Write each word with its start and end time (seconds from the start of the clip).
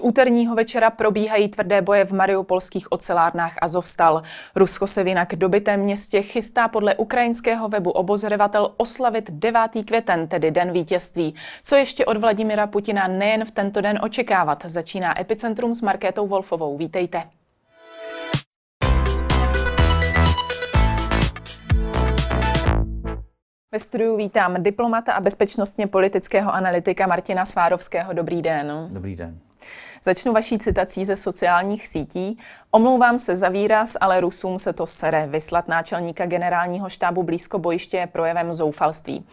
Úterního 0.00 0.54
večera 0.54 0.90
probíhají 0.90 1.48
tvrdé 1.48 1.82
boje 1.82 2.04
v 2.04 2.12
mariupolských 2.12 2.92
ocelárnách 2.92 3.54
Azovstal. 3.62 4.22
Rusko 4.56 4.86
se 4.86 5.04
v 5.04 5.06
jinak 5.06 5.36
dobytém 5.36 5.80
městě 5.80 6.22
chystá 6.22 6.68
podle 6.68 6.94
ukrajinského 6.94 7.68
webu 7.68 7.90
obozřevatel 7.90 8.74
oslavit 8.76 9.30
9. 9.30 9.60
květen, 9.86 10.28
tedy 10.28 10.50
den 10.50 10.72
vítězství. 10.72 11.34
Co 11.62 11.76
ještě 11.76 12.04
od 12.04 12.16
Vladimira 12.16 12.66
Putina 12.66 13.08
nejen 13.08 13.44
v 13.44 13.50
tento 13.50 13.80
den 13.80 13.98
očekávat? 14.02 14.64
Začíná 14.66 15.20
Epicentrum 15.20 15.74
s 15.74 15.82
Markétou 15.82 16.26
Wolfovou. 16.26 16.76
Vítejte. 16.76 17.22
Ve 23.72 23.80
studiu 23.80 24.16
vítám 24.16 24.62
diplomata 24.62 25.12
a 25.12 25.20
bezpečnostně 25.20 25.86
politického 25.86 26.54
analytika 26.54 27.06
Martina 27.06 27.44
Svárovského. 27.44 28.12
Dobrý 28.12 28.42
den. 28.42 28.88
Dobrý 28.92 29.16
den. 29.16 29.49
Začnu 30.02 30.32
vaší 30.32 30.58
citací 30.58 31.04
ze 31.04 31.16
sociálních 31.16 31.86
sítí. 31.86 32.38
Omlouvám 32.70 33.18
se 33.18 33.36
za 33.36 33.48
výraz, 33.48 33.96
ale 34.00 34.20
Rusům 34.20 34.58
se 34.58 34.72
to 34.72 34.86
sere. 34.86 35.26
Vyslat 35.26 35.68
náčelníka 35.68 36.26
generálního 36.26 36.88
štábu 36.88 37.22
blízko 37.22 37.58
bojiště 37.58 37.96
je 37.96 38.06
projevem 38.06 38.54
zoufalství. 38.54 39.26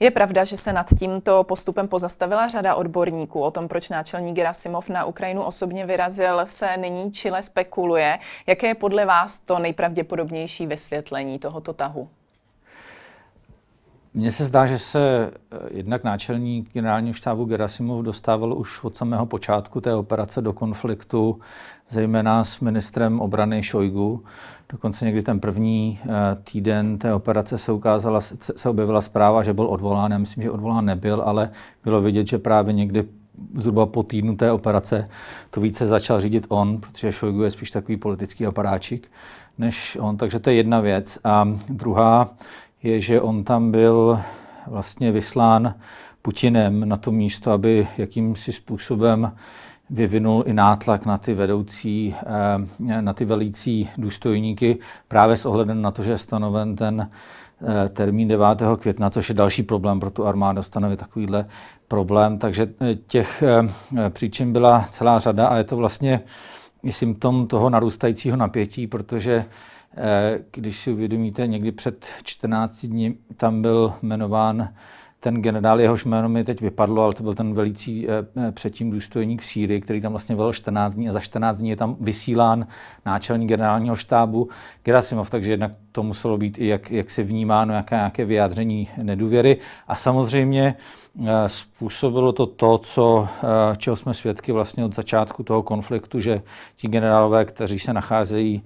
Je 0.00 0.10
pravda, 0.10 0.44
že 0.44 0.56
se 0.56 0.72
nad 0.72 0.86
tímto 0.98 1.44
postupem 1.44 1.88
pozastavila 1.88 2.48
řada 2.48 2.74
odborníků. 2.74 3.40
O 3.40 3.50
tom, 3.50 3.68
proč 3.68 3.88
náčelník 3.88 4.36
Gerasimov 4.36 4.88
na 4.88 5.04
Ukrajinu 5.04 5.42
osobně 5.42 5.86
vyrazil, 5.86 6.40
se 6.44 6.76
nyní 6.76 7.12
Chile 7.12 7.42
spekuluje. 7.42 8.18
Jaké 8.46 8.66
je 8.66 8.74
podle 8.74 9.06
vás 9.06 9.38
to 9.38 9.58
nejpravděpodobnější 9.58 10.66
vysvětlení 10.66 11.38
tohoto 11.38 11.72
tahu? 11.72 12.08
Mně 14.14 14.32
se 14.32 14.44
zdá, 14.44 14.66
že 14.66 14.78
se 14.78 15.30
eh, 15.52 15.58
jednak 15.70 16.04
náčelník 16.04 16.72
generálního 16.72 17.12
štábu 17.14 17.44
Gerasimov 17.44 18.04
dostával 18.04 18.54
už 18.54 18.84
od 18.84 18.96
samého 18.96 19.26
počátku 19.26 19.80
té 19.80 19.94
operace 19.94 20.42
do 20.42 20.52
konfliktu, 20.52 21.40
zejména 21.88 22.44
s 22.44 22.60
ministrem 22.60 23.20
obrany 23.20 23.62
Šojgu. 23.62 24.24
Dokonce 24.68 25.04
někdy 25.04 25.22
ten 25.22 25.40
první 25.40 26.00
eh, 26.02 26.08
týden 26.44 26.98
té 26.98 27.14
operace 27.14 27.58
se 27.58 27.72
ukázala, 27.72 28.20
se 28.56 28.68
objevila 28.68 29.00
zpráva, 29.00 29.42
že 29.42 29.52
byl 29.52 29.66
odvolán. 29.66 30.12
Já 30.12 30.18
myslím, 30.18 30.42
že 30.42 30.50
odvolán 30.50 30.84
nebyl, 30.84 31.22
ale 31.22 31.50
bylo 31.84 32.00
vidět, 32.00 32.26
že 32.26 32.38
právě 32.38 32.72
někdy 32.72 33.04
zhruba 33.54 33.86
po 33.86 34.02
týdnu 34.02 34.36
té 34.36 34.52
operace 34.52 35.08
to 35.50 35.60
více 35.60 35.86
začal 35.86 36.20
řídit 36.20 36.46
on, 36.48 36.80
protože 36.80 37.12
Šojgu 37.12 37.42
je 37.42 37.50
spíš 37.50 37.70
takový 37.70 37.96
politický 37.96 38.46
aparáčik 38.46 39.10
než 39.58 39.98
on. 40.00 40.16
Takže 40.16 40.38
to 40.38 40.50
je 40.50 40.56
jedna 40.56 40.80
věc. 40.80 41.18
A 41.24 41.48
druhá 41.68 42.28
je, 42.82 43.00
že 43.00 43.20
on 43.20 43.44
tam 43.44 43.70
byl 43.70 44.20
vlastně 44.66 45.12
vyslán 45.12 45.74
Putinem 46.22 46.88
na 46.88 46.96
to 46.96 47.12
místo, 47.12 47.50
aby 47.50 47.86
jakýmsi 47.98 48.52
způsobem 48.52 49.32
vyvinul 49.90 50.44
i 50.46 50.52
nátlak 50.52 51.06
na 51.06 51.18
ty 51.18 51.34
vedoucí, 51.34 52.14
eh, 52.88 53.02
na 53.02 53.12
ty 53.12 53.24
velící 53.24 53.90
důstojníky 53.98 54.78
právě 55.08 55.36
s 55.36 55.46
ohledem 55.46 55.82
na 55.82 55.90
to, 55.90 56.02
že 56.02 56.12
je 56.12 56.18
stanoven 56.18 56.76
ten 56.76 57.10
eh, 57.62 57.88
termín 57.88 58.28
9. 58.28 58.76
května, 58.76 59.10
což 59.10 59.28
je 59.28 59.34
další 59.34 59.62
problém 59.62 60.00
pro 60.00 60.10
tu 60.10 60.26
armádu, 60.26 60.62
stanovit 60.62 60.98
takovýhle 60.98 61.44
problém. 61.88 62.38
Takže 62.38 62.66
eh, 62.80 62.94
těch 62.94 63.42
příčin 64.08 64.52
byla 64.52 64.86
celá 64.90 65.18
řada 65.18 65.46
a 65.46 65.56
je 65.56 65.64
to 65.64 65.76
vlastně 65.76 66.20
i 66.82 66.92
symptom 66.92 67.46
toho 67.46 67.70
narůstajícího 67.70 68.36
napětí, 68.36 68.86
protože 68.86 69.44
když 70.50 70.78
si 70.78 70.92
uvědomíte, 70.92 71.46
někdy 71.46 71.72
před 71.72 72.06
14 72.22 72.86
dní 72.86 73.18
tam 73.36 73.62
byl 73.62 73.94
jmenován 74.02 74.68
ten 75.22 75.42
generál, 75.42 75.80
jehož 75.80 76.04
jméno 76.04 76.28
mi 76.28 76.44
teď 76.44 76.60
vypadlo, 76.60 77.04
ale 77.04 77.14
to 77.14 77.22
byl 77.22 77.34
ten 77.34 77.54
velící 77.54 78.08
eh, 78.08 78.12
eh, 78.48 78.52
předtím 78.52 78.90
důstojník 78.90 79.42
v 79.42 79.46
Sýrii, 79.46 79.80
který 79.80 80.00
tam 80.00 80.12
vlastně 80.12 80.36
byl 80.36 80.52
14 80.52 80.94
dní 80.94 81.08
a 81.08 81.12
za 81.12 81.20
14 81.20 81.58
dní 81.58 81.70
je 81.70 81.76
tam 81.76 81.96
vysílán 82.00 82.66
náčelník 83.06 83.48
generálního 83.48 83.96
štábu 83.96 84.48
Gerasimov, 84.84 85.30
takže 85.30 85.52
jednak 85.52 85.72
to 85.92 86.02
muselo 86.02 86.38
být 86.38 86.58
i 86.58 86.66
jak, 86.66 86.90
jak 86.90 87.10
se 87.10 87.22
vnímáno, 87.22 87.74
jaké, 87.74 87.96
nějaké 87.96 88.24
vyjádření 88.24 88.88
nedůvěry. 89.02 89.56
A 89.88 89.94
samozřejmě 89.94 90.74
způsobilo 91.46 92.32
to 92.32 92.46
to, 92.46 92.78
co, 92.78 93.28
čeho 93.76 93.96
jsme 93.96 94.14
svědky 94.14 94.52
vlastně 94.52 94.84
od 94.84 94.94
začátku 94.94 95.42
toho 95.42 95.62
konfliktu, 95.62 96.20
že 96.20 96.42
ti 96.76 96.88
generálové, 96.88 97.44
kteří 97.44 97.78
se 97.78 97.92
nacházejí 97.92 98.62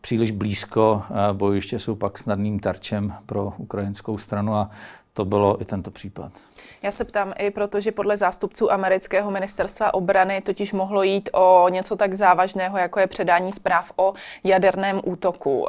příliš 0.00 0.30
blízko 0.30 1.02
bojiště, 1.32 1.78
jsou 1.78 1.94
pak 1.94 2.18
snadným 2.18 2.60
tarčem 2.60 3.14
pro 3.26 3.52
ukrajinskou 3.58 4.18
stranu 4.18 4.54
a 4.54 4.70
to 5.12 5.24
bylo 5.24 5.62
i 5.62 5.64
tento 5.64 5.90
případ. 5.90 6.32
Já 6.82 6.90
se 6.90 7.04
ptám 7.04 7.32
i 7.38 7.50
proto, 7.50 7.80
že 7.80 7.92
podle 7.92 8.16
zástupců 8.16 8.72
amerického 8.72 9.30
ministerstva 9.30 9.94
obrany 9.94 10.40
totiž 10.40 10.72
mohlo 10.72 11.02
jít 11.02 11.28
o 11.32 11.68
něco 11.68 11.96
tak 11.96 12.14
závažného, 12.14 12.78
jako 12.78 13.00
je 13.00 13.06
předání 13.06 13.52
zpráv 13.52 13.92
o 13.96 14.14
jaderném 14.44 15.00
útoku. 15.04 15.66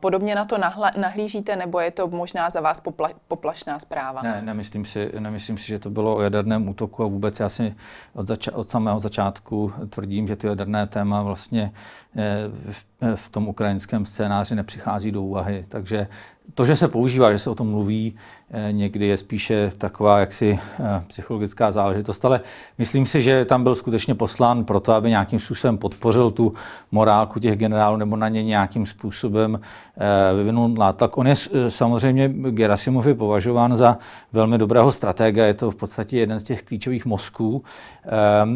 Podobně 0.00 0.34
na 0.34 0.44
to 0.44 0.58
nahlížíte, 0.96 1.56
nebo 1.56 1.80
je 1.80 1.90
to 1.90 2.08
možná 2.08 2.50
za 2.50 2.60
vás 2.60 2.82
popla- 2.82 3.14
poplašná 3.28 3.78
zpráva? 3.78 4.22
Ne, 4.22 4.42
nemyslím 4.42 4.84
si, 4.84 5.10
nemyslím 5.18 5.58
si, 5.58 5.66
že 5.66 5.78
to 5.78 5.90
bylo 5.90 6.16
o 6.16 6.20
jaderném 6.20 6.68
útoku 6.68 7.02
a 7.02 7.06
vůbec 7.06 7.40
já 7.40 7.48
si 7.48 7.74
od, 8.14 8.28
zača- 8.28 8.54
od 8.54 8.70
samého 8.70 9.00
začátku 9.00 9.72
tvrdím, 9.90 10.28
že 10.28 10.36
to 10.36 10.46
jaderné 10.46 10.86
téma 10.86 11.22
vlastně 11.22 11.72
eh, 11.74 11.78
v, 12.14 12.84
eh, 13.02 13.16
v 13.16 13.28
tom 13.28 13.48
ukrajinském 13.48 14.06
scénáři 14.06 14.54
nepřichází 14.54 15.12
do 15.12 15.22
úvahy. 15.22 15.64
Takže 15.68 16.06
to, 16.54 16.66
že 16.66 16.76
se 16.76 16.88
používá, 16.88 17.32
že 17.32 17.38
se 17.38 17.50
o 17.50 17.54
tom 17.54 17.70
mluví, 17.70 18.14
eh, 18.50 18.72
někdy 18.72 19.06
je 19.06 19.16
spíše 19.16 19.72
taková 19.78 20.18
jaksi 20.18 20.58
eh, 20.80 21.02
psychologická 21.06 21.72
záležitost, 21.72 22.24
ale 22.24 22.40
myslím 22.78 23.06
si, 23.06 23.20
že 23.20 23.44
tam 23.44 23.62
byl 23.62 23.74
skutečně 23.74 24.14
poslán 24.14 24.64
proto, 24.64 24.92
aby 24.92 25.10
nějakým 25.10 25.38
způsobem 25.38 25.78
podpořil 25.78 26.30
tu 26.30 26.52
morálku 26.90 27.40
těch 27.40 27.56
generálů 27.56 27.96
nebo 27.96 28.16
na 28.16 28.28
ně 28.28 28.42
nějakým 28.42 28.86
způsobem 28.86 29.60
eh, 29.96 30.36
vyvinul 30.36 30.68
nátlak. 30.68 31.18
On 31.18 31.26
je 31.26 31.34
samozřejmě, 31.68 32.28
Gerasimov 32.28 33.06
je 33.06 33.14
považován 33.14 33.76
za 33.76 33.98
velmi 34.32 34.58
dobrého 34.58 34.92
stratega, 34.92 35.46
je 35.46 35.54
to 35.54 35.70
v 35.70 35.76
podstatě 35.76 36.18
jeden 36.18 36.40
z 36.40 36.42
těch 36.42 36.62
klíčových 36.62 37.06
mozků. 37.06 37.62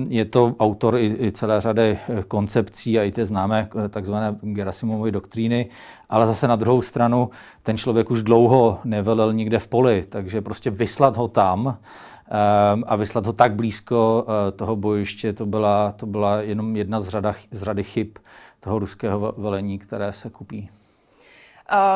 Je 0.08 0.24
to 0.24 0.54
autor 0.60 0.98
i 0.98 1.32
celé 1.32 1.60
řady 1.60 1.98
koncepcí 2.28 2.98
a 2.98 3.02
i 3.02 3.12
ty 3.12 3.24
známé 3.24 3.45
takzvané 3.88 4.36
Gerasimovy 4.42 5.12
doktríny, 5.12 5.68
ale 6.08 6.26
zase 6.26 6.48
na 6.48 6.56
druhou 6.56 6.82
stranu 6.82 7.30
ten 7.62 7.76
člověk 7.76 8.10
už 8.10 8.22
dlouho 8.22 8.78
nevelel 8.84 9.32
nikde 9.32 9.58
v 9.58 9.68
poli, 9.68 10.04
takže 10.08 10.40
prostě 10.40 10.70
vyslat 10.70 11.16
ho 11.16 11.28
tam 11.28 11.68
ehm, 11.68 12.84
a 12.86 12.96
vyslat 12.96 13.26
ho 13.26 13.32
tak 13.32 13.54
blízko 13.54 14.26
eh, 14.28 14.52
toho 14.52 14.76
bojiště, 14.76 15.32
to 15.32 15.46
byla, 15.46 15.92
to 15.92 16.06
byla 16.06 16.40
jenom 16.40 16.76
jedna 16.76 17.00
z, 17.00 17.08
řada, 17.08 17.34
z 17.50 17.62
řady 17.62 17.82
chyb 17.82 18.08
toho 18.60 18.78
ruského 18.78 19.34
velení, 19.36 19.78
které 19.78 20.12
se 20.12 20.30
kupí. 20.30 20.68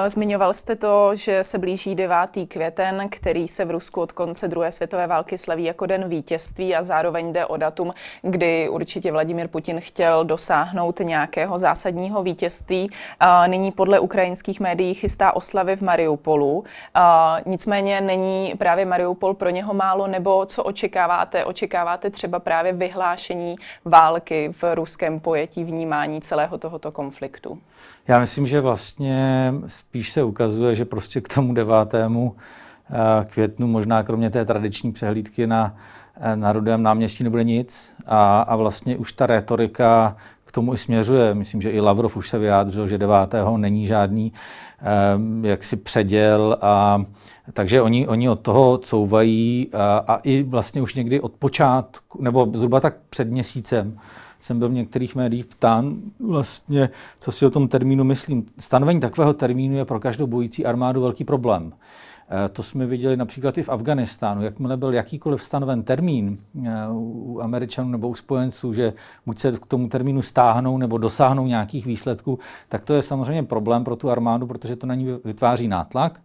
Zmiňoval 0.06 0.54
jste 0.54 0.76
to, 0.76 1.10
že 1.14 1.44
se 1.44 1.58
blíží 1.58 1.94
9. 1.94 2.16
květen, 2.48 3.08
který 3.10 3.48
se 3.48 3.64
v 3.64 3.70
Rusku 3.70 4.00
od 4.00 4.12
konce 4.12 4.48
druhé 4.48 4.72
světové 4.72 5.06
války 5.06 5.38
slaví 5.38 5.64
jako 5.64 5.86
den 5.86 6.08
vítězství 6.08 6.74
a 6.74 6.82
zároveň 6.82 7.32
jde 7.32 7.46
o 7.46 7.56
datum, 7.56 7.94
kdy 8.22 8.68
určitě 8.68 9.12
Vladimir 9.12 9.48
Putin 9.48 9.80
chtěl 9.80 10.24
dosáhnout 10.24 11.00
nějakého 11.00 11.58
zásadního 11.58 12.22
vítězství. 12.22 12.90
Nyní 13.46 13.72
podle 13.72 14.00
ukrajinských 14.00 14.60
médií 14.60 14.94
chystá 14.94 15.36
oslavy 15.36 15.76
v 15.76 15.82
Mariupolu. 15.82 16.64
Nicméně 17.46 18.00
není 18.00 18.54
právě 18.58 18.84
Mariupol 18.84 19.34
pro 19.34 19.50
něho 19.50 19.74
málo, 19.74 20.06
nebo 20.06 20.46
co 20.46 20.62
očekáváte? 20.64 21.44
Očekáváte 21.44 22.10
třeba 22.10 22.38
právě 22.38 22.72
vyhlášení 22.72 23.56
války 23.84 24.52
v 24.52 24.74
ruském 24.74 25.20
pojetí 25.20 25.64
vnímání 25.64 26.20
celého 26.20 26.58
tohoto 26.58 26.92
konfliktu? 26.92 27.58
Já 28.10 28.18
myslím, 28.18 28.46
že 28.46 28.60
vlastně 28.60 29.54
spíš 29.66 30.10
se 30.10 30.22
ukazuje, 30.22 30.74
že 30.74 30.84
prostě 30.84 31.20
k 31.20 31.34
tomu 31.34 31.54
9. 31.54 31.94
Eh, 31.94 33.24
květnu, 33.24 33.66
možná 33.66 34.02
kromě 34.02 34.30
té 34.30 34.44
tradiční 34.44 34.92
přehlídky 34.92 35.46
na 35.46 35.76
eh, 36.16 36.36
Národovém 36.36 36.82
náměstí 36.82 37.24
nebude 37.24 37.44
nic 37.44 37.96
a, 38.06 38.40
a 38.40 38.56
vlastně 38.56 38.96
už 38.96 39.12
ta 39.12 39.26
retorika 39.26 40.16
k 40.44 40.52
tomu 40.52 40.74
i 40.74 40.78
směřuje. 40.78 41.34
Myslím, 41.34 41.60
že 41.60 41.70
i 41.70 41.80
Lavrov 41.80 42.16
už 42.16 42.28
se 42.28 42.38
vyjádřil, 42.38 42.86
že 42.86 42.98
9. 42.98 43.16
není 43.56 43.86
žádný 43.86 44.32
um, 45.16 45.44
jaksi 45.44 45.76
předěl. 45.76 46.56
A, 46.60 47.02
takže 47.52 47.82
oni, 47.82 48.08
oni 48.08 48.28
od 48.28 48.40
toho 48.40 48.78
couvají 48.78 49.68
a, 49.72 50.04
a 50.14 50.16
i 50.16 50.42
vlastně 50.42 50.82
už 50.82 50.94
někdy 50.94 51.20
od 51.20 51.32
počátku, 51.32 52.22
nebo 52.22 52.48
zhruba 52.54 52.80
tak 52.80 52.94
před 53.10 53.30
měsícem, 53.30 53.98
jsem 54.40 54.58
byl 54.58 54.68
v 54.68 54.72
některých 54.72 55.14
médiích 55.14 55.46
ptán 55.46 55.96
vlastně, 56.20 56.90
co 57.20 57.32
si 57.32 57.46
o 57.46 57.50
tom 57.50 57.68
termínu 57.68 58.04
myslím. 58.04 58.46
Stanovení 58.58 59.00
takového 59.00 59.32
termínu 59.32 59.76
je 59.76 59.84
pro 59.84 60.00
každou 60.00 60.26
bojící 60.26 60.66
armádu 60.66 61.00
velký 61.00 61.24
problém. 61.24 61.72
Eh, 62.32 62.48
to 62.48 62.62
jsme 62.62 62.86
viděli 62.86 63.16
například 63.16 63.58
i 63.58 63.62
v 63.62 63.68
Afganistánu. 63.68 64.42
Jakmile 64.42 64.76
byl 64.76 64.94
jakýkoliv 64.94 65.42
stanoven 65.42 65.82
termín 65.82 66.38
eh, 66.64 66.70
u 66.90 67.40
Američanů 67.42 67.88
nebo 67.88 68.08
u 68.08 68.14
spojenců, 68.14 68.74
že 68.74 68.92
buď 69.26 69.38
se 69.38 69.52
k 69.52 69.66
tomu 69.66 69.88
termínu 69.88 70.22
stáhnou 70.22 70.78
nebo 70.78 70.98
dosáhnou 70.98 71.46
nějakých 71.46 71.86
výsledků, 71.86 72.38
tak 72.68 72.84
to 72.84 72.94
je 72.94 73.02
samozřejmě 73.02 73.42
problém 73.42 73.84
pro 73.84 73.96
tu 73.96 74.10
armádu, 74.10 74.46
protože 74.46 74.76
to 74.76 74.86
na 74.86 74.94
ní 74.94 75.06
vytváří 75.24 75.68
nátlak. 75.68 76.20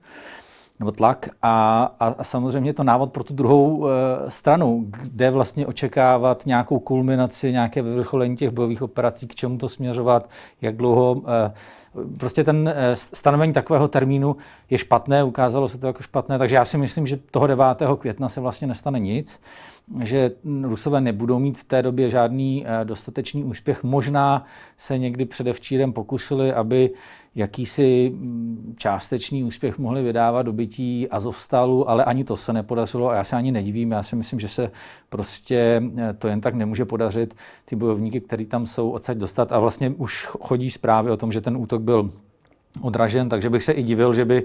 Nebo 0.79 0.91
tlak 0.91 1.29
a, 1.41 1.83
a, 1.99 2.07
a 2.07 2.23
samozřejmě 2.23 2.73
to 2.73 2.83
návod 2.83 3.11
pro 3.11 3.23
tu 3.23 3.33
druhou 3.33 3.87
e, 3.87 3.89
stranu, 4.29 4.85
kde 4.87 5.31
vlastně 5.31 5.67
očekávat 5.67 6.45
nějakou 6.45 6.79
kulminaci, 6.79 7.51
nějaké 7.51 7.81
vyvrcholení 7.81 8.35
těch 8.35 8.49
bojových 8.49 8.81
operací, 8.81 9.27
k 9.27 9.35
čemu 9.35 9.57
to 9.57 9.69
směřovat, 9.69 10.29
jak 10.61 10.77
dlouho. 10.77 11.21
E, 11.27 11.51
prostě 12.17 12.43
ten 12.43 12.73
e, 12.75 12.95
stanovení 12.95 13.53
takového 13.53 13.87
termínu 13.87 14.35
je 14.69 14.77
špatné, 14.77 15.23
ukázalo 15.23 15.67
se 15.67 15.77
to 15.77 15.87
jako 15.87 16.03
špatné, 16.03 16.37
takže 16.37 16.55
já 16.55 16.65
si 16.65 16.77
myslím, 16.77 17.07
že 17.07 17.19
toho 17.31 17.47
9. 17.47 17.65
května 17.99 18.29
se 18.29 18.41
vlastně 18.41 18.67
nestane 18.67 18.99
nic, 18.99 19.41
že 20.01 20.31
Rusové 20.63 21.01
nebudou 21.01 21.39
mít 21.39 21.57
v 21.57 21.63
té 21.63 21.81
době 21.81 22.09
žádný 22.09 22.65
e, 22.67 22.85
dostatečný 22.85 23.43
úspěch. 23.43 23.83
Možná 23.83 24.45
se 24.77 24.97
někdy 24.97 25.25
předevčírem 25.25 25.93
pokusili, 25.93 26.53
aby 26.53 26.91
jakýsi 27.35 28.09
mm, 28.15 28.75
částečný 28.77 29.43
úspěch 29.43 29.77
mohli 29.77 30.03
vydávat 30.03 30.43
dobytí 30.43 31.09
Azovstalu, 31.09 31.89
ale 31.89 32.03
ani 32.03 32.23
to 32.23 32.37
se 32.37 32.53
nepodařilo 32.53 33.09
a 33.09 33.15
já 33.15 33.23
se 33.23 33.35
ani 33.35 33.51
nedivím. 33.51 33.91
Já 33.91 34.03
si 34.03 34.15
myslím, 34.15 34.39
že 34.39 34.47
se 34.47 34.71
prostě 35.09 35.81
eh, 35.97 36.13
to 36.13 36.27
jen 36.27 36.41
tak 36.41 36.53
nemůže 36.53 36.85
podařit 36.85 37.35
ty 37.65 37.75
bojovníky, 37.75 38.21
kteří 38.21 38.45
tam 38.45 38.65
jsou, 38.65 38.89
odsaď 38.89 39.17
dostat. 39.17 39.51
A 39.51 39.59
vlastně 39.59 39.89
už 39.89 40.25
chodí 40.25 40.71
zprávy 40.71 41.11
o 41.11 41.17
tom, 41.17 41.31
že 41.31 41.41
ten 41.41 41.57
útok 41.57 41.81
byl 41.81 42.09
odražen, 42.81 43.29
takže 43.29 43.49
bych 43.49 43.63
se 43.63 43.71
i 43.71 43.83
divil, 43.83 44.13
že 44.13 44.25
by 44.25 44.43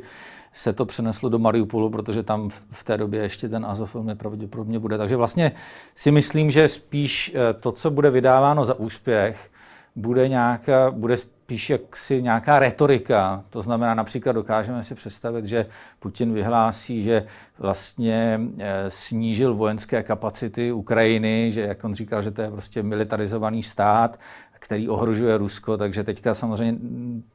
se 0.53 0.73
to 0.73 0.87
přeneslo 0.87 1.29
do 1.29 1.39
Mariupolu, 1.39 1.91
protože 1.91 2.23
tam 2.23 2.51
v 2.71 2.85
té 2.85 2.97
době 2.97 3.23
ještě 3.23 3.49
ten 3.49 3.67
Azov 3.67 3.95
velmi 3.95 4.15
pravděpodobně 4.15 4.79
bude. 4.79 4.99
Takže 4.99 5.17
vlastně 5.17 5.53
si 5.95 6.11
myslím, 6.11 6.51
že 6.51 6.69
spíš 6.69 7.33
eh, 7.35 7.55
to, 7.55 7.73
co 7.73 7.91
bude 7.91 8.11
vydáváno 8.11 8.65
za 8.65 8.75
úspěch, 8.75 9.51
bude, 9.97 10.29
nějaká, 10.29 10.91
bude 10.91 11.17
spíš 11.51 11.71
jaksi 11.71 12.23
nějaká 12.23 12.59
retorika. 12.59 13.45
To 13.51 13.61
znamená, 13.63 13.95
například 13.95 14.33
dokážeme 14.33 14.83
si 14.83 14.95
představit, 14.95 15.47
že 15.47 15.67
Putin 15.99 16.35
vyhlásí, 16.35 17.03
že 17.03 17.27
vlastně 17.59 18.41
eh, 18.59 18.85
snížil 18.89 19.55
vojenské 19.55 20.03
kapacity 20.03 20.73
Ukrajiny, 20.73 21.51
že 21.51 21.61
jak 21.61 21.85
on 21.85 21.95
říkal, 21.95 22.23
že 22.23 22.31
to 22.31 22.43
je 22.43 22.51
prostě 22.51 22.83
militarizovaný 22.83 23.63
stát, 23.63 24.19
který 24.61 24.89
ohrožuje 24.89 25.39
Rusko, 25.39 25.77
takže 25.77 26.05
teďka 26.05 26.35
samozřejmě 26.35 26.79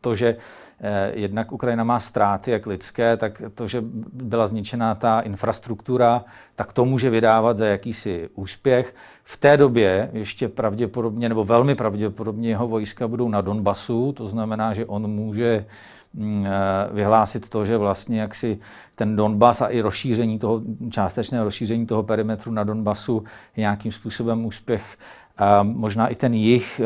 to, 0.01 0.15
že 0.15 0.35
eh, 0.81 1.11
jednak 1.15 1.51
Ukrajina 1.51 1.83
má 1.83 1.99
ztráty 1.99 2.51
jak 2.51 2.67
lidské, 2.67 3.17
tak 3.17 3.41
to, 3.53 3.67
že 3.67 3.83
byla 4.13 4.47
zničená 4.47 4.95
ta 4.95 5.19
infrastruktura, 5.19 6.25
tak 6.55 6.73
to 6.73 6.85
může 6.85 7.09
vydávat 7.09 7.57
za 7.57 7.65
jakýsi 7.65 8.29
úspěch. 8.35 8.93
V 9.23 9.37
té 9.37 9.57
době 9.57 10.09
ještě 10.13 10.49
pravděpodobně, 10.49 11.29
nebo 11.29 11.45
velmi 11.45 11.75
pravděpodobně 11.75 12.49
jeho 12.49 12.67
vojska 12.67 13.07
budou 13.07 13.29
na 13.29 13.41
Donbasu, 13.41 14.11
to 14.11 14.27
znamená, 14.27 14.73
že 14.73 14.85
on 14.85 15.07
může 15.07 15.65
mm, 16.13 16.45
eh, 16.45 16.49
vyhlásit 16.93 17.49
to, 17.49 17.65
že 17.65 17.77
vlastně 17.77 18.21
jaksi 18.21 18.59
ten 18.95 19.15
Donbas 19.15 19.61
a 19.61 19.67
i 19.67 19.81
rozšíření 19.81 20.39
toho, 20.39 20.61
částečné 20.89 21.43
rozšíření 21.43 21.85
toho 21.85 22.03
perimetru 22.03 22.51
na 22.51 22.63
Donbasu 22.63 23.23
je 23.57 23.61
nějakým 23.61 23.91
způsobem 23.91 24.45
úspěch 24.45 24.97
a 25.37 25.63
možná 25.63 26.07
i 26.07 26.15
ten 26.15 26.33
jich, 26.33 26.81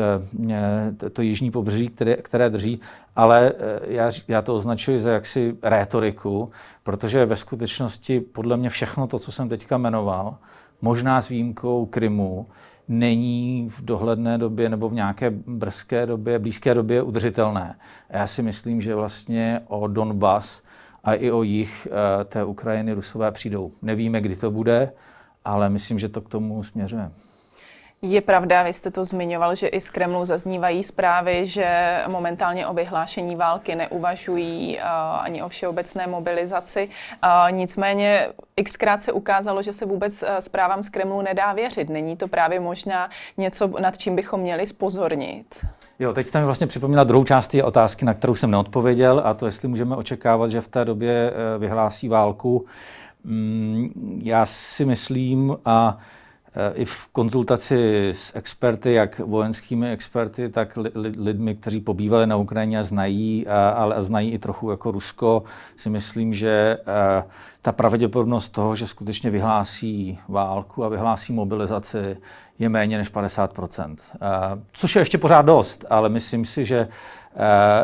eh, 0.50 1.10
to, 1.10 1.22
jižní 1.22 1.50
pobřeží, 1.50 1.88
které, 1.88 2.16
které 2.16 2.50
drží, 2.50 2.80
ale 3.16 3.52
eh, 3.58 3.80
já, 3.86 4.10
já 4.28 4.42
to 4.42 4.54
označuji 4.54 5.00
za 5.00 5.10
jaksi 5.10 5.56
rétoriku, 5.62 6.48
protože 6.82 7.26
ve 7.26 7.36
skutečnosti 7.36 8.20
podle 8.20 8.56
mě 8.56 8.70
všechno 8.70 9.06
to, 9.06 9.18
co 9.18 9.32
jsem 9.32 9.48
teďka 9.48 9.78
jmenoval, 9.78 10.36
možná 10.80 11.20
s 11.20 11.28
výjimkou 11.28 11.86
Krymu, 11.86 12.46
není 12.88 13.68
v 13.70 13.84
dohledné 13.84 14.38
době 14.38 14.68
nebo 14.68 14.88
v 14.88 14.94
nějaké 14.94 15.30
brzké 15.30 16.06
době, 16.06 16.38
blízké 16.38 16.74
době 16.74 17.02
udržitelné. 17.02 17.76
A 18.10 18.16
já 18.16 18.26
si 18.26 18.42
myslím, 18.42 18.80
že 18.80 18.94
vlastně 18.94 19.60
o 19.68 19.86
Donbas 19.86 20.62
a 21.04 21.14
i 21.14 21.30
o 21.30 21.42
jich 21.42 21.88
eh, 21.90 22.24
té 22.24 22.44
Ukrajiny 22.44 22.92
Rusové 22.92 23.32
přijdou. 23.32 23.70
Nevíme, 23.82 24.20
kdy 24.20 24.36
to 24.36 24.50
bude, 24.50 24.92
ale 25.44 25.70
myslím, 25.70 25.98
že 25.98 26.08
to 26.08 26.20
k 26.20 26.28
tomu 26.28 26.62
směřuje. 26.62 27.10
Je 28.02 28.20
pravda, 28.20 28.62
vy 28.62 28.72
jste 28.72 28.90
to 28.90 29.04
zmiňoval, 29.04 29.54
že 29.54 29.68
i 29.68 29.80
z 29.80 29.90
Kremlu 29.90 30.24
zaznívají 30.24 30.84
zprávy, 30.84 31.46
že 31.46 31.98
momentálně 32.08 32.66
o 32.66 32.74
vyhlášení 32.74 33.36
války 33.36 33.74
neuvažují 33.74 34.76
uh, 34.76 34.82
ani 35.20 35.42
o 35.42 35.48
všeobecné 35.48 36.06
mobilizaci. 36.06 36.88
Uh, 37.24 37.56
nicméně 37.56 38.28
xkrát 38.64 39.02
se 39.02 39.12
ukázalo, 39.12 39.62
že 39.62 39.72
se 39.72 39.86
vůbec 39.86 40.22
uh, 40.22 40.28
zprávám 40.40 40.82
z 40.82 40.88
Kremlu 40.88 41.22
nedá 41.22 41.52
věřit. 41.52 41.88
Není 41.88 42.16
to 42.16 42.28
právě 42.28 42.60
možná 42.60 43.10
něco, 43.36 43.70
nad 43.80 43.98
čím 43.98 44.16
bychom 44.16 44.40
měli 44.40 44.66
spozornit? 44.66 45.46
Jo, 45.98 46.12
teď 46.12 46.34
mi 46.34 46.44
vlastně 46.44 46.66
připomněla 46.66 47.04
druhou 47.04 47.24
část 47.24 47.48
té 47.48 47.62
otázky, 47.62 48.04
na 48.04 48.14
kterou 48.14 48.34
jsem 48.34 48.50
neodpověděl, 48.50 49.22
a 49.24 49.34
to 49.34 49.46
jestli 49.46 49.68
můžeme 49.68 49.96
očekávat, 49.96 50.50
že 50.50 50.60
v 50.60 50.68
té 50.68 50.84
době 50.84 51.32
vyhlásí 51.58 52.08
válku. 52.08 52.66
Mm, 53.24 54.20
já 54.24 54.46
si 54.46 54.84
myslím, 54.84 55.56
a 55.64 55.98
i 56.74 56.84
v 56.84 57.06
konzultaci 57.06 58.08
s 58.08 58.36
experty, 58.36 58.92
jak 58.92 59.18
vojenskými 59.18 59.90
experty, 59.90 60.48
tak 60.48 60.78
lidmi, 61.16 61.54
kteří 61.54 61.80
pobývali 61.80 62.26
na 62.26 62.36
Ukrajině 62.36 62.78
a 62.78 62.82
znají, 62.82 63.46
ale 63.74 64.02
znají 64.02 64.30
i 64.30 64.38
trochu 64.38 64.70
jako 64.70 64.90
Rusko, 64.90 65.42
si 65.76 65.90
myslím, 65.90 66.34
že 66.34 66.78
ta 67.62 67.72
pravděpodobnost 67.72 68.48
toho, 68.48 68.74
že 68.74 68.86
skutečně 68.86 69.30
vyhlásí 69.30 70.18
válku 70.28 70.84
a 70.84 70.88
vyhlásí 70.88 71.32
mobilizaci, 71.32 72.16
je 72.58 72.68
méně 72.68 72.98
než 72.98 73.12
50% 73.12 73.96
Což 74.72 74.96
je 74.96 75.00
ještě 75.00 75.18
pořád 75.18 75.42
dost, 75.42 75.84
ale 75.90 76.08
myslím 76.08 76.44
si, 76.44 76.64
že 76.64 76.88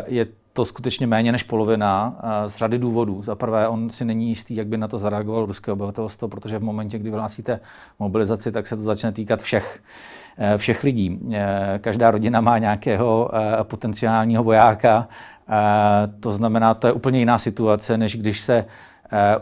je 0.07 0.25
to 0.57 0.65
skutečně 0.65 1.07
méně 1.07 1.31
než 1.31 1.43
polovina 1.43 2.15
z 2.45 2.55
řady 2.55 2.79
důvodů. 2.79 3.21
Za 3.21 3.35
prvé, 3.35 3.67
on 3.67 3.89
si 3.89 4.05
není 4.05 4.27
jistý, 4.27 4.55
jak 4.55 4.67
by 4.67 4.77
na 4.77 4.87
to 4.87 4.97
zareagovalo 4.97 5.45
ruské 5.45 5.71
obyvatelstvo, 5.71 6.27
protože 6.27 6.59
v 6.59 6.63
momentě, 6.63 6.99
kdy 6.99 7.09
vyhlásíte 7.09 7.59
mobilizaci, 7.99 8.51
tak 8.51 8.67
se 8.67 8.75
to 8.75 8.81
začne 8.81 9.11
týkat 9.11 9.41
všech 9.41 9.79
e, 10.37 10.57
všech 10.57 10.83
lidí. 10.83 11.19
E, 11.31 11.79
každá 11.81 12.11
rodina 12.11 12.41
má 12.41 12.57
nějakého 12.57 13.31
potenciálního 13.63 14.43
vojáka, 14.43 15.07
to 16.19 16.31
znamená, 16.31 16.73
to 16.73 16.87
je 16.87 16.93
úplně 16.93 17.19
jiná 17.19 17.37
situace, 17.37 17.97
než 17.97 18.17
když 18.17 18.39
se 18.39 18.65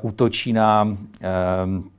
útočí 0.01 0.53
na 0.53 0.87
Eh, 1.21 1.94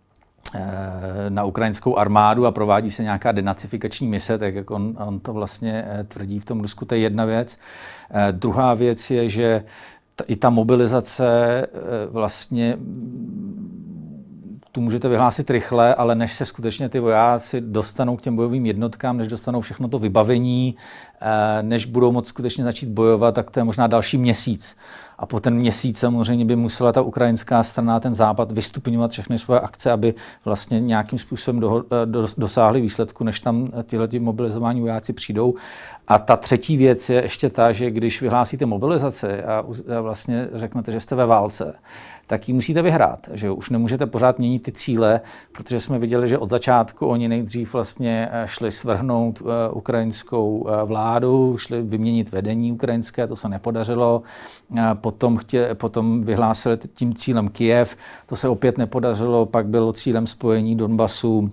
na 1.29 1.44
ukrajinskou 1.44 1.97
armádu 1.97 2.47
a 2.47 2.53
provádí 2.53 2.91
se 2.91 3.03
nějaká 3.03 3.32
denacifikační 3.32 4.06
mise, 4.06 4.38
tak 4.38 4.55
jak 4.55 4.70
on, 4.70 4.97
on 5.06 5.20
to 5.20 5.32
vlastně 5.32 5.85
eh, 5.88 6.05
tvrdí 6.05 6.38
v 6.38 6.44
tom 6.44 6.61
Rusku, 6.61 6.85
to 6.85 6.94
je 6.94 7.00
jedna 7.00 7.25
věc. 7.25 7.58
Eh, 8.11 8.32
druhá 8.32 8.75
věc 8.75 9.11
je, 9.11 9.29
že 9.29 9.64
ta, 10.17 10.25
i 10.29 10.37
ta 10.37 10.50
mobilizace 10.50 11.67
vlastně 12.10 12.77
tu 14.72 14.81
můžete 14.81 15.08
vyhlásit 15.08 15.51
rychle, 15.51 15.94
ale 15.94 16.15
než 16.15 16.32
se 16.32 16.44
skutečně 16.44 16.89
ty 16.89 17.01
vojáci 17.01 17.60
dostanou 17.60 18.17
k 18.17 18.22
těm 18.22 18.36
bojovým 18.36 18.67
jednotkám, 18.67 19.17
než 19.17 19.29
dostanou 19.29 19.60
všechno 19.60 19.89
to 19.89 19.98
vybavení, 19.98 20.77
než 21.63 21.86
budou 21.86 22.13
moct 22.13 22.29
skutečně 22.29 22.65
začít 22.65 22.89
bojovat, 22.89 23.34
tak 23.34 23.51
to 23.51 23.60
je 23.60 23.65
možná 23.65 23.86
další 23.86 24.19
měsíc. 24.19 24.77
A 25.19 25.27
po 25.27 25.41
ten 25.41 25.55
měsíc 25.55 25.99
samozřejmě 25.99 26.44
by 26.44 26.56
musela 26.56 26.93
ta 26.93 27.03
ukrajinská 27.03 27.63
strana, 27.63 28.01
ten 28.01 28.15
západ, 28.15 28.53
vystupňovat 28.53 29.11
všechny 29.11 29.39
svoje 29.39 29.61
akce, 29.61 29.93
aby 29.93 30.15
vlastně 30.44 30.81
nějakým 30.81 31.19
způsobem 31.19 31.61
do, 31.61 31.85
do, 32.05 32.27
dosáhli 32.39 32.81
výsledku, 32.81 33.25
než 33.25 33.41
tam 33.41 33.69
tyhle 33.87 34.08
mobilizování 34.19 34.81
vojáci 34.81 35.13
přijdou. 35.13 35.55
A 36.08 36.19
ta 36.19 36.36
třetí 36.36 36.77
věc 36.77 37.10
je 37.10 37.22
ještě 37.22 37.51
ta, 37.51 37.72
že 37.72 37.91
když 37.91 38.22
vyhlásíte 38.22 38.67
mobilizaci 38.67 39.43
a, 39.43 39.65
vlastně 40.01 40.48
řeknete, 40.53 40.93
že 40.93 41.01
jste 41.01 41.15
ve 41.15 41.27
válce, 41.27 41.75
tak 42.27 42.48
ji 42.48 42.55
musíte 42.55 42.82
vyhrát. 42.82 43.29
Že 43.32 43.51
už 43.51 43.70
nemůžete 43.70 44.06
pořád 44.06 44.39
měnit 44.39 44.63
ty 44.63 44.72
cíle, 44.72 45.20
protože 45.53 45.81
jsme 45.81 45.98
viděli, 45.98 46.29
že 46.29 46.39
od 46.39 46.51
začátku 46.51 47.06
oni 47.06 47.29
nejdřív 47.29 47.72
vlastně 47.72 48.29
eh, 48.32 48.43
šli 48.46 48.70
svrhnout 48.70 49.41
uh, 49.41 49.48
ukrajinskou 49.72 50.58
uh, 50.58 50.70
vládu, 50.82 51.56
šli 51.58 51.82
vyměnit 51.82 52.32
vedení 52.32 52.72
ukrajinské, 52.72 53.27
to 53.27 53.36
se 53.36 53.48
nepodařilo. 53.48 54.22
Potom, 54.94 55.36
chtě, 55.36 55.75
potom 55.75 56.20
vyhlásili 56.20 56.79
tím 56.94 57.15
cílem 57.15 57.48
Kijev, 57.48 57.96
to 58.27 58.36
se 58.36 58.48
opět 58.48 58.79
nepodařilo, 58.79 59.46
pak 59.46 59.67
bylo 59.67 59.93
cílem 59.93 60.27
spojení 60.27 60.77
Donbasu 60.77 61.51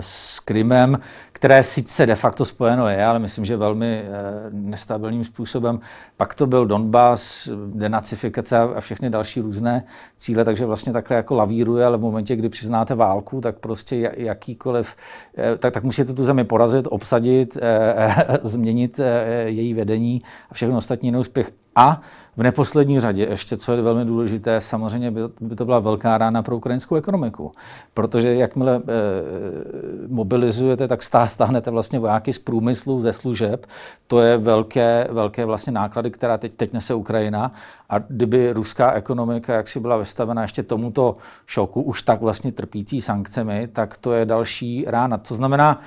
s 0.00 0.40
Krymem, 0.40 0.98
které 1.38 1.62
sice 1.62 2.06
de 2.06 2.14
facto 2.14 2.44
spojeno 2.44 2.88
je, 2.88 3.04
ale 3.04 3.18
myslím, 3.18 3.44
že 3.44 3.56
velmi 3.56 4.02
eh, 4.04 4.10
nestabilním 4.50 5.24
způsobem. 5.24 5.80
Pak 6.16 6.34
to 6.34 6.46
byl 6.46 6.66
Donbass, 6.66 7.48
denacifikace 7.66 8.58
a 8.58 8.80
všechny 8.80 9.10
další 9.10 9.40
různé 9.40 9.84
cíle, 10.16 10.44
takže 10.44 10.66
vlastně 10.66 10.92
takhle 10.92 11.16
jako 11.16 11.34
lavíruje, 11.34 11.86
ale 11.86 11.98
v 11.98 12.00
momentě, 12.00 12.36
kdy 12.36 12.48
přiznáte 12.48 12.94
válku, 12.94 13.40
tak 13.40 13.58
prostě 13.58 14.12
jakýkoliv, 14.16 14.96
eh, 15.38 15.56
tak, 15.56 15.74
tak 15.74 15.84
musíte 15.84 16.14
tu 16.14 16.24
zemi 16.24 16.44
porazit, 16.44 16.86
obsadit, 16.90 17.58
eh, 17.62 18.38
změnit 18.42 19.00
její 19.44 19.74
vedení 19.74 20.22
a 20.50 20.54
všechno 20.54 20.76
ostatní 20.76 21.10
neúspěch. 21.10 21.50
A 21.76 22.00
v 22.38 22.42
neposlední 22.42 23.00
řadě 23.00 23.26
ještě, 23.30 23.56
co 23.56 23.72
je 23.72 23.82
velmi 23.82 24.04
důležité, 24.04 24.60
samozřejmě 24.60 25.10
by, 25.10 25.20
by 25.40 25.56
to 25.56 25.64
byla 25.64 25.78
velká 25.78 26.18
rána 26.18 26.42
pro 26.42 26.56
ukrajinskou 26.56 26.96
ekonomiku, 26.96 27.52
protože 27.94 28.34
jakmile 28.34 28.76
e, 28.76 28.80
mobilizujete, 30.08 30.88
tak 30.88 31.02
stát 31.02 31.26
stáhnete 31.26 31.70
vlastně 31.70 31.98
vojáky 31.98 32.32
z 32.32 32.38
průmyslu, 32.38 33.00
ze 33.00 33.12
služeb, 33.12 33.66
to 34.06 34.20
je 34.20 34.36
velké, 34.36 35.08
velké 35.10 35.44
vlastně 35.44 35.72
náklady, 35.72 36.10
která 36.10 36.38
teď, 36.38 36.52
teď 36.52 36.72
nese 36.72 36.94
Ukrajina. 36.94 37.52
A 37.90 37.98
kdyby 37.98 38.52
ruská 38.52 38.92
ekonomika, 38.92 39.54
jak 39.54 39.68
si 39.68 39.80
byla 39.80 39.96
vystavena 39.96 40.42
ještě 40.42 40.62
tomuto 40.62 41.16
šoku, 41.46 41.82
už 41.82 42.02
tak 42.02 42.20
vlastně 42.20 42.52
trpící 42.52 43.00
sankcemi, 43.00 43.68
tak 43.72 43.98
to 43.98 44.12
je 44.12 44.24
další 44.24 44.84
rána. 44.88 45.18
To 45.18 45.34
znamená, 45.34 45.80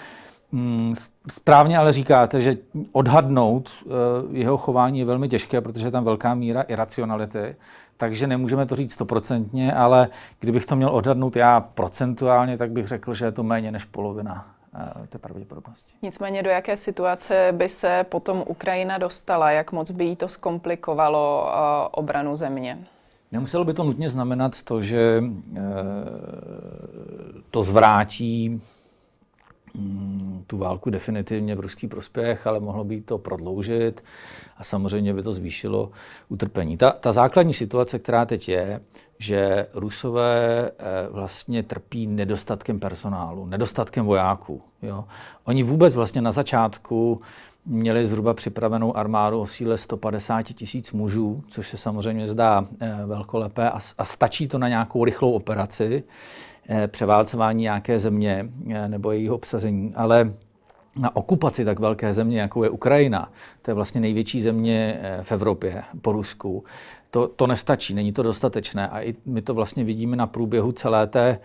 Správně 1.31 1.77
ale 1.77 1.91
říkáte, 1.91 2.39
že 2.39 2.55
odhadnout 2.91 3.69
eh, 3.85 3.89
jeho 4.31 4.57
chování 4.57 4.99
je 4.99 5.05
velmi 5.05 5.29
těžké, 5.29 5.61
protože 5.61 5.87
je 5.87 5.91
tam 5.91 6.03
velká 6.03 6.33
míra 6.33 6.61
iracionality, 6.61 7.55
takže 7.97 8.27
nemůžeme 8.27 8.65
to 8.65 8.75
říct 8.75 8.93
stoprocentně, 8.93 9.73
ale 9.73 10.09
kdybych 10.39 10.65
to 10.65 10.75
měl 10.75 10.89
odhadnout 10.89 11.35
já 11.35 11.59
procentuálně, 11.59 12.57
tak 12.57 12.71
bych 12.71 12.87
řekl, 12.87 13.13
že 13.13 13.25
je 13.25 13.31
to 13.31 13.43
méně 13.43 13.71
než 13.71 13.83
polovina 13.83 14.47
eh, 14.75 15.07
té 15.07 15.17
pravděpodobnosti. 15.17 15.91
Nicméně 16.01 16.43
do 16.43 16.49
jaké 16.49 16.77
situace 16.77 17.49
by 17.51 17.69
se 17.69 18.05
potom 18.09 18.43
Ukrajina 18.47 18.97
dostala? 18.97 19.51
Jak 19.51 19.71
moc 19.71 19.91
by 19.91 20.05
jí 20.05 20.15
to 20.15 20.27
zkomplikovalo 20.27 21.43
uh, 21.43 21.51
obranu 21.91 22.35
země? 22.35 22.77
Nemuselo 23.31 23.65
by 23.65 23.73
to 23.73 23.83
nutně 23.83 24.09
znamenat 24.09 24.61
to, 24.61 24.81
že 24.81 25.23
to 27.51 27.63
zvrátí 27.63 28.49
Mm, 28.49 28.80
tu 30.47 30.57
válku 30.57 30.89
definitivně 30.89 31.55
v 31.55 31.59
ruský 31.59 31.87
prospěch, 31.87 32.47
ale 32.47 32.59
mohlo 32.59 32.83
by 32.83 33.01
to 33.01 33.17
prodloužit 33.17 34.03
a 34.57 34.63
samozřejmě 34.63 35.13
by 35.13 35.23
to 35.23 35.33
zvýšilo 35.33 35.91
utrpení. 36.29 36.77
Ta, 36.77 36.91
ta 36.91 37.11
základní 37.11 37.53
situace, 37.53 37.99
která 37.99 38.25
teď 38.25 38.49
je, 38.49 38.81
že 39.19 39.67
Rusové 39.73 40.71
eh, 40.79 41.07
vlastně 41.09 41.63
trpí 41.63 42.07
nedostatkem 42.07 42.79
personálu, 42.79 43.45
nedostatkem 43.45 44.05
vojáků. 44.05 44.61
Jo. 44.81 45.05
Oni 45.43 45.63
vůbec 45.63 45.95
vlastně 45.95 46.21
na 46.21 46.31
začátku 46.31 47.21
měli 47.65 48.05
zhruba 48.05 48.33
připravenou 48.33 48.97
armádu 48.97 49.39
o 49.39 49.47
síle 49.47 49.77
150 49.77 50.43
tisíc 50.43 50.91
mužů, 50.91 51.43
což 51.47 51.67
se 51.67 51.77
samozřejmě 51.77 52.27
zdá 52.27 52.65
eh, 52.79 52.95
velkolepé 53.05 53.69
a, 53.69 53.79
a 53.97 54.05
stačí 54.05 54.47
to 54.47 54.57
na 54.57 54.67
nějakou 54.67 55.05
rychlou 55.05 55.31
operaci. 55.31 56.03
Eh, 56.73 56.87
převálcování 56.87 57.61
nějaké 57.61 57.99
země 57.99 58.49
eh, 58.69 58.87
nebo 58.87 59.11
jejího 59.11 59.35
obsazení, 59.35 59.93
ale 59.95 60.33
na 60.95 61.15
okupaci 61.15 61.65
tak 61.65 61.79
velké 61.79 62.13
země, 62.13 62.41
jako 62.41 62.63
je 62.63 62.69
Ukrajina, 62.69 63.31
to 63.61 63.71
je 63.71 63.75
vlastně 63.75 64.01
největší 64.01 64.41
země 64.41 64.99
eh, 65.01 65.19
v 65.23 65.31
Evropě 65.31 65.83
po 66.01 66.11
Rusku, 66.11 66.63
to, 67.09 67.27
to 67.27 67.47
nestačí, 67.47 67.93
není 67.93 68.11
to 68.11 68.23
dostatečné. 68.23 68.89
A 68.89 69.01
i 69.01 69.15
my 69.25 69.41
to 69.41 69.53
vlastně 69.53 69.83
vidíme 69.83 70.15
na 70.15 70.27
průběhu 70.27 70.71
celé 70.71 71.07
té 71.07 71.39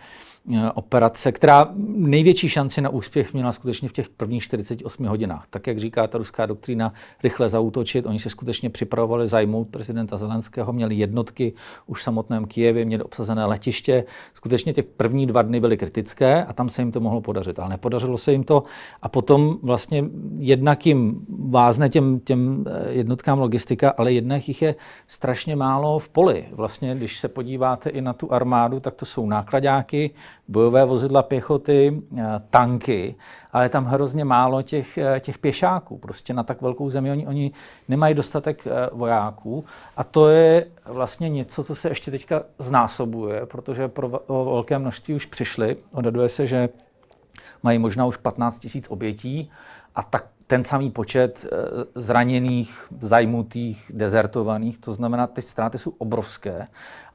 operace, 0.75 1.33
která 1.33 1.69
největší 1.97 2.49
šanci 2.49 2.81
na 2.81 2.91
úspěch 2.91 3.35
měla 3.35 3.53
skutečně 3.53 3.88
v 3.88 3.93
těch 3.93 4.09
prvních 4.09 4.43
48 4.43 5.07
hodinách. 5.07 5.47
Tak, 5.50 5.67
jak 5.67 5.79
říká 5.79 6.07
ta 6.07 6.19
ruská 6.19 6.47
doktrína, 6.47 6.93
rychle 7.23 7.49
zautočit. 7.49 8.07
Oni 8.07 8.19
se 8.19 8.31
skutečně 8.31 8.71
připravovali 8.71 9.26
zajmout 9.26 9.69
prezidenta 9.69 10.17
Zelenského, 10.17 10.73
měli 10.73 10.95
jednotky 10.95 11.53
už 11.87 12.00
v 12.00 12.03
samotném 12.03 12.45
Kijevě, 12.45 12.85
měli 12.85 13.03
obsazené 13.03 13.45
letiště. 13.45 14.05
Skutečně 14.35 14.73
těch 14.73 14.85
první 14.85 15.26
dva 15.26 15.43
dny 15.43 15.61
byly 15.61 15.76
kritické 15.76 16.45
a 16.45 16.53
tam 16.53 16.69
se 16.69 16.83
jim 16.83 16.93
to 16.93 17.00
mohlo 17.00 17.21
podařit, 17.21 17.59
ale 17.59 17.69
nepodařilo 17.69 18.19
se 18.19 18.33
jim 18.33 18.45
to. 18.45 18.65
A 19.03 19.09
potom 19.09 19.59
vlastně 19.62 20.05
jednak 20.38 20.87
jim 20.87 21.26
vázne 21.49 21.88
těm, 21.88 22.21
těm 22.21 22.65
eh, 22.67 22.93
jednotkám 22.93 23.38
logistika, 23.38 23.95
ale 23.97 24.12
jednak 24.12 24.49
jich 24.49 24.62
je 24.62 24.75
strašně 25.07 25.57
málo 25.57 25.99
v 25.99 26.09
poli. 26.09 26.45
Vlastně, 26.53 26.95
když 26.95 27.19
se 27.19 27.29
podíváte 27.29 27.91
i 27.91 28.00
na 28.00 28.12
tu 28.12 28.33
armádu, 28.33 28.81
tak 28.81 28.95
to 28.95 29.05
jsou 29.05 29.26
nákladáky, 29.26 30.11
bojové 30.49 30.85
vozidla 30.85 31.23
pěchoty, 31.23 32.02
eh, 32.19 32.23
tanky, 32.50 33.14
ale 33.52 33.64
je 33.64 33.69
tam 33.69 33.85
hrozně 33.85 34.25
málo 34.25 34.62
těch, 34.62 34.99
eh, 34.99 35.21
těch 35.21 35.38
pěšáků. 35.38 35.99
Prostě 35.99 36.35
na 36.35 36.43
tak 36.43 36.62
velkou 36.62 36.90
zemi 36.90 37.11
oni, 37.11 37.26
oni 37.26 37.52
nemají 37.88 38.14
dostatek 38.14 38.66
eh, 38.66 38.71
vojáků 38.93 39.64
a 39.97 40.05
to 40.05 40.28
je 40.28 40.66
vlastně 40.85 41.28
něco, 41.28 41.64
co 41.64 41.75
se 41.75 41.88
ještě 41.88 42.11
teďka 42.11 42.43
znásobuje, 42.59 43.47
protože 43.47 43.88
pro 43.88 44.21
velké 44.28 44.78
množství 44.78 45.14
už 45.14 45.26
přišli. 45.26 45.76
Odhaduje 45.93 46.28
se, 46.28 46.47
že 46.47 46.69
mají 47.62 47.78
možná 47.78 48.07
už 48.07 48.16
15 48.16 48.59
tisíc 48.59 48.87
obětí 48.88 49.50
a 49.95 50.02
tak 50.02 50.26
ten 50.47 50.64
samý 50.64 50.90
počet 50.90 51.47
zraněných, 51.95 52.88
zajmutých, 53.00 53.90
dezertovaných, 53.95 54.78
to 54.78 54.93
znamená, 54.93 55.26
ty 55.26 55.43
ztráty 55.43 55.78
jsou 55.78 55.93
obrovské 55.99 56.66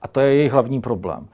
a 0.01 0.07
to 0.07 0.19
je 0.19 0.35
jejich 0.35 0.51
hlavní 0.51 0.81
problém. 0.81 1.27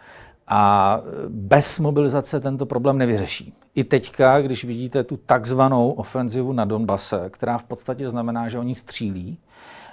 A 0.48 1.02
bez 1.30 1.80
mobilizace 1.80 2.40
tento 2.40 2.66
problém 2.66 2.98
nevyřeší. 2.98 3.54
I 3.76 3.84
teďka, 3.84 4.42
když 4.42 4.66
vidíte 4.66 5.04
tu 5.04 5.18
takzvanou 5.18 5.92
ofenzivu 5.92 6.54
na 6.54 6.66
Donbase, 6.66 7.30
která 7.30 7.58
v 7.58 7.64
podstatě 7.64 8.10
znamená, 8.10 8.48
že 8.48 8.60
oni 8.60 8.76
střílí, 8.76 9.38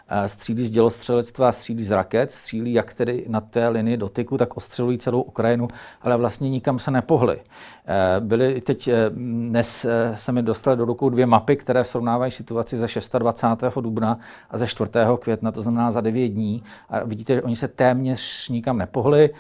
eh, 0.09 0.29
střílí 0.29 0.67
z 0.67 0.71
dělostřelectva, 0.71 1.53
střílí 1.53 1.83
z 1.83 1.91
raket, 1.91 2.33
střílí 2.33 2.73
jak 2.73 2.95
tedy 2.95 3.25
na 3.29 3.41
té 3.41 3.69
linii 3.69 3.97
dotyku, 3.97 4.39
tak 4.39 4.57
ostřelují 4.57 4.99
celou 4.99 5.23
Ukrajinu, 5.23 5.69
ale 6.03 6.17
vlastně 6.17 6.51
nikam 6.51 6.79
se 6.79 6.91
nepohli. 6.91 7.41
Eh, 7.87 8.21
byly 8.21 8.61
teď 8.61 8.89
eh, 8.89 9.11
dnes 9.11 9.87
se 10.15 10.33
mi 10.33 10.43
dostaly 10.43 10.77
do 10.77 10.85
rukou 10.85 11.09
dvě 11.09 11.27
mapy, 11.27 11.57
které 11.57 11.85
srovnávají 11.85 12.31
situaci 12.31 12.79
ze 12.79 12.87
26. 13.19 13.81
dubna 13.81 14.19
a 14.51 14.59
ze 14.59 14.67
4. 14.67 14.91
května, 15.21 15.53
to 15.53 15.63
znamená 15.63 15.91
za 15.91 16.01
9 16.01 16.29
dní. 16.29 16.63
A 16.89 17.05
vidíte, 17.05 17.35
že 17.35 17.43
oni 17.43 17.57
se 17.57 17.69
téměř 17.69 18.49
nikam 18.49 18.79
nepohli 18.79 19.31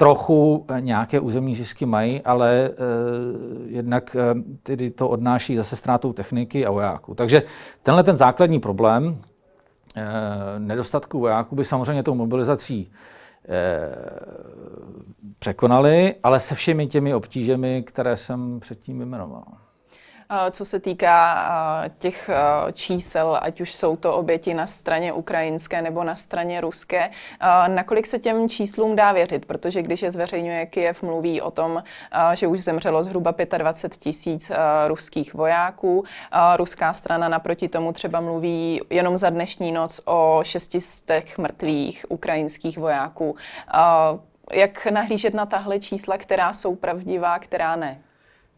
trochu 0.00 0.64
eh, 0.68 0.80
nějaké 0.80 1.20
územní 1.20 1.54
zisky 1.54 1.86
mají, 1.86 2.22
ale 2.22 2.70
uh, 2.70 2.76
jednak 3.66 4.16
uh, 4.34 4.40
tedy 4.62 4.90
to 4.90 5.08
odnáší 5.08 5.56
zase 5.56 5.76
ztrátou 5.76 6.12
techniky 6.12 6.66
a 6.66 6.70
vojáků. 6.70 7.14
Takže 7.14 7.42
tenhle 7.82 8.02
ten 8.02 8.16
základní 8.16 8.60
problém 8.60 9.04
uh, 9.06 9.14
nedostatku 10.58 11.20
vojáků 11.20 11.56
by 11.56 11.64
samozřejmě 11.64 12.02
tou 12.02 12.14
mobilizací 12.14 12.90
překonali, 15.38 16.14
ale 16.22 16.40
se 16.40 16.54
všemi 16.54 16.86
těmi 16.86 17.14
obtížemi, 17.14 17.82
které 17.86 18.16
jsem 18.16 18.60
předtím 18.60 18.98
vyjmenoval. 18.98 19.44
Co 20.50 20.64
se 20.64 20.80
týká 20.80 21.44
těch 21.98 22.30
čísel, 22.72 23.38
ať 23.42 23.60
už 23.60 23.74
jsou 23.74 23.96
to 23.96 24.14
oběti 24.14 24.54
na 24.54 24.66
straně 24.66 25.12
ukrajinské 25.12 25.82
nebo 25.82 26.04
na 26.04 26.16
straně 26.16 26.60
ruské, 26.60 27.10
nakolik 27.66 28.06
se 28.06 28.18
těm 28.18 28.48
číslům 28.48 28.96
dá 28.96 29.12
věřit? 29.12 29.46
Protože 29.46 29.82
když 29.82 30.02
je 30.02 30.10
zveřejňuje 30.10 30.66
Kiev, 30.66 31.02
mluví 31.02 31.42
o 31.42 31.50
tom, 31.50 31.82
že 32.34 32.46
už 32.46 32.60
zemřelo 32.60 33.02
zhruba 33.02 33.34
25 33.58 34.00
tisíc 34.00 34.52
ruských 34.86 35.34
vojáků. 35.34 36.04
Ruská 36.56 36.92
strana 36.92 37.28
naproti 37.28 37.68
tomu 37.68 37.92
třeba 37.92 38.20
mluví 38.20 38.80
jenom 38.90 39.16
za 39.16 39.30
dnešní 39.30 39.72
noc 39.72 40.00
o 40.04 40.40
600 40.42 41.38
mrtvých 41.38 42.06
ukrajinských 42.08 42.78
vojáků. 42.78 43.36
Jak 44.52 44.86
nahlížet 44.86 45.34
na 45.34 45.46
tahle 45.46 45.80
čísla, 45.80 46.18
která 46.18 46.52
jsou 46.52 46.76
pravdivá, 46.76 47.38
která 47.38 47.76
ne? 47.76 47.98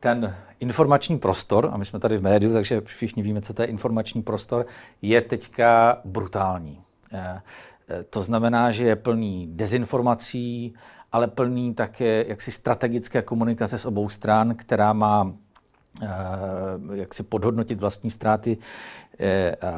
ten 0.03 0.37
informační 0.63 1.19
prostor, 1.19 1.71
a 1.73 1.77
my 1.77 1.85
jsme 1.85 1.99
tady 1.99 2.19
v 2.19 2.23
médiu, 2.23 2.53
takže 2.53 2.81
všichni 2.85 3.23
víme, 3.23 3.41
co 3.41 3.55
to 3.55 3.63
je 3.63 3.69
informační 3.69 4.23
prostor, 4.23 4.67
je 5.03 5.21
teďka 5.21 6.01
brutální. 6.05 6.81
Eh, 7.13 7.43
eh, 7.89 8.03
to 8.03 8.23
znamená, 8.23 8.71
že 8.71 8.87
je 8.87 8.97
plný 8.97 9.49
dezinformací, 9.51 10.75
ale 11.13 11.27
plný 11.29 11.75
také 11.75 12.25
jaksi 12.29 12.51
strategické 12.51 13.23
komunikace 13.23 13.79
s 13.79 13.87
obou 13.87 14.09
stran, 14.09 14.55
která 14.55 14.93
má 14.93 15.33
eh, 16.03 16.07
jak 16.93 17.15
si 17.15 17.23
podhodnotit 17.23 17.81
vlastní 17.81 18.11
ztráty 18.11 18.59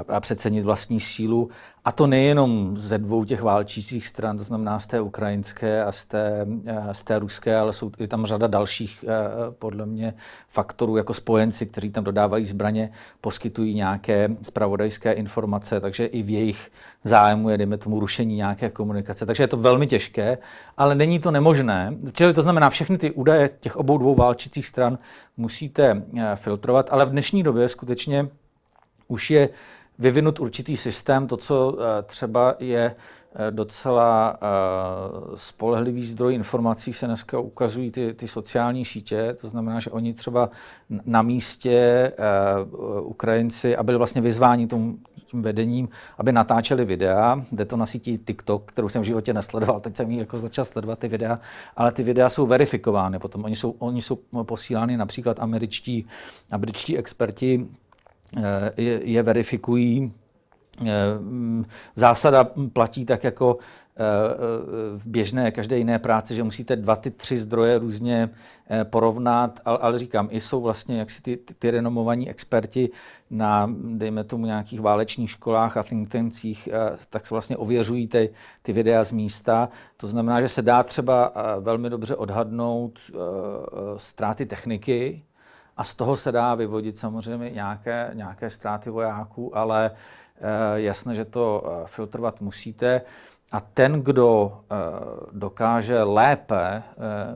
a 0.09 0.21
přecenit 0.21 0.65
vlastní 0.65 1.01
sílu 1.01 1.51
a 1.87 1.93
to 1.93 2.07
nejenom 2.07 2.77
ze 2.79 2.99
dvou 2.99 3.25
těch 3.25 3.43
válčících 3.43 4.07
stran, 4.07 4.37
to 4.37 4.43
znamená 4.45 4.81
z 4.81 4.87
té 4.87 5.01
ukrajinské 5.01 5.85
a 5.85 5.93
z 5.93 6.05
té, 6.05 6.47
eh, 6.67 6.95
z 6.95 7.03
té 7.03 7.19
ruské, 7.19 7.57
ale 7.57 7.73
jsou 7.73 7.91
je 7.99 8.09
tam 8.09 8.27
řada 8.27 8.47
dalších, 8.47 9.05
eh, 9.09 9.53
podle 9.59 9.87
mě, 9.87 10.15
faktorů, 10.49 10.97
jako 10.97 11.15
spojenci, 11.15 11.67
kteří 11.67 11.91
tam 11.91 12.05
dodávají 12.05 12.45
zbraně, 12.45 12.91
poskytují 13.21 13.75
nějaké 13.75 14.29
spravodajské 14.43 15.13
informace, 15.13 15.81
takže 15.81 16.07
i 16.07 16.23
v 16.23 16.31
jejich 16.31 16.73
zájmu 17.03 17.49
je, 17.49 17.59
dejme 17.59 17.79
tomu, 17.79 18.01
rušení 18.01 18.37
nějaké 18.37 18.71
komunikace. 18.71 19.27
Takže 19.27 19.43
je 19.43 19.49
to 19.49 19.57
velmi 19.57 19.87
těžké, 19.87 20.39
ale 20.77 20.95
není 20.95 21.19
to 21.19 21.31
nemožné. 21.31 21.97
Čili 22.13 22.33
to 22.33 22.43
znamená, 22.43 22.71
všechny 22.71 22.99
ty 22.99 23.11
údaje 23.11 23.51
těch 23.61 23.77
obou 23.77 23.99
dvou 23.99 24.15
válčících 24.15 24.67
stran 24.67 24.99
musíte 25.37 26.03
eh, 26.19 26.37
filtrovat, 26.37 26.89
ale 26.91 27.07
v 27.07 27.11
dnešní 27.11 27.43
době 27.43 27.69
skutečně 27.69 28.29
už 29.09 29.31
je 29.31 29.49
vyvinut 29.99 30.41
určitý 30.41 30.77
systém, 30.77 31.27
to, 31.27 31.37
co 31.37 31.77
eh, 31.79 32.03
třeba 32.03 32.55
je 32.59 32.95
eh, 33.35 33.51
docela 33.51 34.37
eh, 34.37 34.47
spolehlivý 35.35 36.03
zdroj 36.03 36.35
informací, 36.35 36.93
se 36.93 37.07
dneska 37.07 37.39
ukazují 37.39 37.91
ty, 37.91 38.15
ty 38.15 38.29
sociální 38.29 38.85
sítě, 38.85 39.37
to 39.41 39.49
znamená, 39.49 39.81
že 39.81 39.91
oni 39.91 40.15
třeba 40.15 40.51
na 41.05 41.23
místě 41.23 42.13
Ukrajinci 43.03 43.77
a 43.77 43.83
byli 43.83 43.99
vlastně 43.99 44.23
vyzváni 44.23 44.67
tomu 44.67 44.99
tím 45.35 45.43
vedením, 45.43 45.89
aby 46.19 46.33
natáčeli 46.33 46.85
videa. 46.85 47.43
Jde 47.53 47.65
to 47.65 47.77
na 47.77 47.87
síti 47.87 48.19
TikTok, 48.19 48.65
kterou 48.65 48.89
jsem 48.89 49.03
v 49.03 49.05
životě 49.05 49.35
nesledoval, 49.35 49.81
teď 49.81 49.97
jsem 49.97 50.11
ji 50.11 50.19
jako 50.19 50.39
začal 50.39 50.65
sledovat 50.65 50.99
ty 50.99 51.09
videa, 51.09 51.39
ale 51.77 51.93
ty 51.93 52.03
videa 52.03 52.29
jsou 52.29 52.47
verifikovány 52.47 53.19
potom. 53.19 53.45
Oni 53.45 53.57
jsou, 53.57 53.75
oni 53.79 54.03
jsou 54.03 54.19
posílány 54.43 54.97
například 54.97 55.41
američtí, 55.41 56.07
američtí 56.51 56.99
experti 56.99 57.67
je, 58.77 59.23
verifikují. 59.23 60.13
Eh, 60.83 60.91
zásada 61.95 62.51
platí 62.73 63.05
tak 63.05 63.25
jako 63.25 63.59
Eh, 63.97 64.03
eh, 64.03 64.99
v 64.99 65.07
běžné 65.07 65.51
každé 65.51 65.79
jiné 65.79 65.99
práci, 65.99 66.35
že 66.35 66.43
musíte 66.43 66.77
dva, 66.77 66.97
ty 66.97 67.11
tři 67.11 67.37
zdroje 67.37 67.79
různě 67.79 68.31
eh, 68.71 68.85
porovnat, 68.85 69.61
ale, 69.65 69.79
ale 69.79 69.99
říkám, 69.99 70.29
i 70.31 70.41
jsou 70.41 70.61
vlastně 70.61 70.99
jaksi 70.99 71.23
ty, 71.23 71.37
ty, 71.37 71.55
ty 71.55 71.71
renomovaní 71.71 72.31
experti 72.31 72.91
na, 73.31 73.71
dejme 73.85 74.25
tomu, 74.25 74.47
nějakých 74.47 74.81
válečných 74.81 75.31
školách 75.31 75.77
a 75.77 75.83
think 75.83 76.09
tancích, 76.09 76.69
tak 77.11 77.27
se 77.27 77.35
vlastně 77.35 77.57
ověřují 77.57 78.09
ty, 78.09 78.31
ty 78.63 78.73
videa 78.73 79.05
z 79.05 79.13
místa. 79.13 79.69
To 79.97 80.07
znamená, 80.07 80.41
že 80.41 80.49
se 80.49 80.63
dá 80.63 80.83
třeba 80.83 81.33
velmi 81.61 81.91
dobře 81.91 82.17
odhadnout 82.17 82.99
ztráty 83.97 84.47
techniky, 84.47 85.23
a 85.77 85.85
z 85.85 85.95
toho 85.95 86.17
se 86.17 86.33
dá 86.33 86.55
vyvodit 86.55 86.99
samozřejmě 86.99 87.51
nějaké, 87.51 88.11
nějaké 88.15 88.51
ztráty 88.51 88.91
vojáků, 88.91 89.57
ale 89.59 89.91
jasné, 90.75 91.15
že 91.15 91.25
to 91.25 91.65
filtrovat 91.87 92.41
musíte. 92.41 93.01
A 93.53 93.61
ten, 93.61 94.01
kdo 94.01 94.53
eh, 94.53 94.77
dokáže 95.33 96.03
lépe 96.03 96.83
eh, 96.83 96.83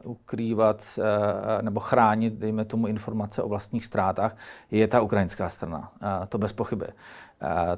ukrývat 0.02 0.98
eh, 0.98 1.62
nebo 1.62 1.80
chránit, 1.80 2.34
dejme 2.34 2.64
tomu, 2.64 2.86
informace 2.86 3.42
o 3.42 3.48
vlastních 3.48 3.84
ztrátách, 3.84 4.36
je 4.70 4.88
ta 4.88 5.00
ukrajinská 5.00 5.48
strana. 5.48 5.92
To 6.28 6.38
bez 6.38 6.52
pochyby. 6.52 6.86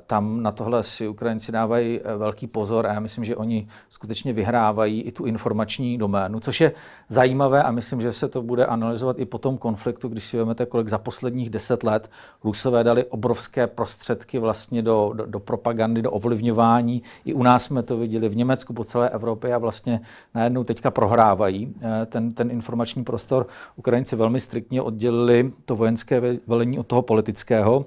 Tam 0.06 0.42
na 0.42 0.52
tohle 0.52 0.82
si 0.82 1.08
Ukrajinci 1.08 1.52
dávají 1.52 2.00
velký 2.16 2.46
pozor 2.46 2.86
a 2.86 2.92
já 2.92 3.00
myslím, 3.00 3.24
že 3.24 3.36
oni 3.36 3.66
skutečně 3.88 4.32
vyhrávají 4.32 5.02
i 5.02 5.12
tu 5.12 5.24
informační 5.24 5.98
doménu, 5.98 6.40
což 6.40 6.60
je 6.60 6.72
zajímavé 7.08 7.62
a 7.62 7.70
myslím, 7.70 8.00
že 8.00 8.12
se 8.12 8.28
to 8.28 8.42
bude 8.42 8.66
analyzovat 8.66 9.18
i 9.18 9.24
po 9.24 9.38
tom 9.38 9.58
konfliktu, 9.58 10.08
když 10.08 10.24
si 10.24 10.36
vezmete, 10.36 10.66
kolik 10.66 10.88
za 10.88 10.98
posledních 10.98 11.50
deset 11.50 11.84
let 11.84 12.10
Rusové 12.44 12.84
dali 12.84 13.04
obrovské 13.04 13.66
prostředky 13.66 14.38
vlastně 14.38 14.82
do, 14.82 15.12
do, 15.14 15.26
do 15.26 15.40
propagandy, 15.40 16.02
do 16.02 16.10
ovlivňování. 16.10 17.02
I 17.24 17.34
u 17.34 17.42
nás 17.42 17.64
jsme 17.64 17.82
to 17.82 17.96
viděli 17.96 18.19
v 18.28 18.36
Německu, 18.36 18.72
po 18.72 18.84
celé 18.84 19.08
Evropě 19.08 19.54
a 19.54 19.58
vlastně 19.58 20.00
najednou 20.34 20.64
teďka 20.64 20.90
prohrávají 20.90 21.74
eh, 21.82 22.06
ten, 22.06 22.30
ten 22.30 22.50
informační 22.50 23.04
prostor. 23.04 23.46
Ukrajinci 23.76 24.16
velmi 24.16 24.40
striktně 24.40 24.82
oddělili 24.82 25.52
to 25.64 25.76
vojenské 25.76 26.20
velení 26.46 26.78
od 26.78 26.86
toho 26.86 27.02
politického 27.02 27.86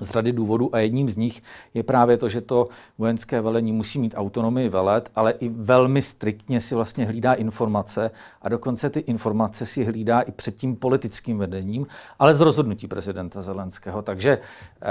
z 0.00 0.10
řady 0.10 0.32
důvodů 0.32 0.74
a 0.74 0.78
jedním 0.78 1.08
z 1.08 1.16
nich 1.16 1.42
je 1.74 1.82
právě 1.82 2.16
to, 2.16 2.28
že 2.28 2.40
to 2.40 2.68
vojenské 2.98 3.40
velení 3.40 3.72
musí 3.72 3.98
mít 3.98 4.14
autonomii 4.16 4.68
velet, 4.68 5.10
ale 5.14 5.32
i 5.32 5.48
velmi 5.48 6.02
striktně 6.02 6.60
si 6.60 6.74
vlastně 6.74 7.06
hlídá 7.06 7.32
informace 7.32 8.10
a 8.42 8.48
dokonce 8.48 8.90
ty 8.90 9.00
informace 9.00 9.66
si 9.66 9.84
hlídá 9.84 10.20
i 10.20 10.32
před 10.32 10.56
tím 10.56 10.76
politickým 10.76 11.38
vedením, 11.38 11.86
ale 12.18 12.34
z 12.34 12.40
rozhodnutí 12.40 12.88
prezidenta 12.88 13.42
Zelenského. 13.42 14.02
Takže 14.02 14.38
eh, 14.38 14.88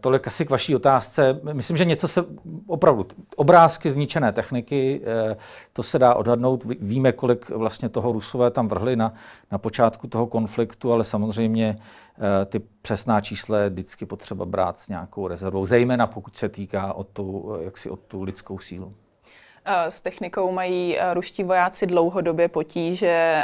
tolik 0.00 0.26
asi 0.26 0.46
k 0.46 0.50
vaší 0.50 0.76
otázce. 0.76 1.40
Myslím, 1.52 1.76
že 1.76 1.84
něco 1.84 2.08
se 2.08 2.24
opravdu, 2.66 3.06
obrázky 3.36 3.90
zničené 3.90 4.32
techniky, 4.32 5.00
eh, 5.04 5.36
to 5.72 5.82
se 5.82 5.98
dá 5.98 6.14
odhadnout. 6.14 6.64
Víme, 6.64 7.12
kolik 7.12 7.50
vlastně 7.50 7.88
toho 7.88 8.12
Rusové 8.12 8.50
tam 8.50 8.68
vrhli 8.68 8.96
na, 8.96 9.12
na 9.52 9.58
počátku 9.58 10.06
toho 10.06 10.26
konfliktu, 10.26 10.92
ale 10.92 11.04
samozřejmě 11.04 11.78
ty 12.46 12.60
přesná 12.82 13.20
čísla 13.20 13.58
je 13.58 13.70
vždycky 13.70 14.06
potřeba 14.06 14.44
brát 14.44 14.78
s 14.78 14.88
nějakou 14.88 15.28
rezervou, 15.28 15.66
zejména 15.66 16.06
pokud 16.06 16.36
se 16.36 16.48
týká 16.48 16.92
o 16.92 17.04
tu, 17.04 17.56
eh, 17.60 17.64
jaksi 17.64 17.90
o 17.90 17.96
tu 17.96 18.22
lidskou 18.22 18.58
sílu. 18.58 18.92
Eh, 19.64 19.90
s 19.90 20.00
technikou 20.00 20.52
mají 20.52 20.98
ruští 21.12 21.44
vojáci 21.44 21.86
dlouhodobě 21.86 22.48
potíže. 22.48 23.42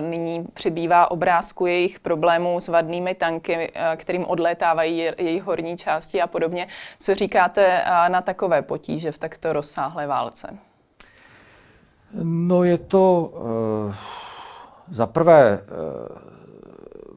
Nyní 0.00 0.44
přibývá 0.54 1.10
obrázku 1.10 1.66
jejich 1.66 2.00
problémů 2.00 2.60
s 2.60 2.68
vadnými 2.68 3.14
tanky, 3.14 3.72
kterým 3.96 4.26
odlétávají 4.26 4.98
jejich 4.98 5.42
horní 5.42 5.76
části 5.76 6.22
a 6.22 6.26
podobně. 6.26 6.68
Co 6.98 7.14
říkáte 7.14 7.84
na 8.08 8.22
takové 8.22 8.62
potíže 8.62 9.12
v 9.12 9.18
takto 9.18 9.52
rozsáhlé 9.52 10.06
válce? 10.06 10.58
No 12.22 12.64
je 12.64 12.78
to 12.78 13.32
uh, 13.32 13.94
za 14.90 15.06
prvé 15.06 15.60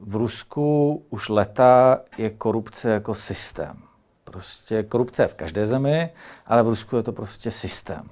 v 0.06 0.16
Rusku 0.16 1.02
už 1.10 1.28
leta 1.28 2.00
je 2.18 2.30
korupce 2.30 2.90
jako 2.90 3.14
systém. 3.14 3.82
Prostě 4.24 4.82
korupce 4.82 5.22
je 5.22 5.28
v 5.28 5.34
každé 5.34 5.66
zemi, 5.66 6.10
ale 6.46 6.62
v 6.62 6.68
Rusku 6.68 6.96
je 6.96 7.02
to 7.02 7.12
prostě 7.12 7.50
systém. 7.50 8.06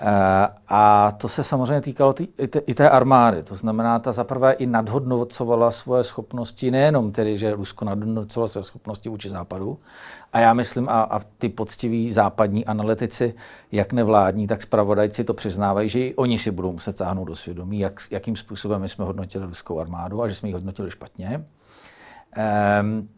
Eh, 0.00 0.48
a 0.68 1.12
to 1.12 1.28
se 1.28 1.44
samozřejmě 1.44 1.80
týkalo 1.80 2.12
tý, 2.12 2.28
i, 2.38 2.48
té, 2.48 2.58
i 2.58 2.74
té 2.74 2.90
armády. 2.90 3.42
To 3.42 3.54
znamená, 3.54 3.98
ta 3.98 4.12
zaprvé 4.12 4.52
i 4.52 4.66
nadhodnocovala 4.66 5.70
svoje 5.70 6.04
schopnosti, 6.04 6.70
nejenom 6.70 7.12
tedy, 7.12 7.36
že 7.36 7.54
Rusko 7.54 7.84
nadhodnocovalo 7.84 8.48
své 8.48 8.62
schopnosti 8.62 9.08
vůči 9.08 9.28
západu. 9.28 9.78
A 10.32 10.40
já 10.40 10.52
myslím, 10.52 10.88
a, 10.88 11.02
a 11.02 11.20
ty 11.38 11.48
poctiví 11.48 12.12
západní 12.12 12.66
analytici, 12.66 13.34
jak 13.72 13.92
nevládní, 13.92 14.46
tak 14.46 14.62
spravodajci 14.62 15.24
to 15.24 15.34
přiznávají, 15.34 15.88
že 15.88 16.00
i 16.00 16.14
oni 16.14 16.38
si 16.38 16.50
budou 16.50 16.72
muset 16.72 16.98
sáhnout 16.98 17.24
do 17.24 17.34
svědomí, 17.34 17.78
jak, 17.78 18.00
jakým 18.10 18.36
způsobem 18.36 18.80
my 18.80 18.88
jsme 18.88 19.04
hodnotili 19.04 19.46
ruskou 19.46 19.80
armádu 19.80 20.22
a 20.22 20.28
že 20.28 20.34
jsme 20.34 20.48
ji 20.48 20.52
hodnotili 20.52 20.90
špatně. 20.90 21.44
Um, 22.80 23.08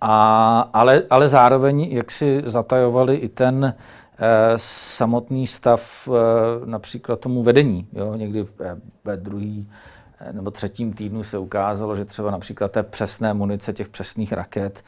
a, 0.00 0.60
ale, 0.72 1.02
ale 1.10 1.28
zároveň, 1.28 1.80
jak 1.80 2.10
si 2.10 2.42
zatajovali 2.44 3.16
i 3.16 3.28
ten, 3.28 3.74
samotný 4.56 5.46
stav 5.46 6.08
eh, 6.08 6.66
například 6.66 7.20
tomu 7.20 7.42
vedení. 7.42 7.86
Jo? 7.92 8.14
Někdy 8.14 8.46
ve 9.04 9.16
druhý 9.16 9.70
eh, 10.20 10.32
nebo 10.32 10.50
třetím 10.50 10.92
týdnu 10.92 11.22
se 11.22 11.38
ukázalo, 11.38 11.96
že 11.96 12.04
třeba 12.04 12.30
například 12.30 12.72
té 12.72 12.82
přesné 12.82 13.34
munice 13.34 13.72
těch 13.72 13.88
přesných 13.88 14.32
raket 14.32 14.84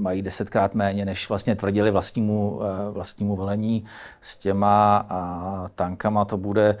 mají 0.00 0.22
desetkrát 0.22 0.74
méně, 0.74 1.04
než 1.04 1.28
vlastně 1.28 1.56
tvrdili 1.56 1.90
vlastnímu, 1.90 2.60
vlastnímu 2.90 3.36
velení. 3.36 3.84
S 4.20 4.38
těma 4.38 5.06
tankama 5.74 6.24
to 6.24 6.36
bude 6.36 6.78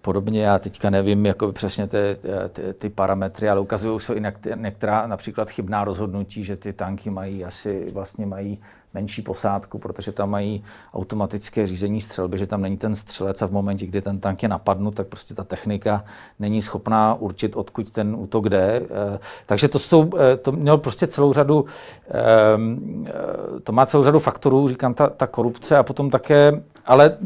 podobně. 0.00 0.42
Já 0.42 0.58
teďka 0.58 0.90
nevím 0.90 1.26
jako 1.26 1.52
přesně 1.52 1.86
ty, 1.86 2.16
ty, 2.52 2.72
ty 2.72 2.90
parametry, 2.90 3.48
ale 3.48 3.60
ukazují 3.60 4.00
se 4.00 4.14
i 4.14 4.22
některá 4.54 5.06
například 5.06 5.50
chybná 5.50 5.84
rozhodnutí, 5.84 6.44
že 6.44 6.56
ty 6.56 6.72
tanky 6.72 7.10
mají 7.10 7.44
asi 7.44 7.90
vlastně 7.92 8.26
mají 8.26 8.58
menší 8.96 9.22
posádku, 9.22 9.78
protože 9.78 10.12
tam 10.12 10.30
mají 10.30 10.64
automatické 10.94 11.66
řízení 11.66 12.00
střelby, 12.00 12.38
že 12.38 12.46
tam 12.46 12.62
není 12.62 12.76
ten 12.76 12.96
střelec 12.96 13.42
a 13.42 13.46
v 13.46 13.52
momentě, 13.52 13.86
kdy 13.86 14.02
ten 14.02 14.20
tank 14.20 14.42
je 14.42 14.48
napadnut, 14.48 14.94
tak 14.94 15.06
prostě 15.06 15.34
ta 15.34 15.44
technika 15.44 16.04
není 16.38 16.62
schopná 16.62 17.14
určit, 17.14 17.56
odkud 17.56 17.90
ten 17.90 18.16
útok 18.18 18.48
jde. 18.48 18.82
Eh, 18.82 19.18
takže 19.46 19.68
to, 19.68 19.78
jsou, 19.78 20.10
eh, 20.18 20.36
to 20.36 20.52
mělo 20.52 20.78
prostě 20.78 21.06
celou 21.06 21.32
řadu, 21.32 21.64
ehm, 22.08 23.04
eh, 23.08 23.60
to 23.60 23.72
má 23.72 23.86
celou 23.86 24.02
řadu 24.02 24.18
faktorů, 24.18 24.68
říkám, 24.68 24.94
ta, 24.94 25.06
ta 25.06 25.26
korupce 25.26 25.76
a 25.76 25.82
potom 25.82 26.10
také, 26.10 26.62
ale 26.86 27.16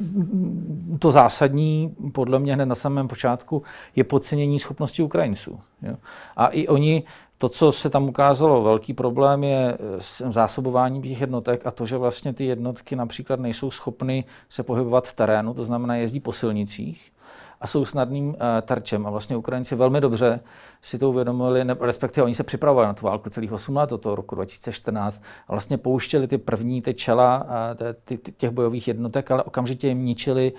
to 0.99 1.11
zásadní, 1.11 1.95
podle 2.13 2.39
mě 2.39 2.55
hned 2.55 2.67
na 2.67 2.75
samém 2.75 3.09
počátku, 3.09 3.63
je 3.97 4.05
podcenění 4.05 4.59
schopnosti 4.59 5.03
Ukrajinců. 5.03 5.59
Jo? 5.83 5.95
A 6.37 6.47
i 6.47 6.69
oni 6.69 7.03
to, 7.41 7.49
co 7.49 7.73
se 7.73 7.91
tam 7.91 8.09
ukázalo, 8.09 8.63
velký 8.63 8.95
problém 8.95 9.45
je 9.45 9.77
eh, 9.79 10.33
zásobování 10.33 11.03
těch 11.03 11.21
jednotek 11.21 11.67
a 11.67 11.71
to, 11.71 11.87
že 11.87 11.97
vlastně 11.97 12.33
ty 12.33 12.45
jednotky 12.45 12.97
například 12.97 13.41
nejsou 13.41 13.71
schopny 13.71 14.25
se 14.49 14.63
pohybovat 14.63 15.09
v 15.09 15.15
terénu, 15.15 15.55
to 15.55 15.65
znamená 15.65 15.97
jezdí 15.97 16.21
po 16.21 16.33
silnicích 16.33 17.13
a 17.61 17.67
jsou 17.67 17.85
snadným 17.85 18.29
uh, 18.29 18.35
terčem. 18.63 19.07
A 19.07 19.11
vlastně 19.11 19.37
Ukrajinci 19.37 19.77
velmi 19.77 20.01
dobře 20.01 20.41
si 20.83 20.99
to 20.99 21.11
uvědomili, 21.11 21.65
ne, 21.65 21.77
respektive 21.81 22.25
oni 22.25 22.35
se 22.35 22.45
připravovali 22.45 22.87
na 22.87 22.95
tu 22.95 23.07
válku 23.07 23.31
celých 23.31 23.53
8 23.53 23.77
let, 23.77 23.91
toho 24.01 24.15
roku 24.15 24.35
2014, 24.35 25.23
a 25.49 25.53
vlastně 25.53 25.79
pouštěli 25.79 26.29
ty 26.29 26.39
první 26.39 26.83
ty 26.83 26.95
čela 26.95 27.45
uh, 27.45 27.91
ty, 28.05 28.19
ty, 28.19 28.33
těch 28.33 28.51
bojových 28.51 28.89
jednotek, 28.89 29.31
ale 29.31 29.43
okamžitě 29.43 29.89
jim 29.89 30.05
ničili 30.05 30.53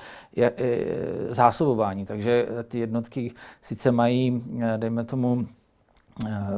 zásobování. 1.29 2.05
Takže 2.05 2.47
ty 2.67 2.79
jednotky 2.79 3.33
sice 3.61 3.91
mají, 3.91 4.43
dejme 4.77 5.03
tomu, 5.03 5.45
Eh, 5.45 5.60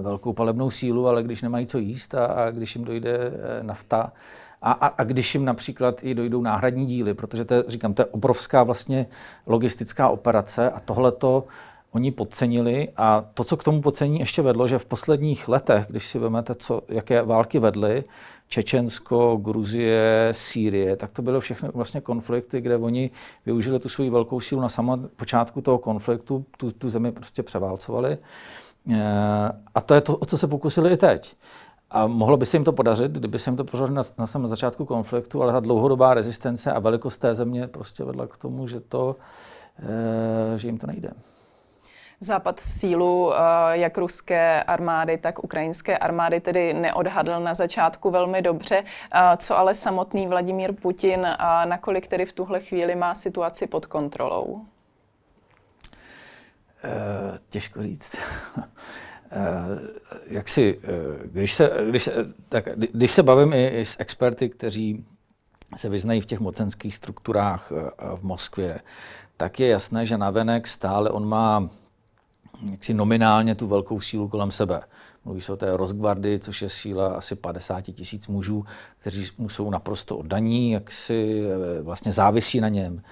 velkou 0.01 0.33
palebnou 0.33 0.69
sílu, 0.69 1.07
ale 1.07 1.23
když 1.23 1.41
nemají 1.41 1.65
co 1.65 1.77
jíst 1.77 2.15
a, 2.15 2.25
a 2.25 2.51
když 2.51 2.75
jim 2.75 2.85
dojde 2.85 3.17
eh, 3.17 3.63
nafta 3.63 4.11
a, 4.61 4.71
a, 4.71 4.87
a 4.87 5.03
když 5.03 5.33
jim 5.33 5.45
například 5.45 6.03
i 6.03 6.15
dojdou 6.15 6.41
náhradní 6.41 6.85
díly, 6.85 7.13
protože 7.13 7.45
to 7.45 7.53
je, 7.53 7.63
říkám, 7.67 7.93
to 7.93 8.01
je 8.01 8.05
obrovská 8.05 8.63
vlastně 8.63 9.05
logistická 9.47 10.09
operace 10.09 10.71
a 10.71 10.79
tohle 10.79 11.11
to 11.11 11.43
oni 11.91 12.11
podcenili 12.11 12.87
a 12.97 13.25
to, 13.33 13.43
co 13.43 13.57
k 13.57 13.63
tomu 13.63 13.81
podcení 13.81 14.19
ještě 14.19 14.41
vedlo, 14.41 14.67
že 14.67 14.79
v 14.79 14.85
posledních 14.85 15.47
letech, 15.47 15.85
když 15.89 16.05
si 16.05 16.19
vezmete, 16.19 16.55
co, 16.55 16.81
jaké 16.89 17.21
války 17.21 17.59
vedly, 17.59 18.03
Čečensko, 18.47 19.37
Gruzie, 19.41 20.29
Sýrie, 20.31 20.95
tak 20.95 21.11
to 21.11 21.21
byly 21.21 21.39
všechny 21.39 21.69
vlastně 21.73 22.01
konflikty, 22.01 22.61
kde 22.61 22.77
oni 22.77 23.11
využili 23.45 23.79
tu 23.79 23.89
svoji 23.89 24.09
velkou 24.09 24.39
sílu 24.39 24.61
na 24.61 24.69
samém 24.69 25.09
počátku 25.15 25.61
toho 25.61 25.77
konfliktu, 25.77 26.45
tu, 26.57 26.71
tu 26.71 26.89
zemi 26.89 27.11
prostě 27.11 27.43
převálcovali. 27.43 28.17
Eh, 28.91 29.51
a 29.75 29.81
to 29.81 29.93
je 29.93 30.01
to, 30.01 30.17
o 30.17 30.25
co 30.25 30.37
se 30.37 30.47
pokusili 30.47 30.93
i 30.93 30.97
teď. 30.97 31.35
a 31.89 32.07
mohlo 32.07 32.37
by 32.37 32.45
se 32.45 32.57
jim 32.57 32.63
to 32.63 32.73
podařit, 32.73 33.11
kdyby 33.11 33.39
se 33.39 33.49
jim 33.49 33.57
to 33.57 33.63
podařilo 33.63 33.95
na, 33.95 34.01
na 34.17 34.27
samém 34.27 34.47
začátku 34.47 34.85
konfliktu, 34.85 35.43
ale 35.43 35.53
ta 35.53 35.59
dlouhodobá 35.59 36.13
rezistence 36.13 36.71
a 36.73 36.79
velikost 36.79 37.17
té 37.17 37.35
země 37.35 37.67
prostě 37.67 38.03
vedla 38.03 38.27
k 38.27 38.37
tomu, 38.37 38.67
že, 38.67 38.79
to, 38.79 39.15
e, 40.53 40.57
že 40.57 40.67
jim 40.67 40.77
to 40.77 40.87
nejde. 40.87 41.11
Západ 42.23 42.59
sílu 42.59 43.33
eh, 43.33 43.37
jak 43.71 43.97
ruské 43.97 44.63
armády, 44.63 45.17
tak 45.17 45.43
ukrajinské 45.43 45.97
armády 45.97 46.39
tedy 46.39 46.73
neodhadl 46.73 47.39
na 47.39 47.53
začátku 47.53 48.11
velmi 48.11 48.41
dobře. 48.41 48.83
Eh, 49.13 49.37
co 49.37 49.57
ale 49.57 49.75
samotný 49.75 50.27
Vladimír 50.27 50.73
Putin, 50.73 51.27
nakolik 51.65 52.07
tedy 52.07 52.25
v 52.25 52.33
tuhle 52.33 52.59
chvíli 52.59 52.95
má 52.95 53.15
situaci 53.15 53.67
pod 53.67 53.85
kontrolou? 53.85 54.61
Uh, 56.83 57.37
těžko 57.49 57.83
říct. 57.83 58.15
jak 60.27 60.49
si, 60.49 60.79
když 61.25 61.53
se, 61.53 61.71
když, 61.89 62.03
se, 62.03 62.13
tak, 62.49 62.65
když 62.75 63.11
se 63.11 63.23
bavím 63.23 63.53
i, 63.53 63.67
i 63.67 63.85
s 63.85 63.99
experty, 63.99 64.49
kteří 64.49 65.05
se 65.75 65.89
vyznají 65.89 66.21
v 66.21 66.25
těch 66.25 66.39
mocenských 66.39 66.95
strukturách 66.95 67.71
v 68.15 68.23
Moskvě, 68.23 68.79
tak 69.37 69.59
je 69.59 69.67
jasné, 69.67 70.05
že 70.05 70.17
navenek 70.17 70.67
stále 70.67 71.09
on 71.09 71.27
má 71.27 71.69
jaksi 72.71 72.93
nominálně 72.93 73.55
tu 73.55 73.67
velkou 73.67 74.01
sílu 74.01 74.27
kolem 74.27 74.51
sebe. 74.51 74.81
Mluví 75.25 75.41
se 75.41 75.53
o 75.53 75.55
té 75.55 75.77
rozgvardy, 75.77 76.39
což 76.39 76.61
je 76.61 76.69
síla 76.69 77.07
asi 77.07 77.35
50 77.35 77.81
tisíc 77.81 78.27
mužů, 78.27 78.65
kteří 78.97 79.27
mu 79.37 79.49
jsou 79.49 79.69
naprosto 79.69 80.17
oddaní, 80.17 80.71
jak 80.71 80.91
si 80.91 81.43
eh, 81.45 81.81
vlastně 81.81 82.11
závisí 82.11 82.61
na 82.61 82.69
něm 82.69 83.01
eh, 83.01 83.09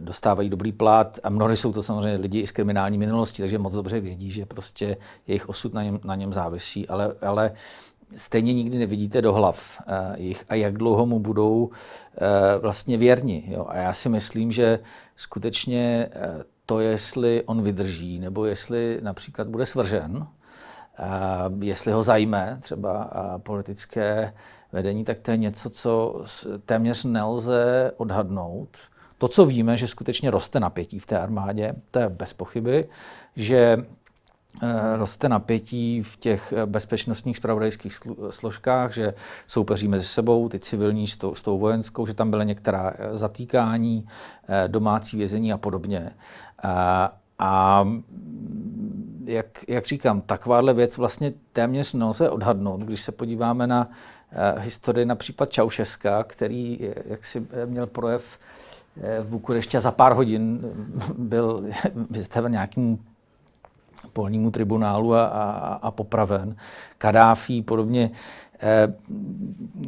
dostávají 0.00 0.48
dobrý 0.48 0.72
plat 0.72 1.18
a 1.22 1.30
mnohdy 1.30 1.56
jsou 1.56 1.72
to 1.72 1.82
samozřejmě 1.82 2.16
lidi 2.16 2.40
i 2.40 2.46
z 2.46 2.50
kriminální 2.50 2.98
minulosti, 2.98 3.42
takže 3.42 3.58
moc 3.58 3.72
dobře 3.72 4.00
vědí, 4.00 4.30
že 4.30 4.46
prostě 4.46 4.96
jejich 5.26 5.48
osud 5.48 5.74
na 5.74 5.82
něm, 5.82 6.00
na 6.04 6.14
něm 6.14 6.32
závisí, 6.32 6.88
ale, 6.88 7.14
ale 7.22 7.52
stejně 8.16 8.54
nikdy 8.54 8.78
nevidíte 8.78 9.22
do 9.22 9.32
hlav 9.32 9.80
uh, 9.80 9.94
jich 10.16 10.44
a 10.48 10.54
jak 10.54 10.74
dlouho 10.74 11.06
mu 11.06 11.18
budou 11.18 11.64
uh, 11.64 11.72
vlastně 12.60 12.96
věrni. 12.96 13.44
Jo? 13.46 13.66
A 13.68 13.76
já 13.76 13.92
si 13.92 14.08
myslím, 14.08 14.52
že 14.52 14.78
skutečně 15.16 16.08
to, 16.66 16.80
jestli 16.80 17.42
on 17.46 17.62
vydrží, 17.62 18.18
nebo 18.18 18.44
jestli 18.44 18.98
například 19.02 19.48
bude 19.48 19.66
svržen, 19.66 20.26
jestli 21.60 21.92
ho 21.92 22.02
zajme 22.02 22.58
třeba 22.60 23.10
politické 23.42 24.34
vedení, 24.72 25.04
tak 25.04 25.22
to 25.22 25.30
je 25.30 25.36
něco, 25.36 25.70
co 25.70 26.24
téměř 26.66 27.04
nelze 27.04 27.92
odhadnout. 27.96 28.78
To, 29.20 29.28
co 29.28 29.46
víme, 29.46 29.76
že 29.76 29.86
skutečně 29.86 30.30
roste 30.30 30.60
napětí 30.60 30.98
v 30.98 31.06
té 31.06 31.18
armádě, 31.18 31.74
to 31.90 31.98
je 31.98 32.08
bez 32.08 32.32
pochyby, 32.32 32.88
že 33.36 33.76
Eh, 34.62 34.96
roste 34.96 35.28
napětí 35.28 36.02
v 36.02 36.16
těch 36.16 36.54
eh, 36.56 36.66
bezpečnostních 36.66 37.36
spravodajských 37.36 37.98
složkách, 38.30 38.94
že 38.94 39.14
soupeří 39.46 39.88
mezi 39.88 40.06
sebou, 40.06 40.48
ty 40.48 40.58
civilní 40.58 41.06
s 41.06 41.16
tou, 41.16 41.34
s 41.34 41.42
tou 41.42 41.58
vojenskou, 41.58 42.06
že 42.06 42.14
tam 42.14 42.30
byly 42.30 42.46
některá 42.46 42.92
eh, 42.98 43.16
zatýkání, 43.16 44.06
domácí 44.66 45.16
vězení 45.16 45.52
a 45.52 45.58
podobně. 45.58 46.10
A, 46.62 47.12
a 47.38 47.88
jak, 49.24 49.64
jak 49.68 49.86
říkám, 49.86 50.20
takováhle 50.20 50.74
věc 50.74 50.96
vlastně 50.96 51.32
téměř 51.52 51.92
nelze 51.92 52.30
odhadnout, 52.30 52.80
když 52.80 53.00
se 53.00 53.12
podíváme 53.12 53.66
na 53.66 53.90
historii 54.58 55.06
na 55.06 55.14
případ 55.14 55.50
Čaušeska, 55.50 56.22
který 56.22 56.78
jak 57.04 57.24
si 57.24 57.46
měl 57.66 57.86
projev 57.86 58.38
v 58.96 59.26
Bukurešti 59.26 59.76
a 59.76 59.80
za 59.80 59.90
pár 59.90 60.12
hodin 60.12 60.60
byl 61.18 61.64
vystaven 62.10 62.52
nějakým 62.52 62.98
polnímu 64.12 64.50
tribunálu 64.50 65.14
a, 65.14 65.24
a, 65.24 65.74
a 65.82 65.90
popraven. 65.90 66.56
Kadáfí 66.98 67.62
podobně. 67.62 68.10
Eh, 68.62 68.94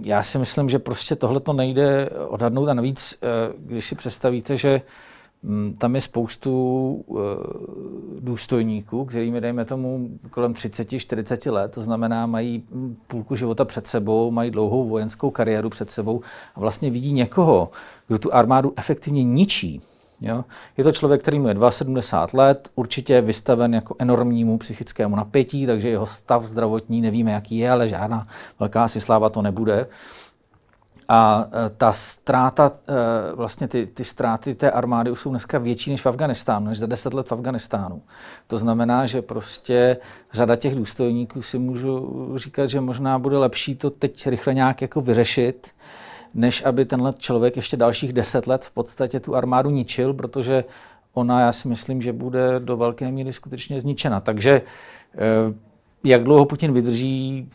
já 0.02 0.22
si 0.22 0.38
myslím, 0.38 0.68
že 0.68 0.78
prostě 0.78 1.16
tohle 1.16 1.40
to 1.40 1.52
nejde 1.52 2.10
odhadnout 2.10 2.68
a 2.68 2.74
navíc, 2.74 3.18
eh, 3.22 3.26
když 3.58 3.86
si 3.86 3.94
představíte, 3.94 4.56
že 4.56 4.82
tam 5.78 5.94
je 5.94 6.00
spoustu 6.00 7.04
eh, 7.10 7.22
důstojníků, 8.20 9.04
kterými, 9.04 9.40
dejme 9.40 9.64
tomu, 9.64 10.08
kolem 10.30 10.52
30-40 10.52 11.52
let, 11.52 11.72
to 11.72 11.80
znamená, 11.80 12.26
mají 12.26 12.64
hm, 12.70 12.96
půlku 13.06 13.36
života 13.36 13.64
před 13.64 13.86
sebou, 13.86 14.30
mají 14.30 14.50
dlouhou 14.50 14.88
vojenskou 14.88 15.30
kariéru 15.30 15.70
před 15.70 15.90
sebou 15.90 16.20
a 16.54 16.60
vlastně 16.60 16.90
vidí 16.90 17.12
někoho, 17.12 17.70
kdo 18.08 18.18
tu 18.18 18.34
armádu 18.34 18.72
efektivně 18.76 19.24
ničí, 19.24 19.80
Jo? 20.24 20.44
Je 20.76 20.84
to 20.84 20.92
člověk, 20.92 21.22
který 21.22 21.38
mu 21.38 21.48
je 21.48 21.56
72 21.68 22.44
let, 22.44 22.68
určitě 22.74 23.14
je 23.14 23.20
vystaven 23.20 23.74
jako 23.74 23.96
enormnímu 23.98 24.58
psychickému 24.58 25.16
napětí, 25.16 25.66
takže 25.66 25.88
jeho 25.88 26.06
stav 26.06 26.44
zdravotní 26.44 27.00
nevíme, 27.00 27.32
jaký 27.32 27.58
je, 27.58 27.70
ale 27.70 27.88
žádná 27.88 28.26
velká 28.60 28.88
si 28.88 29.00
sláva 29.00 29.28
to 29.28 29.42
nebude. 29.42 29.86
A 31.14 31.48
e, 31.66 31.70
ta 31.70 31.92
ztráta, 31.92 32.72
e, 32.88 33.36
vlastně 33.36 33.68
ty, 33.68 33.86
ty 33.86 34.04
ztráty 34.04 34.54
té 34.54 34.70
armády 34.70 35.10
jsou 35.14 35.30
dneska 35.30 35.58
větší 35.58 35.90
než 35.90 36.02
v 36.02 36.06
Afganistánu, 36.06 36.66
než 36.66 36.78
za 36.78 36.86
deset 36.86 37.14
let 37.14 37.28
v 37.28 37.32
Afganistánu. 37.32 38.02
To 38.46 38.58
znamená, 38.58 39.06
že 39.06 39.22
prostě 39.22 39.96
řada 40.32 40.56
těch 40.56 40.74
důstojníků 40.74 41.42
si 41.42 41.58
můžu 41.58 42.32
říkat, 42.34 42.66
že 42.66 42.80
možná 42.80 43.18
bude 43.18 43.38
lepší 43.38 43.74
to 43.74 43.90
teď 43.90 44.26
rychle 44.26 44.54
nějak 44.54 44.82
jako 44.82 45.00
vyřešit, 45.00 45.70
než 46.34 46.64
aby 46.64 46.84
tenhle 46.84 47.12
člověk 47.12 47.56
ještě 47.56 47.76
dalších 47.76 48.12
deset 48.12 48.46
let 48.46 48.64
v 48.64 48.70
podstatě 48.70 49.20
tu 49.20 49.36
armádu 49.36 49.70
ničil, 49.70 50.14
protože 50.14 50.64
ona, 51.14 51.40
já 51.40 51.52
si 51.52 51.68
myslím, 51.68 52.02
že 52.02 52.12
bude 52.12 52.60
do 52.60 52.76
velké 52.76 53.10
míry 53.10 53.32
skutečně 53.32 53.80
zničena. 53.80 54.20
Takže 54.20 54.62
eh, 55.14 55.18
jak 56.04 56.24
dlouho 56.24 56.44
Putin 56.44 56.72
vydrží, 56.72 57.48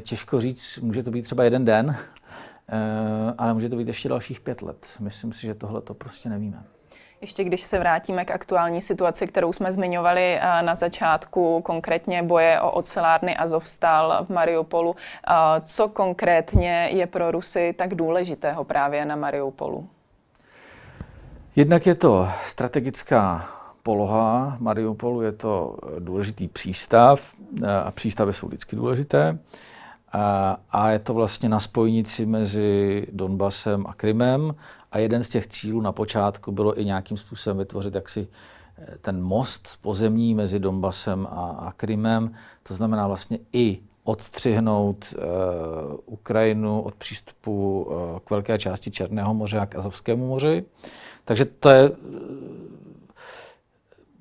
těžko 0.00 0.40
říct, 0.40 0.78
může 0.82 1.02
to 1.02 1.10
být 1.10 1.22
třeba 1.22 1.44
jeden 1.44 1.64
den, 1.64 1.96
ale 3.38 3.54
může 3.54 3.68
to 3.68 3.76
být 3.76 3.88
ještě 3.88 4.08
dalších 4.08 4.40
pět 4.40 4.62
let. 4.62 4.86
Myslím 5.00 5.32
si, 5.32 5.46
že 5.46 5.54
tohle 5.54 5.80
to 5.80 5.94
prostě 5.94 6.28
nevíme. 6.28 6.64
Ještě 7.20 7.44
když 7.44 7.60
se 7.60 7.78
vrátíme 7.78 8.24
k 8.24 8.30
aktuální 8.30 8.82
situaci, 8.82 9.26
kterou 9.26 9.52
jsme 9.52 9.72
zmiňovali 9.72 10.34
eh, 10.34 10.62
na 10.62 10.74
začátku, 10.74 11.60
konkrétně 11.62 12.22
boje 12.22 12.60
o 12.60 12.70
ocelárny 12.70 13.36
Azovstal 13.36 14.24
v 14.24 14.32
Mariupolu, 14.32 14.96
eh, 14.96 15.32
co 15.64 15.88
konkrétně 15.88 16.88
je 16.92 17.06
pro 17.06 17.30
Rusy 17.30 17.74
tak 17.78 17.94
důležitého 17.94 18.64
právě 18.64 19.04
na 19.04 19.16
Mariupolu? 19.16 19.88
Jednak 21.56 21.86
je 21.86 21.94
to 21.94 22.28
strategická 22.44 23.44
poloha 23.82 24.56
Mariupolu, 24.60 25.22
je 25.22 25.32
to 25.32 25.76
důležitý 25.98 26.48
přístav 26.48 27.32
eh, 27.62 27.76
a 27.84 27.90
přístavy 27.90 28.32
jsou 28.32 28.46
vždycky 28.46 28.76
důležité. 28.76 29.38
A 30.12 30.90
je 30.90 30.98
to 30.98 31.14
vlastně 31.14 31.48
na 31.48 31.60
spojnici 31.60 32.26
mezi 32.26 33.06
Donbasem 33.12 33.86
a 33.86 33.94
Krymem 33.94 34.54
a 34.92 34.98
jeden 34.98 35.22
z 35.22 35.28
těch 35.28 35.46
cílů 35.46 35.80
na 35.80 35.92
počátku 35.92 36.52
bylo 36.52 36.80
i 36.80 36.84
nějakým 36.84 37.16
způsobem 37.16 37.58
vytvořit 37.58 37.94
jaksi 37.94 38.28
eh, 38.78 38.98
ten 39.00 39.22
most 39.22 39.68
pozemní 39.80 40.34
mezi 40.34 40.58
Donbasem 40.58 41.26
a, 41.30 41.50
a 41.50 41.72
Krymem. 41.72 42.34
To 42.62 42.74
znamená 42.74 43.06
vlastně 43.06 43.38
i 43.52 43.78
odstřihnout 44.04 45.14
uh, 45.14 45.24
Ukrajinu 46.06 46.82
od 46.82 46.94
přístupu 46.94 47.82
uh, 47.82 48.18
k 48.18 48.30
velké 48.30 48.58
části 48.58 48.90
Černého 48.90 49.34
moře 49.34 49.58
a 49.58 49.66
k 49.66 49.74
Azovskému 49.74 50.28
moři. 50.28 50.64
Takže 51.24 51.44
to 51.44 51.70
je 51.70 51.90
uh, 51.90 51.96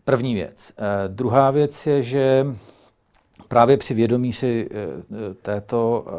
první 0.04 0.34
věc. 0.34 0.74
Uh, 0.80 0.86
druhá 1.16 1.52
věc 1.52 1.88
je, 1.88 2.04
že 2.04 2.46
právě 3.50 3.78
při 3.78 3.94
vědomí 3.94 4.34
si 4.34 4.70
eh, 4.72 5.34
této 5.42 6.06
eh, 6.08 6.12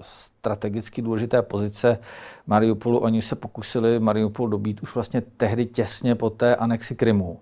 strategicky 0.00 1.02
důležité 1.02 1.42
pozice 1.42 1.98
Mariupolu, 2.46 2.98
oni 2.98 3.22
se 3.22 3.36
pokusili 3.36 4.00
Mariupol 4.00 4.48
dobít 4.48 4.80
už 4.80 4.94
vlastně 4.94 5.22
tehdy 5.36 5.66
těsně 5.66 6.14
po 6.14 6.30
té 6.30 6.56
anexi 6.56 6.94
Krymu. 6.94 7.40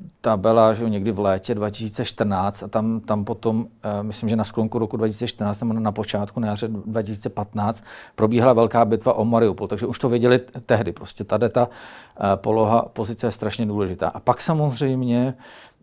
Eh, 0.00 0.10
ta 0.20 0.36
byla 0.36 0.72
že 0.72 0.88
někdy 0.88 1.12
v 1.12 1.18
létě 1.18 1.54
2014 1.54 2.62
a 2.62 2.68
tam, 2.68 3.00
tam 3.00 3.24
potom, 3.24 3.66
myslím, 4.02 4.28
že 4.28 4.36
na 4.36 4.44
sklonku 4.44 4.78
roku 4.78 4.96
2014 4.96 5.60
nebo 5.60 5.72
na 5.72 5.92
počátku, 5.92 6.40
na 6.40 6.48
jaře 6.48 6.68
2015, 6.68 7.84
probíhala 8.14 8.52
velká 8.52 8.84
bitva 8.84 9.12
o 9.12 9.24
Mariupol, 9.24 9.66
takže 9.66 9.86
už 9.86 9.98
to 9.98 10.08
věděli 10.08 10.38
tehdy. 10.66 10.92
Prostě 10.92 11.24
tady 11.24 11.48
ta 11.48 11.68
poloha, 12.34 12.82
pozice 12.82 13.26
je 13.26 13.30
strašně 13.30 13.66
důležitá. 13.66 14.08
A 14.08 14.20
pak 14.20 14.40
samozřejmě 14.40 15.34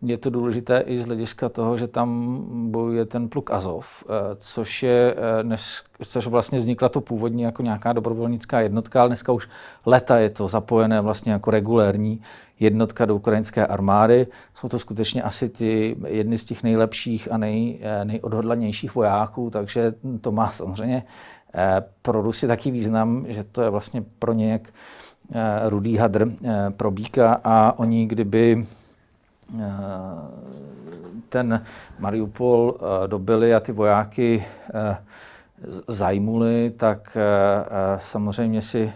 je 0.02 0.18
to 0.18 0.30
důležité 0.30 0.80
i 0.86 0.98
z 0.98 1.06
hlediska 1.06 1.48
toho, 1.48 1.76
že 1.76 1.88
tam 1.88 2.38
bojuje 2.70 3.04
ten 3.04 3.28
pluk 3.28 3.50
Azov, 3.50 4.04
eh, 4.04 4.36
což 4.36 4.82
je 4.82 5.14
eh, 5.16 5.42
dnes, 5.42 5.82
což 6.02 6.26
vlastně 6.26 6.58
vznikla 6.58 6.88
to 6.88 7.00
původně 7.00 7.46
jako 7.46 7.62
nějaká 7.62 7.92
dobrovolnická 7.92 8.60
jednotka, 8.60 9.00
ale 9.00 9.08
dneska 9.08 9.32
už 9.32 9.48
leta 9.86 10.18
je 10.18 10.30
to 10.30 10.48
zapojené 10.48 11.00
vlastně 11.00 11.32
jako 11.32 11.50
regulérní 11.50 12.20
jednotka 12.60 13.04
do 13.04 13.16
ukrajinské 13.16 13.66
armády. 13.66 14.26
Jsou 14.54 14.68
to 14.68 14.78
skutečně 14.78 15.22
asi 15.22 15.48
ty 15.48 15.96
jedny 16.06 16.38
z 16.38 16.44
těch 16.44 16.62
nejlepších 16.62 17.32
a 17.32 17.36
nej, 17.36 17.78
eh, 17.82 18.04
nejodhodlanějších 18.04 18.94
vojáků, 18.94 19.50
takže 19.50 19.94
to 20.20 20.32
má 20.32 20.48
samozřejmě 20.48 21.02
pro 22.02 22.22
Rusy 22.22 22.46
taky 22.46 22.70
význam, 22.70 23.24
že 23.28 23.44
to 23.44 23.62
je 23.62 23.70
vlastně 23.70 24.04
pro 24.18 24.32
ně 24.32 24.52
jak 24.52 24.62
rudý 25.68 25.96
hadr 25.96 26.28
pro 26.76 26.90
Bíka 26.90 27.40
a 27.44 27.78
oni 27.78 28.06
kdyby 28.06 28.66
ten 31.28 31.64
Mariupol 31.98 32.74
dobili 33.06 33.54
a 33.54 33.60
ty 33.60 33.72
vojáky 33.72 34.44
zajmuli, 35.88 36.72
tak 36.76 37.16
samozřejmě 37.98 38.62
si 38.62 38.92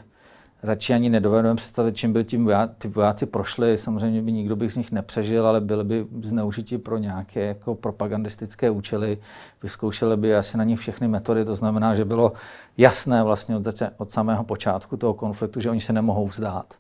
radši 0.62 0.94
ani 0.94 1.11
nedovedeme 1.11 1.55
představit, 1.55 1.96
čím 1.96 2.12
by 2.12 2.25
tím 2.25 2.51
ty 2.79 2.88
vojáci 2.88 3.27
prošli. 3.27 3.79
Samozřejmě 3.79 4.22
by 4.22 4.33
nikdo 4.33 4.57
by 4.57 4.70
z 4.70 4.77
nich 4.77 4.92
nepřežil, 4.92 5.46
ale 5.46 5.61
byli 5.61 5.85
by 5.85 6.07
zneužiti 6.22 6.79
pro 6.79 6.98
nějaké 6.98 7.46
jako 7.46 7.75
propagandistické 7.75 8.70
účely. 8.70 9.18
Vyzkoušeli 9.62 10.16
by 10.16 10.37
asi 10.37 10.59
na 10.59 10.64
nich 10.64 10.81
všechny 10.81 11.09
metody, 11.09 11.44
to 11.44 11.55
znamená, 11.55 11.94
že 11.94 12.05
bylo 12.05 12.33
jasné 12.77 13.22
vlastně 13.22 13.57
od, 13.57 13.62
od 13.96 14.12
samého 14.12 14.44
počátku 14.44 14.96
toho 14.96 15.14
konfliktu, 15.14 15.61
že 15.61 15.70
oni 15.70 15.81
se 15.81 15.92
nemohou 15.92 16.27
vzdát. 16.27 16.75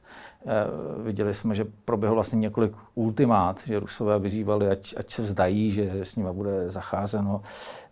E, 0.46 1.02
viděli 1.02 1.34
jsme, 1.34 1.54
že 1.54 1.66
proběhlo 1.84 2.14
vlastně 2.14 2.38
několik 2.38 2.72
ultimát, 2.94 3.60
že 3.66 3.80
Rusové 3.80 4.18
vyzývali, 4.18 4.68
ať, 4.68 4.94
ať 4.96 5.10
se 5.10 5.22
vzdají, 5.22 5.70
že 5.70 5.90
s 6.02 6.16
nimi 6.16 6.28
bude 6.32 6.70
zacházeno 6.70 7.42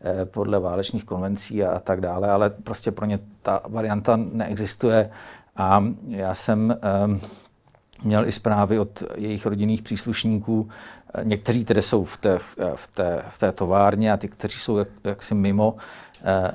e, 0.04 0.24
podle 0.24 0.58
válečných 0.58 1.04
konvencí 1.04 1.64
a, 1.64 1.72
a 1.72 1.80
tak 1.80 2.00
dále, 2.00 2.30
ale 2.30 2.50
prostě 2.50 2.90
pro 2.90 3.06
ně 3.06 3.18
ta 3.42 3.60
varianta 3.68 4.16
neexistuje 4.16 5.10
a 5.56 5.84
já 6.08 6.34
jsem 6.34 6.76
um, 7.04 7.20
měl 8.04 8.26
i 8.26 8.32
zprávy 8.32 8.78
od 8.78 9.02
jejich 9.16 9.46
rodinných 9.46 9.82
příslušníků. 9.82 10.68
Někteří 11.22 11.64
tedy 11.64 11.82
jsou 11.82 12.04
v 12.04 12.16
té, 12.16 12.38
v 12.74 12.88
té, 12.94 13.22
v 13.28 13.38
té 13.38 13.52
továrně 13.52 14.12
a 14.12 14.16
ty, 14.16 14.28
kteří 14.28 14.58
jsou 14.58 14.76
jak, 14.76 14.88
jaksi 15.04 15.34
mimo 15.34 15.76
eh, 16.24 16.52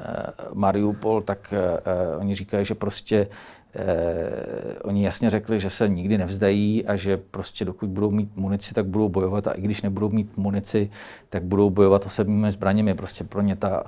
Mariupol, 0.54 1.22
tak 1.22 1.54
eh, 1.54 2.18
oni 2.18 2.36
říkají, 2.36 2.66
že 2.66 2.76
prostě 2.76 3.28
eh, 3.76 4.80
oni 4.84 5.06
jasně 5.06 5.30
řekli, 5.30 5.60
že 5.60 5.70
se 5.70 5.90
nikdy 5.90 6.18
nevzdají 6.18 6.88
a 6.88 6.96
že 6.96 7.18
prostě 7.18 7.66
dokud 7.66 7.90
budou 7.90 8.12
mít 8.12 8.30
munici, 8.36 8.74
tak 8.74 8.86
budou 8.86 9.10
bojovat 9.10 9.48
a 9.48 9.52
i 9.52 9.62
když 9.62 9.82
nebudou 9.82 10.10
mít 10.10 10.38
munici, 10.38 10.90
tak 11.30 11.44
budou 11.44 11.70
bojovat 11.70 12.06
osobními 12.06 12.52
zbraněmi. 12.52 12.94
Prostě 12.94 13.24
pro 13.24 13.42
ně 13.42 13.56
ta, 13.56 13.84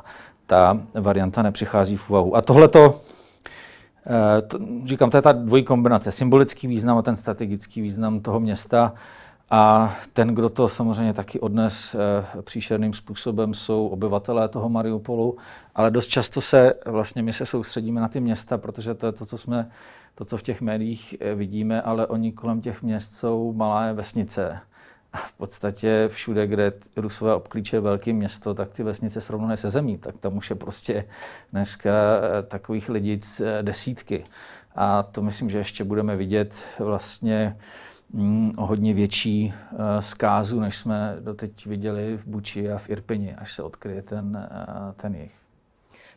ta 0.46 0.82
varianta 1.00 1.42
nepřichází 1.42 1.98
v 1.98 2.10
úvahu. 2.10 2.36
A 2.36 2.42
tohle 2.42 2.68
to 2.68 3.00
Eh, 3.00 3.17
to, 4.48 4.60
říkám, 4.86 5.10
to 5.10 5.18
je 5.18 5.22
ta 5.22 5.32
dvojí 5.32 5.64
kombinace. 5.64 6.12
Symbolický 6.12 6.68
význam 6.68 6.98
a 6.98 7.02
ten 7.02 7.16
strategický 7.16 7.82
význam 7.82 8.20
toho 8.20 8.40
města. 8.40 8.94
A 9.50 9.94
ten, 10.14 10.28
kdo 10.28 10.50
to 10.50 10.68
samozřejmě 10.68 11.14
taky 11.14 11.40
odnes 11.40 11.96
e, 11.96 12.42
příšerným 12.42 12.94
způsobem, 12.94 13.54
jsou 13.54 13.88
obyvatelé 13.88 14.48
toho 14.48 14.70
Mariupolu, 14.70 15.38
ale 15.76 15.92
dost 15.92 16.08
často 16.08 16.42
se 16.42 16.74
vlastně 16.86 17.24
my 17.24 17.34
se 17.34 17.46
soustředíme 17.46 18.02
na 18.02 18.08
ty 18.08 18.20
města, 18.20 18.58
protože 18.58 18.94
to 18.94 19.06
je 19.06 19.12
to, 19.12 19.26
co 19.26 19.38
jsme, 19.38 19.66
to, 20.16 20.26
co 20.26 20.38
v 20.38 20.44
těch 20.44 20.62
médiích 20.62 21.16
eh, 21.20 21.36
vidíme, 21.36 21.82
ale 21.82 22.08
oni 22.08 22.32
kolem 22.32 22.62
těch 22.62 22.82
měst 22.82 23.14
jsou 23.14 23.54
malé 23.54 23.94
vesnice 23.94 24.60
v 25.16 25.34
podstatě 25.34 26.08
všude, 26.12 26.48
kde 26.48 26.72
Rusové 26.96 27.36
obklíče 27.36 27.80
velké 27.80 28.14
město, 28.14 28.54
tak 28.54 28.74
ty 28.74 28.84
vesnice 28.84 29.22
srovnané 29.22 29.58
se 29.58 29.70
zemí, 29.70 29.98
tak 29.98 30.18
tam 30.18 30.38
už 30.38 30.50
je 30.50 30.56
prostě 30.56 31.06
dneska 31.52 31.92
eh, 31.92 32.44
takových 32.44 32.90
lidí 32.90 33.20
eh, 33.42 33.64
desítky. 33.64 34.24
A 34.76 35.04
to 35.04 35.22
myslím, 35.22 35.50
že 35.50 35.58
ještě 35.58 35.84
budeme 35.84 36.16
vidět 36.16 36.66
vlastně 36.80 37.56
mm, 38.14 38.52
o 38.58 38.66
hodně 38.66 38.94
větší 38.94 39.54
uh, 39.72 39.80
zkázu, 40.00 40.60
než 40.60 40.78
jsme 40.78 41.16
doteď 41.20 41.66
viděli 41.66 42.18
v 42.18 42.28
Buči 42.28 42.72
a 42.72 42.78
v 42.78 42.90
Irpini, 42.90 43.36
až 43.36 43.54
se 43.54 43.64
odkryje 43.64 44.02
ten, 44.02 44.50
ten 44.96 45.16
jich. 45.16 45.47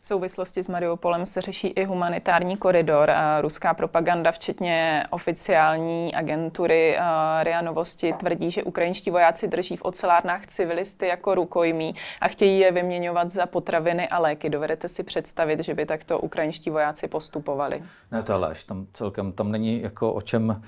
V 0.02 0.06
souvislosti 0.06 0.62
s 0.62 0.68
Mariupolem 0.68 1.26
se 1.26 1.40
řeší 1.40 1.68
i 1.68 1.84
humanitární 1.84 2.56
koridor. 2.56 3.10
Ruská 3.40 3.74
propaganda, 3.74 4.32
včetně 4.32 5.04
oficiální 5.10 6.14
agentury 6.14 6.96
RIA 7.42 7.62
Novosti, 7.62 8.12
tvrdí, 8.12 8.50
že 8.50 8.62
ukrajinští 8.62 9.10
vojáci 9.10 9.48
drží 9.48 9.76
v 9.76 9.82
ocelárnách 9.82 10.46
civilisty 10.46 11.06
jako 11.06 11.34
rukojmí 11.34 11.94
a 12.20 12.28
chtějí 12.28 12.58
je 12.58 12.72
vyměňovat 12.72 13.30
za 13.30 13.46
potraviny 13.46 14.08
a 14.08 14.18
léky. 14.18 14.50
Dovedete 14.50 14.88
si 14.88 15.02
představit, 15.02 15.60
že 15.60 15.74
by 15.74 15.86
takto 15.86 16.18
ukrajinští 16.18 16.70
vojáci 16.70 17.08
postupovali? 17.08 17.82
Ne, 18.10 18.22
to 18.22 18.38
lež. 18.38 18.64
Tam 18.64 18.86
celkem 18.92 19.32
tam 19.32 19.52
není 19.52 19.82
jako 19.82 20.12
o 20.12 20.20
čem 20.20 20.62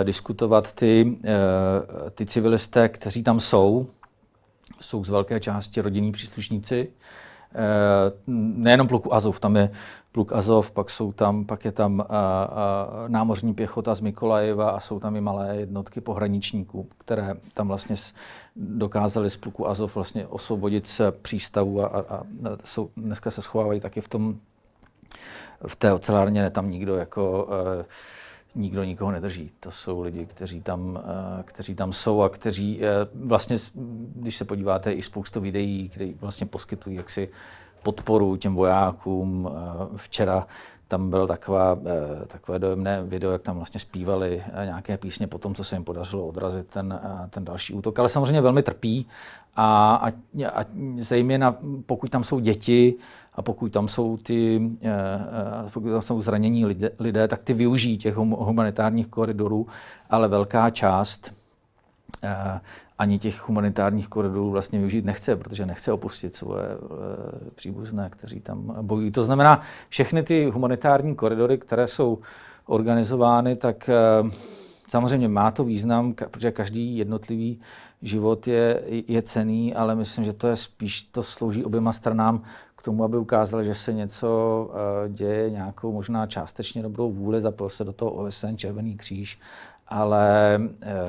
eh, 0.00 0.04
diskutovat. 0.04 0.72
Ty, 0.72 1.16
eh, 1.24 2.10
ty 2.10 2.26
civilisté, 2.26 2.88
kteří 2.88 3.22
tam 3.22 3.40
jsou, 3.40 3.86
jsou 4.80 5.04
z 5.04 5.10
velké 5.10 5.40
části 5.40 5.80
rodinní 5.80 6.12
příslušníci. 6.12 6.88
Eh, 6.88 7.04
nejenom 8.26 8.88
pluku 8.88 9.14
Azov, 9.14 9.40
tam 9.40 9.56
je 9.56 9.70
pluk 10.12 10.32
Azov, 10.32 10.70
pak, 10.70 10.90
jsou 10.90 11.12
tam, 11.12 11.44
pak 11.44 11.64
je 11.64 11.72
tam 11.72 12.00
a, 12.00 12.04
eh, 12.04 12.14
a, 12.14 12.88
eh, 13.04 13.08
námořní 13.08 13.54
pěchota 13.54 13.94
z 13.94 14.00
Mikolajeva 14.00 14.70
a 14.70 14.80
jsou 14.80 15.00
tam 15.00 15.16
i 15.16 15.20
malé 15.20 15.56
jednotky 15.56 16.00
pohraničníků, 16.00 16.88
které 16.98 17.34
tam 17.54 17.68
vlastně 17.68 17.96
dokázali 18.56 19.30
z 19.30 19.36
pluku 19.36 19.68
Azov 19.68 19.94
vlastně 19.94 20.26
osvobodit 20.26 20.86
se 20.86 21.12
přístavu 21.12 21.84
a, 21.84 21.86
a, 21.86 22.00
a 22.00 22.22
jsou, 22.64 22.90
dneska 22.96 23.30
se 23.30 23.42
schovávají 23.42 23.80
taky 23.80 24.00
v 24.00 24.08
tom 24.08 24.36
v 25.66 25.76
té 25.76 25.92
ocelárně, 25.92 26.50
tam 26.50 26.70
nikdo 26.70 26.96
jako 26.96 27.44
uh, 27.44 27.84
nikdo 28.54 28.84
nikoho 28.84 29.10
nedrží. 29.10 29.50
To 29.60 29.70
jsou 29.70 30.00
lidi, 30.00 30.26
kteří 30.26 30.60
tam, 30.60 30.98
eh, 31.02 31.42
kteří 31.42 31.74
tam 31.74 31.92
jsou 31.92 32.22
a 32.22 32.28
kteří 32.28 32.80
eh, 32.84 32.88
vlastně, 33.14 33.56
když 34.14 34.36
se 34.36 34.44
podíváte, 34.44 34.92
i 34.92 35.02
spoustu 35.02 35.40
videí, 35.40 35.88
které 35.88 36.12
vlastně 36.20 36.46
poskytují 36.46 36.96
jaksi 36.96 37.28
podporu 37.82 38.36
těm 38.36 38.54
vojákům. 38.54 39.50
Eh, 39.50 39.88
včera 39.96 40.46
tam 40.88 41.10
bylo 41.10 41.26
taková, 41.26 41.78
takové 42.26 42.58
dojemné 42.58 43.02
video, 43.02 43.32
jak 43.32 43.42
tam 43.42 43.56
vlastně 43.56 43.80
zpívali 43.80 44.42
nějaké 44.64 44.98
písně 44.98 45.26
po 45.26 45.38
tom, 45.38 45.54
co 45.54 45.64
se 45.64 45.76
jim 45.76 45.84
podařilo 45.84 46.26
odrazit 46.26 46.66
ten, 46.66 47.00
ten 47.30 47.44
další 47.44 47.74
útok. 47.74 47.98
Ale 47.98 48.08
samozřejmě 48.08 48.40
velmi 48.40 48.62
trpí 48.62 49.06
a, 49.56 49.94
a, 49.94 50.08
a 50.54 50.64
zejména 50.98 51.56
pokud 51.86 52.10
tam 52.10 52.24
jsou 52.24 52.40
děti, 52.40 52.94
a 53.38 53.42
pokud 53.42 53.72
tam 53.72 53.88
jsou 53.88 54.16
ty, 54.16 54.70
eh, 54.82 54.90
eh, 55.66 55.70
pokud 55.70 55.90
tam 55.90 56.02
jsou 56.02 56.20
zranění 56.20 56.66
lidé, 56.66 56.90
lidé 56.98 57.28
tak 57.28 57.44
ty 57.44 57.54
využijí 57.54 57.98
těch 57.98 58.16
humanitárních 58.16 59.08
koridorů, 59.08 59.66
ale 60.10 60.28
velká 60.28 60.70
část 60.70 61.32
eh, 62.22 62.60
ani 62.98 63.18
těch 63.18 63.48
humanitárních 63.48 64.08
koridorů 64.08 64.50
vlastně 64.50 64.78
využít 64.78 65.04
nechce, 65.04 65.36
protože 65.36 65.66
nechce 65.66 65.92
opustit 65.92 66.34
svoje 66.34 66.62
příbuzné, 67.54 68.10
kteří 68.10 68.40
tam 68.40 68.74
bojují. 68.82 69.10
To 69.10 69.22
znamená, 69.22 69.60
všechny 69.88 70.22
ty 70.22 70.50
humanitární 70.50 71.14
koridory, 71.14 71.58
které 71.58 71.86
jsou 71.86 72.18
organizovány, 72.66 73.56
tak 73.56 73.90
samozřejmě 74.88 75.28
má 75.28 75.50
to 75.50 75.64
význam, 75.64 76.14
protože 76.14 76.50
každý 76.50 76.96
jednotlivý 76.96 77.58
život 78.02 78.48
je, 78.48 78.82
je 79.08 79.22
cený, 79.22 79.74
ale 79.74 79.94
myslím, 79.94 80.24
že 80.24 80.32
to 80.32 80.48
je 80.48 80.56
spíš, 80.56 81.04
to 81.04 81.22
slouží 81.22 81.64
oběma 81.64 81.92
stranám 81.92 82.40
k 82.76 82.82
tomu, 82.82 83.04
aby 83.04 83.16
ukázali, 83.16 83.64
že 83.64 83.74
se 83.74 83.92
něco 83.92 84.70
uh, 84.70 85.12
děje, 85.12 85.50
nějakou 85.50 85.92
možná 85.92 86.26
částečně 86.26 86.82
dobrou 86.82 87.12
vůli, 87.12 87.40
zapojil 87.40 87.68
se 87.68 87.84
do 87.84 87.92
toho 87.92 88.10
OSN, 88.10 88.56
Červený 88.56 88.96
kříž, 88.96 89.38
ale 89.88 90.58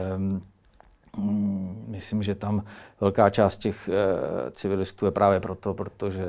um, 0.07 0.43
myslím, 1.87 2.23
že 2.23 2.35
tam 2.35 2.63
velká 3.01 3.29
část 3.29 3.57
těch 3.57 3.89
uh, 3.89 4.49
civilistů 4.51 5.05
je 5.05 5.11
právě 5.11 5.39
proto, 5.39 5.73
protože 5.73 6.25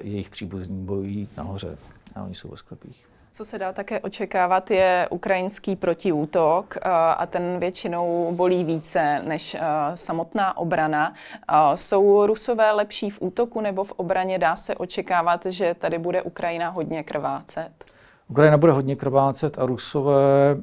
jejich 0.00 0.30
příbuzní 0.30 0.84
bojují 0.84 1.28
nahoře 1.36 1.78
a 2.14 2.22
oni 2.22 2.34
jsou 2.34 2.48
ve 2.48 2.56
sklepích. 2.56 3.13
Co 3.36 3.44
se 3.44 3.58
dá 3.58 3.72
také 3.72 4.00
očekávat, 4.00 4.70
je 4.70 5.08
ukrajinský 5.10 5.76
protiútok 5.76 6.76
eh, 6.76 6.80
a 6.90 7.26
ten 7.26 7.58
většinou 7.58 8.34
bolí 8.36 8.64
více 8.64 9.22
než 9.26 9.54
eh, 9.54 9.60
samotná 9.94 10.56
obrana. 10.56 11.14
Eh, 11.14 11.76
jsou 11.76 12.26
Rusové 12.26 12.72
lepší 12.72 13.10
v 13.10 13.18
útoku 13.20 13.60
nebo 13.60 13.84
v 13.84 13.92
obraně? 13.92 14.38
Dá 14.38 14.56
se 14.56 14.74
očekávat, 14.74 15.46
že 15.46 15.74
tady 15.74 15.98
bude 15.98 16.22
Ukrajina 16.22 16.68
hodně 16.68 17.02
krvácet? 17.02 17.84
Ukrajina 18.28 18.56
bude 18.56 18.72
hodně 18.72 18.96
krvácet 18.96 19.58
a 19.58 19.66
Rusové, 19.66 20.56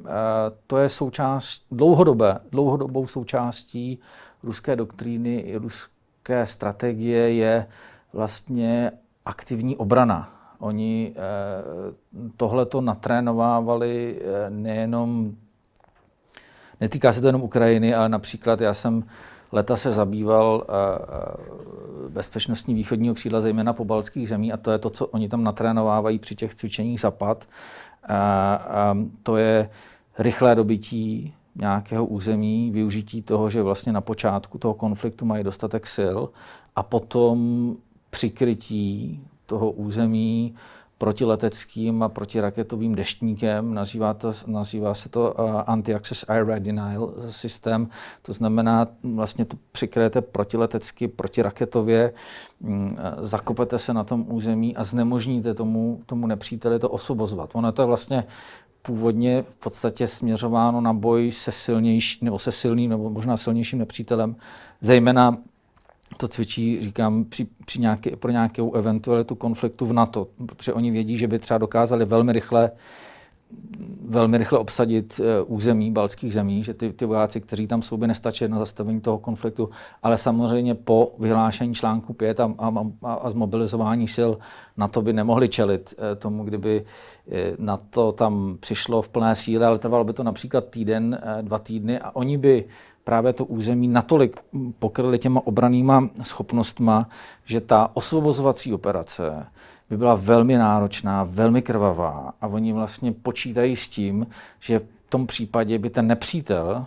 to 0.66 0.78
je 0.78 0.88
součást, 0.88 1.62
dlouhodobé, 1.70 2.38
dlouhodobou 2.50 3.06
součástí 3.06 4.00
ruské 4.42 4.76
doktríny 4.76 5.36
i 5.38 5.56
ruské 5.56 6.46
strategie 6.46 7.34
je 7.34 7.66
vlastně 8.12 8.92
aktivní 9.24 9.76
obrana 9.76 10.41
Oni 10.62 11.12
eh, 11.16 11.92
tohle 12.36 12.66
to 12.66 12.80
natrénovávali 12.80 14.20
eh, 14.20 14.50
nejenom, 14.50 15.34
netýká 16.80 17.12
se 17.12 17.20
to 17.20 17.26
jenom 17.26 17.42
Ukrajiny, 17.42 17.94
ale 17.94 18.08
například 18.08 18.60
já 18.60 18.74
jsem 18.74 19.04
leta 19.52 19.76
se 19.76 19.92
zabýval 19.92 20.66
eh, 20.66 22.08
bezpečnostní 22.08 22.74
východního 22.74 23.14
křídla, 23.14 23.40
zejména 23.40 23.72
po 23.72 23.84
balských 23.84 24.28
zemí, 24.28 24.52
a 24.52 24.56
to 24.56 24.70
je 24.70 24.78
to, 24.78 24.90
co 24.90 25.06
oni 25.06 25.28
tam 25.28 25.44
natrénovávají 25.44 26.18
při 26.18 26.34
těch 26.34 26.54
cvičeních 26.54 27.00
zapad. 27.00 27.48
To 29.22 29.36
je 29.36 29.70
rychlé 30.18 30.54
dobytí 30.54 31.34
nějakého 31.54 32.06
území, 32.06 32.70
využití 32.70 33.22
toho, 33.22 33.48
že 33.48 33.62
vlastně 33.62 33.92
na 33.92 34.00
počátku 34.00 34.58
toho 34.58 34.74
konfliktu 34.74 35.24
mají 35.24 35.44
dostatek 35.44 35.86
sil 35.96 36.18
a 36.76 36.82
potom 36.82 37.76
přikrytí 38.10 39.20
toho 39.52 39.70
území 39.70 40.54
protileteckým 40.98 42.02
a 42.02 42.08
protiraketovým 42.08 42.94
deštníkem. 42.94 43.74
Nazývá, 43.74 44.14
to, 44.14 44.32
nazývá 44.46 44.94
se 44.94 45.08
to 45.08 45.34
uh, 45.38 45.60
Anti-Access 45.66 46.24
Area 46.28 46.58
Denial 46.58 47.12
systém. 47.28 47.88
To 48.22 48.32
znamená, 48.32 48.88
vlastně 49.02 49.44
to 49.44 49.56
přikryjete 49.72 50.20
protiletecky, 50.20 51.08
protiraketově, 51.08 52.12
um, 52.60 52.96
zakopete 53.20 53.78
se 53.78 53.92
na 53.94 54.04
tom 54.04 54.24
území 54.28 54.76
a 54.76 54.84
znemožníte 54.84 55.54
tomu, 55.54 56.00
tomu 56.06 56.26
nepříteli 56.26 56.78
to 56.78 56.90
osvobozovat. 56.90 57.50
Ono 57.52 57.72
to 57.72 57.82
je 57.82 57.86
vlastně 57.86 58.24
původně 58.82 59.42
v 59.42 59.54
podstatě 59.54 60.06
směřováno 60.06 60.80
na 60.80 60.92
boj 60.92 61.32
se 61.32 61.52
silnější, 61.52 62.24
nebo 62.24 62.38
se 62.38 62.52
silným, 62.52 62.90
nebo 62.90 63.10
možná 63.10 63.36
silnějším 63.36 63.78
nepřítelem, 63.78 64.36
zejména 64.80 65.36
to 66.16 66.28
cvičí, 66.28 66.82
říkám, 66.82 67.24
při, 67.24 67.46
při 67.64 67.80
nějaké, 67.80 68.16
pro 68.16 68.30
nějakou 68.30 68.72
eventualitu 68.74 69.34
konfliktu 69.34 69.86
v 69.86 69.92
NATO, 69.92 70.28
protože 70.46 70.72
oni 70.72 70.90
vědí, 70.90 71.16
že 71.16 71.28
by 71.28 71.38
třeba 71.38 71.58
dokázali 71.58 72.04
velmi 72.04 72.32
rychle 72.32 72.70
velmi 74.04 74.38
rychle 74.38 74.58
obsadit 74.58 75.20
uh, 75.20 75.56
území 75.56 75.92
baltských 75.92 76.34
zemí, 76.34 76.64
že 76.64 76.74
ty, 76.74 76.92
ty 76.92 77.06
vojáci, 77.06 77.40
kteří 77.40 77.66
tam 77.66 77.82
jsou, 77.82 77.96
by 77.96 78.06
nestačili 78.06 78.50
na 78.50 78.58
zastavení 78.58 79.00
toho 79.00 79.18
konfliktu, 79.18 79.70
ale 80.02 80.18
samozřejmě 80.18 80.74
po 80.74 81.08
vyhlášení 81.18 81.74
článku 81.74 82.12
5 82.12 82.40
a, 82.40 82.54
a, 82.58 82.72
a, 83.02 83.14
a 83.14 83.30
zmobilizování 83.30 84.08
sil 84.16 84.30
na 84.76 84.88
to 84.88 85.02
by 85.02 85.12
nemohli 85.12 85.48
čelit 85.48 85.94
uh, 85.98 86.18
tomu, 86.18 86.44
kdyby 86.44 86.84
uh, 87.26 87.34
na 87.58 87.76
to 87.76 88.12
tam 88.12 88.56
přišlo 88.60 89.02
v 89.02 89.08
plné 89.08 89.34
síle, 89.34 89.66
ale 89.66 89.78
trvalo 89.78 90.04
by 90.04 90.12
to 90.12 90.22
například 90.22 90.64
týden, 90.68 91.20
dva 91.42 91.58
týdny 91.58 91.98
a 91.98 92.16
oni 92.16 92.38
by 92.38 92.64
právě 93.04 93.32
to 93.32 93.44
území 93.44 93.88
natolik 93.88 94.40
pokryli 94.78 95.18
těma 95.18 95.46
obranýma 95.46 96.08
schopnostma, 96.22 97.08
že 97.44 97.60
ta 97.60 97.90
osvobozovací 97.94 98.74
operace 98.74 99.46
by 99.90 99.96
byla 99.96 100.14
velmi 100.14 100.56
náročná, 100.56 101.24
velmi 101.24 101.62
krvavá 101.62 102.32
a 102.40 102.46
oni 102.46 102.72
vlastně 102.72 103.12
počítají 103.12 103.76
s 103.76 103.88
tím, 103.88 104.26
že 104.60 104.78
v 104.78 104.84
tom 105.08 105.26
případě 105.26 105.78
by 105.78 105.90
ten 105.90 106.06
nepřítel, 106.06 106.86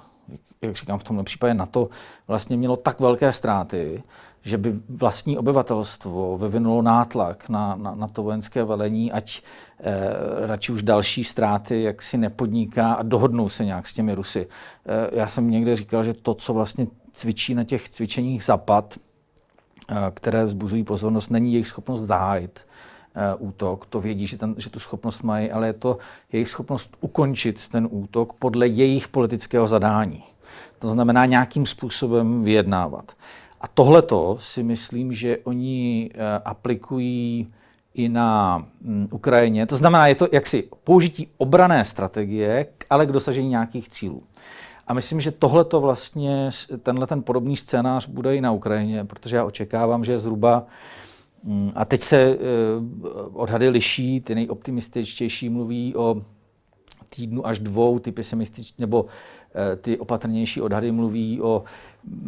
jak 0.66 0.76
říkám 0.76 1.00
v 1.00 1.04
tomhle 1.04 1.24
případě 1.24 1.54
na 1.54 1.66
to, 1.66 1.88
vlastně 2.28 2.58
mělo 2.58 2.76
tak 2.76 3.00
velké 3.00 3.32
ztráty, 3.32 4.04
že 4.42 4.58
by 4.58 4.74
vlastní 4.90 5.38
obyvatelstvo 5.38 6.38
vyvinulo 6.38 6.82
nátlak 6.82 7.50
na, 7.50 7.76
na, 7.76 7.96
na 7.96 8.08
to 8.08 8.24
vojenské 8.24 8.64
velení, 8.64 9.12
ať 9.12 9.42
eh, 9.80 10.48
radši 10.48 10.72
už 10.72 10.84
další 10.84 11.24
ztráty 11.24 11.84
jak 11.84 12.02
si 12.02 12.18
nepodniká 12.18 12.94
a 12.94 13.04
dohodnou 13.04 13.50
se 13.50 13.66
nějak 13.66 13.88
s 13.88 13.94
těmi 13.94 14.16
Rusy. 14.16 14.48
Eh, 14.86 15.10
já 15.12 15.28
jsem 15.28 15.50
někde 15.50 15.76
říkal, 15.76 16.04
že 16.04 16.14
to, 16.14 16.34
co 16.34 16.54
vlastně 16.54 16.88
cvičí 17.14 17.56
na 17.56 17.64
těch 17.64 17.90
cvičeních 17.90 18.44
Zapad, 18.44 18.98
eh, 19.90 19.96
které 20.14 20.46
vzbuzují 20.46 20.84
pozornost, 20.84 21.30
není 21.30 21.54
jejich 21.54 21.68
schopnost 21.68 22.02
zahájit 22.02 22.68
uh, 23.16 23.48
útok. 23.48 23.86
To 23.86 24.02
vědí, 24.02 24.28
že, 24.28 24.38
ten, 24.38 24.56
že 24.58 24.70
tu 24.70 24.80
schopnost 24.80 25.24
mají, 25.24 25.52
ale 25.52 25.68
je 25.68 25.74
to 25.74 25.98
jejich 26.32 26.50
schopnost 26.50 26.98
ukončit 27.02 27.68
ten 27.68 27.88
útok 27.92 28.34
podle 28.34 28.68
jejich 28.68 29.08
politického 29.08 29.68
zadání. 29.68 30.24
To 30.86 30.92
znamená 30.92 31.26
nějakým 31.26 31.66
způsobem 31.66 32.44
vyjednávat. 32.44 33.12
A 33.62 33.68
tohleto 33.68 34.38
si 34.40 34.64
myslím, 34.64 35.14
že 35.14 35.38
oni 35.38 36.10
uh, 36.14 36.22
aplikují 36.46 37.48
i 37.94 38.10
na 38.10 38.66
um, 38.86 39.08
Ukrajině. 39.12 39.66
To 39.66 39.78
znamená, 39.78 40.08
je 40.08 40.16
to 40.16 40.28
jaksi 40.32 40.70
použití 40.84 41.28
obrané 41.38 41.86
strategie, 41.86 42.66
ale 42.90 43.06
k 43.06 43.12
dosažení 43.12 43.50
nějakých 43.50 43.90
cílů. 43.90 44.22
A 44.88 44.94
myslím, 44.94 45.20
že 45.20 45.32
tohle 45.32 45.66
vlastně, 45.72 46.50
tenhle 46.84 47.08
ten 47.08 47.24
podobný 47.24 47.58
scénář 47.58 48.08
bude 48.08 48.36
i 48.36 48.42
na 48.42 48.52
Ukrajině, 48.52 49.06
protože 49.06 49.38
já 49.38 49.46
očekávám, 49.46 50.06
že 50.06 50.20
zhruba 50.20 50.68
Mm, 51.46 51.72
a 51.76 51.86
teď 51.86 52.02
se 52.02 52.18
eh, 52.18 52.38
odhady 53.34 53.70
liší, 53.70 54.22
ty 54.22 54.36
nejoptimističtější 54.36 55.50
mluví 55.50 55.96
o 55.96 56.22
týdnu 57.10 57.48
až 57.48 57.60
dvou, 57.60 58.00
ty 58.00 58.12
pesimističtí, 58.12 58.76
nebo 58.82 59.06
eh, 59.06 59.45
ty 59.82 59.98
opatrnější 59.98 60.62
odhady 60.62 60.92
mluví 60.92 61.42
o 61.42 61.64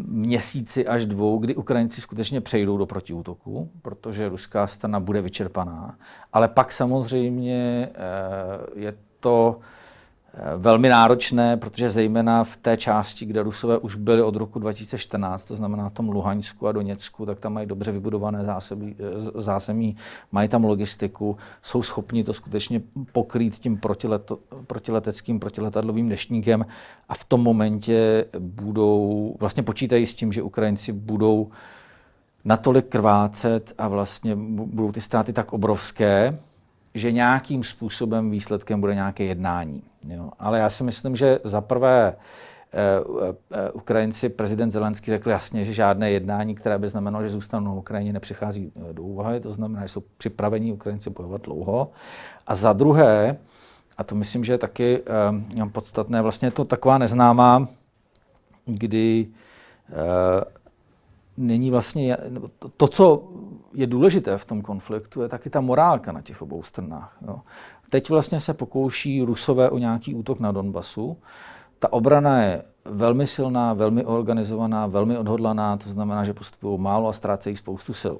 měsíci 0.07 0.87
až 0.87 1.05
dvou, 1.05 1.37
kdy 1.37 1.55
Ukrajinci 1.55 2.01
skutečně 2.01 2.41
přejdou 2.41 2.77
do 2.77 2.85
protiútoku, 2.85 3.69
protože 3.81 4.29
ruská 4.29 4.67
strana 4.67 4.99
bude 4.99 5.21
vyčerpaná. 5.21 5.95
Ale 6.33 6.47
pak 6.47 6.71
samozřejmě 6.71 7.89
eh, 7.93 8.79
je 8.79 8.93
to 9.19 9.59
Eh, 9.59 9.76
velmi 10.57 10.89
náročné, 10.89 11.57
protože 11.57 11.89
zejména 11.89 12.43
v 12.43 12.57
té 12.57 12.77
části, 12.77 13.25
kde 13.25 13.43
Rusové 13.43 13.77
už 13.77 13.95
byli 13.95 14.21
od 14.21 14.35
roku 14.35 14.59
2014, 14.59 15.43
to 15.43 15.55
znamená 15.55 15.89
v 15.89 15.93
tom 15.93 16.09
Luhansku 16.09 16.67
a 16.67 16.71
Doněcku, 16.71 17.25
tak 17.25 17.39
tam 17.39 17.53
mají 17.53 17.67
dobře 17.67 17.91
vybudované 17.91 18.45
zásoby, 18.45 18.95
eh, 18.99 19.41
zázemí, 19.41 19.95
mají 20.31 20.49
tam 20.49 20.63
logistiku, 20.63 21.37
jsou 21.61 21.81
schopni 21.81 22.23
to 22.23 22.33
skutečně 22.33 22.81
pokrýt 23.11 23.53
tím 23.53 23.77
protileto, 23.77 24.39
protileteckým, 24.67 25.39
protiletadlovým 25.39 26.09
deštníkem 26.09 26.65
a 27.09 27.15
v 27.15 27.23
tom 27.23 27.43
momentě 27.43 28.25
budou, 28.39 29.35
vlastně 29.39 29.63
počítají 29.63 30.05
s 30.05 30.13
tím, 30.13 30.31
že 30.31 30.41
Ukrajinci 30.41 30.93
budou 30.93 31.47
natolik 32.45 32.87
krvácet 32.87 33.73
a 33.77 33.87
vlastně 33.87 34.35
budou 34.35 34.91
ty 34.91 35.01
ztráty 35.01 35.33
tak 35.33 35.53
obrovské, 35.53 36.37
že 36.93 37.11
nějakým 37.11 37.63
způsobem 37.63 38.31
výsledkem 38.31 38.81
bude 38.81 38.95
nějaké 38.95 39.23
jednání. 39.23 39.83
Jo. 40.07 40.29
Ale 40.39 40.59
já 40.59 40.69
si 40.69 40.83
myslím, 40.83 41.15
že 41.15 41.39
za 41.43 41.61
prvé 41.61 42.15
Uh, 43.07 43.15
uh, 43.15 43.27
Ukrajinci, 43.73 44.29
prezident 44.29 44.71
Zelenský 44.71 45.11
řekl 45.11 45.29
jasně, 45.29 45.63
že 45.63 45.73
žádné 45.73 46.11
jednání, 46.11 46.55
které 46.55 46.79
by 46.79 46.87
znamenalo, 46.87 47.23
že 47.23 47.29
zůstanou 47.29 47.65
na 47.65 47.73
Ukrajině, 47.73 48.13
nepřichází 48.13 48.71
do 48.91 49.03
úvahy. 49.03 49.39
To 49.39 49.51
znamená, 49.51 49.81
že 49.81 49.87
jsou 49.87 50.03
připraveni 50.17 50.73
Ukrajinci 50.73 51.09
bojovat 51.09 51.41
dlouho. 51.41 51.91
A 52.47 52.55
za 52.55 52.73
druhé, 52.73 53.37
a 53.97 54.03
to 54.03 54.15
myslím, 54.15 54.43
že 54.43 54.53
je 54.53 54.57
taky 54.57 55.01
uh, 55.57 55.69
podstatné, 55.69 56.21
vlastně 56.21 56.47
je 56.47 56.51
to 56.51 56.65
taková 56.65 56.97
neznámá, 56.97 57.67
kdy 58.65 59.27
není 61.37 61.71
vlastně 61.71 62.17
to, 62.77 62.87
co 62.87 63.23
je 63.77 63.87
důležité 63.87 64.37
v 64.37 64.45
tom 64.45 64.61
konfliktu, 64.61 65.21
je 65.21 65.29
taky 65.29 65.49
ta 65.49 65.61
morálka 65.61 66.11
na 66.11 66.21
těch 66.21 66.41
obou 66.41 66.63
stranách. 66.63 67.17
Jo. 67.27 67.39
Teď 67.89 68.09
vlastně 68.09 68.39
se 68.39 68.53
pokouší 68.53 69.21
Rusové 69.21 69.69
o 69.69 69.77
nějaký 69.77 70.15
útok 70.15 70.39
na 70.39 70.51
Donbasu. 70.51 71.17
Ta 71.79 71.93
obrana 71.93 72.41
je 72.41 72.63
velmi 72.85 73.27
silná, 73.27 73.73
velmi 73.73 74.05
organizovaná, 74.05 74.87
velmi 74.87 75.17
odhodlaná, 75.17 75.77
to 75.77 75.89
znamená, 75.89 76.23
že 76.23 76.33
postupují 76.33 76.79
málo 76.79 77.07
a 77.09 77.13
ztrácejí 77.13 77.55
spoustu 77.55 77.93
sil. 78.03 78.17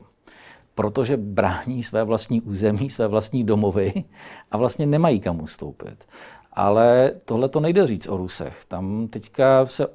Protože 0.75 1.17
brání 1.17 1.83
své 1.83 2.03
vlastní 2.03 2.41
území, 2.41 2.89
své 2.89 3.07
vlastní 3.07 3.43
domovy 3.43 4.03
a 4.51 4.57
vlastně 4.57 4.85
nemají 4.85 5.19
kam 5.19 5.41
ustoupit. 5.41 6.05
Ale 6.53 7.11
tohle 7.25 7.49
to 7.49 7.59
nejde 7.59 7.87
říct 7.87 8.07
o 8.07 8.17
Rusech. 8.17 8.65
Tam 8.67 9.07
teďka 9.07 9.65
se 9.65 9.87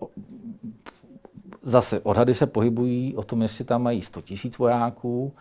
zase 1.63 2.01
odhady 2.01 2.35
se 2.35 2.47
pohybují 2.47 3.17
o 3.17 3.23
tom, 3.23 3.43
jestli 3.43 3.65
tam 3.65 3.83
mají 3.83 4.03
100 4.03 4.23
tisíc 4.23 4.59
vojáků. 4.59 5.33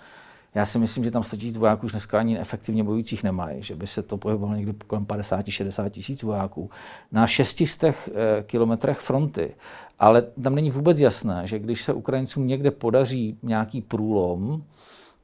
Já 0.55 0.65
si 0.65 0.79
myslím, 0.79 1.03
že 1.03 1.12
tam 1.12 1.23
100 1.23 1.36
tisíc 1.36 1.57
vojáků 1.57 1.86
už 1.86 1.91
dneska 1.91 2.19
ani 2.19 2.39
efektivně 2.39 2.84
bojujících 2.84 3.23
nemají, 3.23 3.63
že 3.63 3.75
by 3.75 3.88
se 3.88 4.03
to 4.03 4.17
pohybovalo 4.17 4.55
někdy 4.55 4.73
kolem 4.88 5.05
50-60 5.05 5.89
tisíc 5.89 6.23
vojáků 6.23 6.69
na 7.12 7.27
600 7.27 7.95
eh, 8.07 8.43
kilometrech 8.43 8.99
fronty. 8.99 9.55
Ale 9.99 10.21
tam 10.21 10.55
není 10.55 10.71
vůbec 10.71 10.99
jasné, 10.99 11.41
že 11.47 11.60
když 11.60 11.84
se 11.84 11.93
Ukrajincům 11.93 12.47
někde 12.47 12.71
podaří 12.71 13.38
nějaký 13.43 13.81
průlom, 13.81 14.63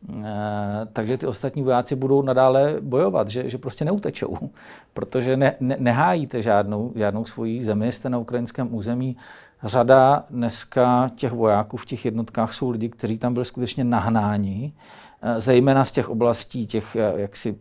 eh, 0.10 0.24
takže 0.94 1.18
ty 1.18 1.28
ostatní 1.28 1.64
vojáci 1.64 1.96
budou 1.96 2.22
nadále 2.22 2.76
bojovat, 2.82 3.28
že, 3.28 3.50
že 3.50 3.58
prostě 3.58 3.86
neutečou, 3.86 4.38
protože 4.94 5.38
ne, 5.38 5.56
ne, 5.60 5.76
nehájíte 5.80 6.42
žádnou, 6.42 6.92
žádnou 6.96 7.26
svoji 7.26 7.64
zemi, 7.64 7.92
jste 7.92 8.10
na 8.10 8.18
ukrajinském 8.18 8.76
území, 8.76 9.18
Řada 9.68 10.24
dneska 10.30 11.08
těch 11.16 11.32
vojáků 11.32 11.78
v 11.78 11.86
těch 11.86 12.06
jednotkách 12.06 12.54
jsou 12.54 12.70
lidi, 12.70 12.90
kteří 12.90 13.18
tam 13.18 13.34
byli 13.34 13.46
skutečně 13.46 13.84
nahnáni, 13.84 14.74
eh, 15.22 15.42
zejména 15.42 15.86
z 15.86 15.92
těch 15.92 16.10
oblastí 16.10 16.68
těch 16.68 16.96
eh, 16.96 17.14
jaksi 17.16 17.56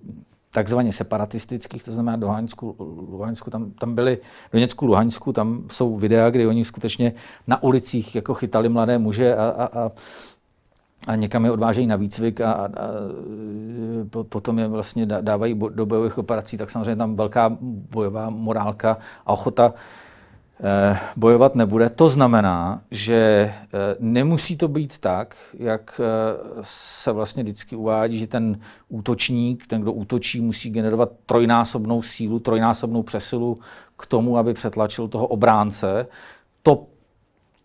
takzvaně 0.50 0.92
separatistických, 0.92 1.82
to 1.82 1.92
znamená 1.92 2.16
do 2.16 2.26
Luhansku, 2.26 2.76
Luhansku 3.10 3.50
tam, 3.50 3.70
tam 3.70 3.94
byli, 3.94 4.18
do 4.52 4.58
Něcku, 4.58 4.86
Luhansku, 4.86 5.32
tam 5.32 5.64
jsou 5.70 5.96
videa, 5.96 6.30
kdy 6.30 6.46
oni 6.46 6.64
skutečně 6.64 7.12
na 7.46 7.62
ulicích 7.62 8.14
jako 8.14 8.34
chytali 8.34 8.68
mladé 8.68 8.98
muže 8.98 9.36
a, 9.36 9.48
a, 9.48 9.80
a 9.80 9.90
a 11.06 11.16
někam 11.16 11.44
je 11.44 11.50
odvážejí 11.50 11.86
na 11.86 11.96
výcvik 11.96 12.40
a, 12.40 12.52
a, 12.52 12.64
a 12.64 12.68
potom 14.28 14.58
je 14.58 14.68
vlastně 14.68 15.06
dávají 15.06 15.54
do 15.54 15.86
bojových 15.86 16.18
operací, 16.18 16.56
tak 16.56 16.70
samozřejmě 16.70 16.96
tam 16.96 17.16
velká 17.16 17.56
bojová 17.60 18.30
morálka 18.30 18.98
a 19.26 19.32
ochota 19.32 19.74
Eh, 19.74 19.74
bojovat 21.16 21.54
nebude. 21.54 21.90
To 21.90 22.08
znamená, 22.08 22.82
že 22.90 23.16
eh, 23.16 23.52
nemusí 24.00 24.56
to 24.56 24.68
být 24.68 24.98
tak, 24.98 25.36
jak 25.58 26.00
eh, 26.04 26.38
se 26.62 27.12
vlastně 27.12 27.42
vždycky 27.42 27.76
uvádí, 27.76 28.18
že 28.18 28.26
ten 28.26 28.56
útočník, 28.88 29.66
ten, 29.66 29.82
kdo 29.82 29.92
útočí, 29.92 30.40
musí 30.40 30.70
generovat 30.70 31.10
trojnásobnou 31.26 32.02
sílu, 32.02 32.38
trojnásobnou 32.38 33.02
přesilu 33.02 33.56
k 33.96 34.06
tomu, 34.06 34.38
aby 34.38 34.54
přetlačil 34.54 35.08
toho 35.08 35.26
obránce. 35.26 36.06
To 36.62 36.86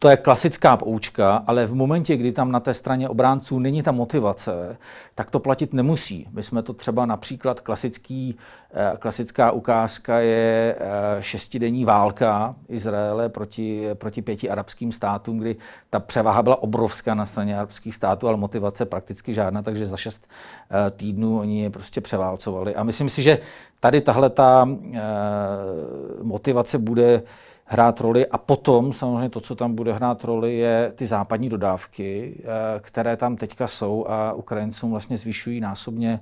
to 0.01 0.09
je 0.09 0.17
klasická 0.17 0.77
poučka, 0.77 1.43
ale 1.47 1.65
v 1.65 1.75
momentě, 1.75 2.17
kdy 2.17 2.31
tam 2.31 2.51
na 2.51 2.59
té 2.59 2.73
straně 2.73 3.09
obránců 3.09 3.59
není 3.59 3.83
ta 3.83 3.91
motivace, 3.91 4.77
tak 5.15 5.31
to 5.31 5.39
platit 5.39 5.73
nemusí. 5.73 6.27
My 6.33 6.43
jsme 6.43 6.63
to 6.63 6.73
třeba 6.73 7.05
například 7.05 7.59
klasický, 7.59 8.37
eh, 8.73 8.97
klasická 8.99 9.51
ukázka 9.51 10.19
je 10.19 10.75
eh, 10.79 11.17
šestidenní 11.19 11.85
válka 11.85 12.55
Izraele 12.69 13.29
proti, 13.29 13.89
proti 13.93 14.21
pěti 14.21 14.49
arabským 14.49 14.91
státům, 14.91 15.39
kdy 15.39 15.55
ta 15.89 15.99
převaha 15.99 16.43
byla 16.43 16.63
obrovská 16.63 17.13
na 17.13 17.25
straně 17.25 17.57
arabských 17.57 17.95
států, 17.95 18.27
ale 18.27 18.37
motivace 18.37 18.85
prakticky 18.85 19.33
žádná, 19.33 19.61
takže 19.61 19.85
za 19.85 19.97
šest 19.97 20.27
eh, 20.71 20.91
týdnů 20.91 21.39
oni 21.39 21.63
je 21.63 21.69
prostě 21.69 22.01
převálcovali. 22.01 22.75
A 22.75 22.83
myslím 22.83 23.09
si, 23.09 23.21
že 23.21 23.39
tady 23.79 24.01
tahle 24.01 24.29
ta 24.29 24.69
motivace 26.21 26.77
bude 26.77 27.23
hrát 27.71 27.99
roli. 27.99 28.27
A 28.27 28.37
potom 28.37 28.93
samozřejmě 28.93 29.29
to, 29.29 29.39
co 29.39 29.55
tam 29.55 29.75
bude 29.75 29.93
hrát 29.93 30.23
roli, 30.23 30.57
je 30.57 30.91
ty 30.95 31.07
západní 31.07 31.49
dodávky, 31.49 32.35
eh, 32.39 32.79
které 32.79 33.17
tam 33.17 33.35
teďka 33.35 33.67
jsou 33.67 34.05
a 34.07 34.33
Ukrajincům 34.33 34.91
vlastně 34.91 35.17
zvyšují 35.17 35.59
násobně 35.59 36.19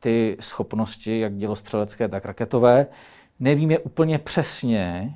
ty 0.00 0.36
schopnosti, 0.40 1.20
jak 1.20 1.36
dělostřelecké, 1.36 2.08
tak 2.08 2.24
raketové. 2.24 2.86
Nevíme 3.40 3.78
úplně 3.78 4.18
přesně, 4.18 5.14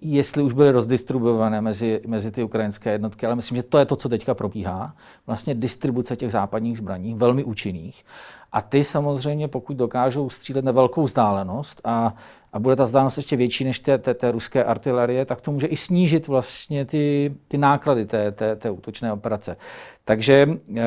jestli 0.00 0.42
už 0.42 0.52
byly 0.52 0.70
rozdistribuované 0.70 1.60
mezi, 1.60 2.00
mezi 2.06 2.30
ty 2.30 2.42
ukrajinské 2.42 2.92
jednotky, 2.92 3.26
ale 3.26 3.36
myslím, 3.36 3.56
že 3.56 3.62
to 3.62 3.78
je 3.78 3.84
to, 3.84 3.96
co 3.96 4.08
teďka 4.08 4.34
probíhá. 4.34 4.94
Vlastně 5.26 5.54
distribuce 5.54 6.16
těch 6.16 6.32
západních 6.32 6.78
zbraní, 6.78 7.14
velmi 7.14 7.44
účinných. 7.44 8.04
A 8.52 8.62
ty 8.62 8.84
samozřejmě, 8.84 9.48
pokud 9.48 9.76
dokážou 9.76 10.30
střílet 10.30 10.64
na 10.64 10.72
velkou 10.72 11.04
vzdálenost 11.04 11.80
a, 11.84 12.14
a 12.52 12.58
bude 12.58 12.76
ta 12.76 12.84
vzdálenost 12.84 13.16
ještě 13.16 13.36
větší 13.36 13.64
než 13.64 13.80
té, 13.80 13.98
té, 13.98 14.14
té 14.14 14.32
ruské 14.32 14.64
artilerie, 14.64 15.24
tak 15.24 15.40
to 15.40 15.52
může 15.52 15.66
i 15.66 15.76
snížit 15.76 16.28
vlastně 16.28 16.84
ty, 16.84 17.34
ty 17.48 17.58
náklady 17.58 18.06
té, 18.06 18.32
té, 18.32 18.56
té 18.56 18.70
útočné 18.70 19.12
operace. 19.12 19.56
Takže 20.04 20.48
eh, 20.76 20.82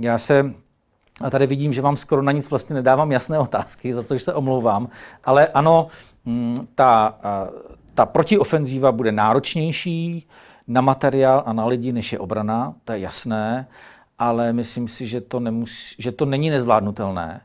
já 0.00 0.18
se 0.18 0.54
a 1.20 1.30
tady 1.30 1.46
vidím, 1.46 1.72
že 1.72 1.82
vám 1.82 1.96
skoro 1.96 2.22
na 2.22 2.32
nic 2.32 2.50
vlastně 2.50 2.74
nedávám 2.74 3.12
jasné 3.12 3.38
otázky, 3.38 3.94
za 3.94 4.02
což 4.02 4.22
se 4.22 4.34
omlouvám, 4.34 4.88
ale 5.24 5.46
ano, 5.46 5.86
mm, 6.24 6.56
ta, 6.74 7.18
ta 7.96 8.06
protiofenzíva 8.06 8.92
bude 8.92 9.12
náročnější 9.12 10.26
na 10.66 10.80
materiál 10.80 11.42
a 11.46 11.52
na 11.52 11.66
lidi, 11.66 11.92
než 11.92 12.12
je 12.12 12.18
obrana, 12.18 12.74
to 12.84 12.92
je 12.92 12.98
jasné, 12.98 13.68
ale 14.18 14.52
myslím 14.52 14.88
si, 14.88 15.06
že 15.06 15.20
to, 15.20 15.40
nemusí, 15.40 15.96
že 15.98 16.12
to 16.12 16.24
není 16.24 16.50
nezvládnutelné. 16.50 17.40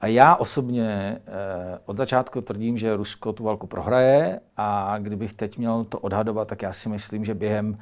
A 0.00 0.06
já 0.06 0.36
osobně 0.36 0.88
eh, 0.88 1.78
od 1.86 1.96
začátku 1.96 2.40
tvrdím, 2.40 2.76
že 2.76 2.96
Rusko 2.96 3.32
tu 3.32 3.44
válku 3.44 3.66
prohraje 3.66 4.40
a 4.56 4.98
kdybych 4.98 5.34
teď 5.34 5.58
měl 5.58 5.84
to 5.84 5.98
odhadovat, 5.98 6.48
tak 6.48 6.62
já 6.62 6.72
si 6.72 6.88
myslím, 6.88 7.24
že 7.24 7.34
během 7.34 7.74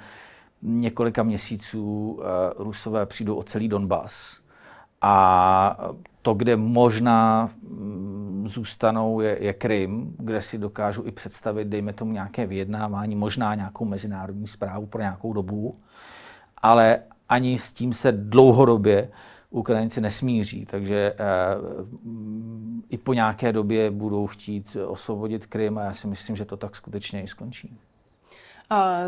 několika 0.62 1.22
měsíců 1.22 2.18
eh, 2.20 2.24
Rusové 2.58 3.06
přijdou 3.06 3.34
o 3.34 3.42
celý 3.42 3.68
Donbass. 3.68 4.40
A 5.00 5.78
to, 6.28 6.34
kde 6.34 6.56
možná 6.56 7.50
mm, 7.62 8.44
zůstanou, 8.48 9.20
je, 9.20 9.38
je 9.40 9.52
Krym, 9.52 10.14
kde 10.18 10.40
si 10.40 10.58
dokážu 10.58 11.02
i 11.06 11.10
představit, 11.10 11.68
dejme 11.68 11.92
tomu 11.92 12.12
nějaké 12.12 12.46
vyjednávání, 12.46 13.16
možná 13.16 13.54
nějakou 13.54 13.84
mezinárodní 13.84 14.46
zprávu 14.46 14.86
pro 14.86 15.00
nějakou 15.00 15.32
dobu, 15.32 15.74
ale 16.62 17.00
ani 17.28 17.58
s 17.58 17.72
tím 17.72 17.92
se 17.92 18.12
dlouhodobě 18.12 19.10
Ukrajinci 19.50 20.00
nesmíří, 20.00 20.64
takže 20.64 21.14
eh, 21.18 21.24
i 22.88 22.98
po 22.98 23.14
nějaké 23.14 23.52
době 23.52 23.90
budou 23.90 24.26
chtít 24.26 24.76
osvobodit 24.86 25.46
Krym 25.46 25.78
a 25.78 25.82
já 25.82 25.92
si 25.92 26.06
myslím, 26.06 26.36
že 26.36 26.44
to 26.44 26.56
tak 26.56 26.76
skutečně 26.76 27.22
i 27.22 27.26
skončí. 27.26 27.78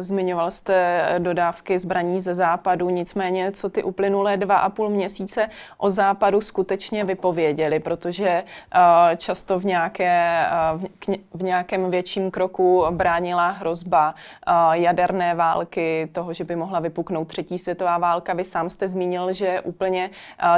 Zmiňoval 0.01 0.51
jste 0.51 1.07
dodávky 1.19 1.79
zbraní 1.79 2.21
ze 2.21 2.35
západu, 2.35 2.91
nicméně 2.91 3.53
co 3.53 3.71
ty 3.71 3.83
uplynulé 3.83 4.37
dva 4.37 4.57
a 4.57 4.69
půl 4.69 4.89
měsíce 4.89 5.49
o 5.79 5.91
západu 5.91 6.41
skutečně 6.41 7.05
vypověděli, 7.05 7.81
protože 7.81 8.45
často 9.17 9.59
v, 9.59 9.65
nějaké, 9.65 10.47
v 11.35 11.43
nějakém 11.43 11.91
větším 11.91 12.31
kroku 12.31 12.87
bránila 12.91 13.49
hrozba 13.49 14.15
jaderné 14.73 15.35
války, 15.35 16.09
toho, 16.13 16.33
že 16.33 16.45
by 16.45 16.57
mohla 16.57 16.81
vypuknout 16.81 17.29
třetí 17.29 17.59
světová 17.59 17.99
válka. 17.99 18.33
Vy 18.33 18.45
sám 18.45 18.69
jste 18.69 18.89
zmínil, 18.89 19.33
že 19.33 19.61
úplně 19.61 20.11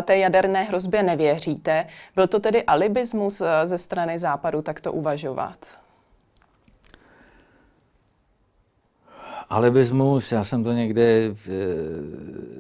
té 0.03 0.19
jaderné 0.19 0.63
hrozbě 0.63 1.03
nevěříte. 1.03 1.87
Byl 2.15 2.27
to 2.27 2.41
tedy 2.41 2.65
alibismus 2.65 3.43
ze 3.65 3.79
strany 3.79 4.19
západu 4.19 4.63
takto 4.63 4.93
uvažovat? 4.93 5.82
Alibismus, 9.53 10.33
já 10.33 10.45
jsem 10.45 10.65
to 10.65 10.73
někde 10.73 11.03
e, 11.03 11.33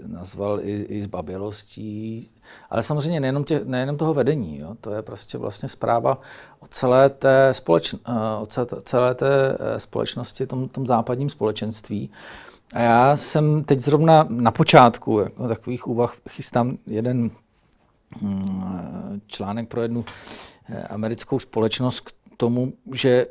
nazval 0.06 0.60
i, 0.60 0.82
i 0.82 1.02
zbabělostí, 1.02 2.30
ale 2.70 2.82
samozřejmě 2.82 3.20
nejenom, 3.20 3.44
tě, 3.44 3.60
nejenom 3.64 3.96
toho 3.96 4.14
vedení, 4.14 4.58
jo? 4.58 4.76
to 4.80 4.90
je 4.90 5.02
prostě 5.02 5.38
vlastně 5.38 5.68
zpráva 5.68 6.20
o 6.60 6.66
celé 6.66 7.10
té, 7.10 7.54
společn, 7.54 7.96
eh, 8.08 8.12
o 8.40 8.46
celé 8.82 9.14
té 9.14 9.56
eh, 9.60 9.80
společnosti, 9.80 10.46
tom, 10.46 10.68
tom 10.68 10.86
západním 10.86 11.28
společenství. 11.28 12.10
A 12.74 12.80
já 12.80 13.16
jsem 13.16 13.64
teď 13.64 13.80
zrovna 13.80 14.26
na 14.28 14.50
počátku 14.50 15.18
jako 15.18 15.48
takových 15.48 15.86
úvah 15.86 16.16
chystám 16.28 16.78
jeden 16.86 17.30
mm, 18.20 19.20
článek 19.26 19.68
pro 19.68 19.82
jednu 19.82 20.04
americkou 20.90 21.38
společnost 21.38 22.00
k 22.00 22.12
tomu, 22.36 22.72
že 22.94 23.26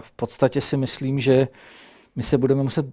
v 0.00 0.12
podstatě 0.12 0.60
si 0.60 0.76
myslím, 0.76 1.20
že 1.20 1.48
my 2.16 2.22
se 2.22 2.38
budeme 2.38 2.62
muset 2.62 2.86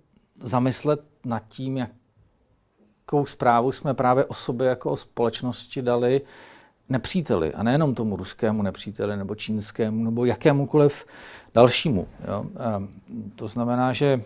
zamyslet 0.44 1.04
nad 1.26 1.44
tím, 1.48 1.78
jakou 1.78 3.26
zprávu 3.26 3.72
jsme 3.72 3.94
právě 3.94 4.26
o 4.26 4.34
sobě 4.34 4.68
jako 4.68 4.92
o 4.92 4.98
společnosti 4.98 5.82
dali 5.82 6.22
nepříteli. 6.90 7.54
A 7.54 7.64
nejenom 7.64 7.96
tomu 7.96 8.16
ruskému 8.16 8.62
nepříteli, 8.62 9.18
nebo 9.18 9.36
čínskému, 9.36 10.04
nebo 10.04 10.26
jakémukoliv 10.26 11.06
dalšímu. 11.54 12.08
Jo? 12.28 12.46
A 12.60 12.84
to 13.36 13.48
znamená, 13.48 13.92
že 13.94 14.22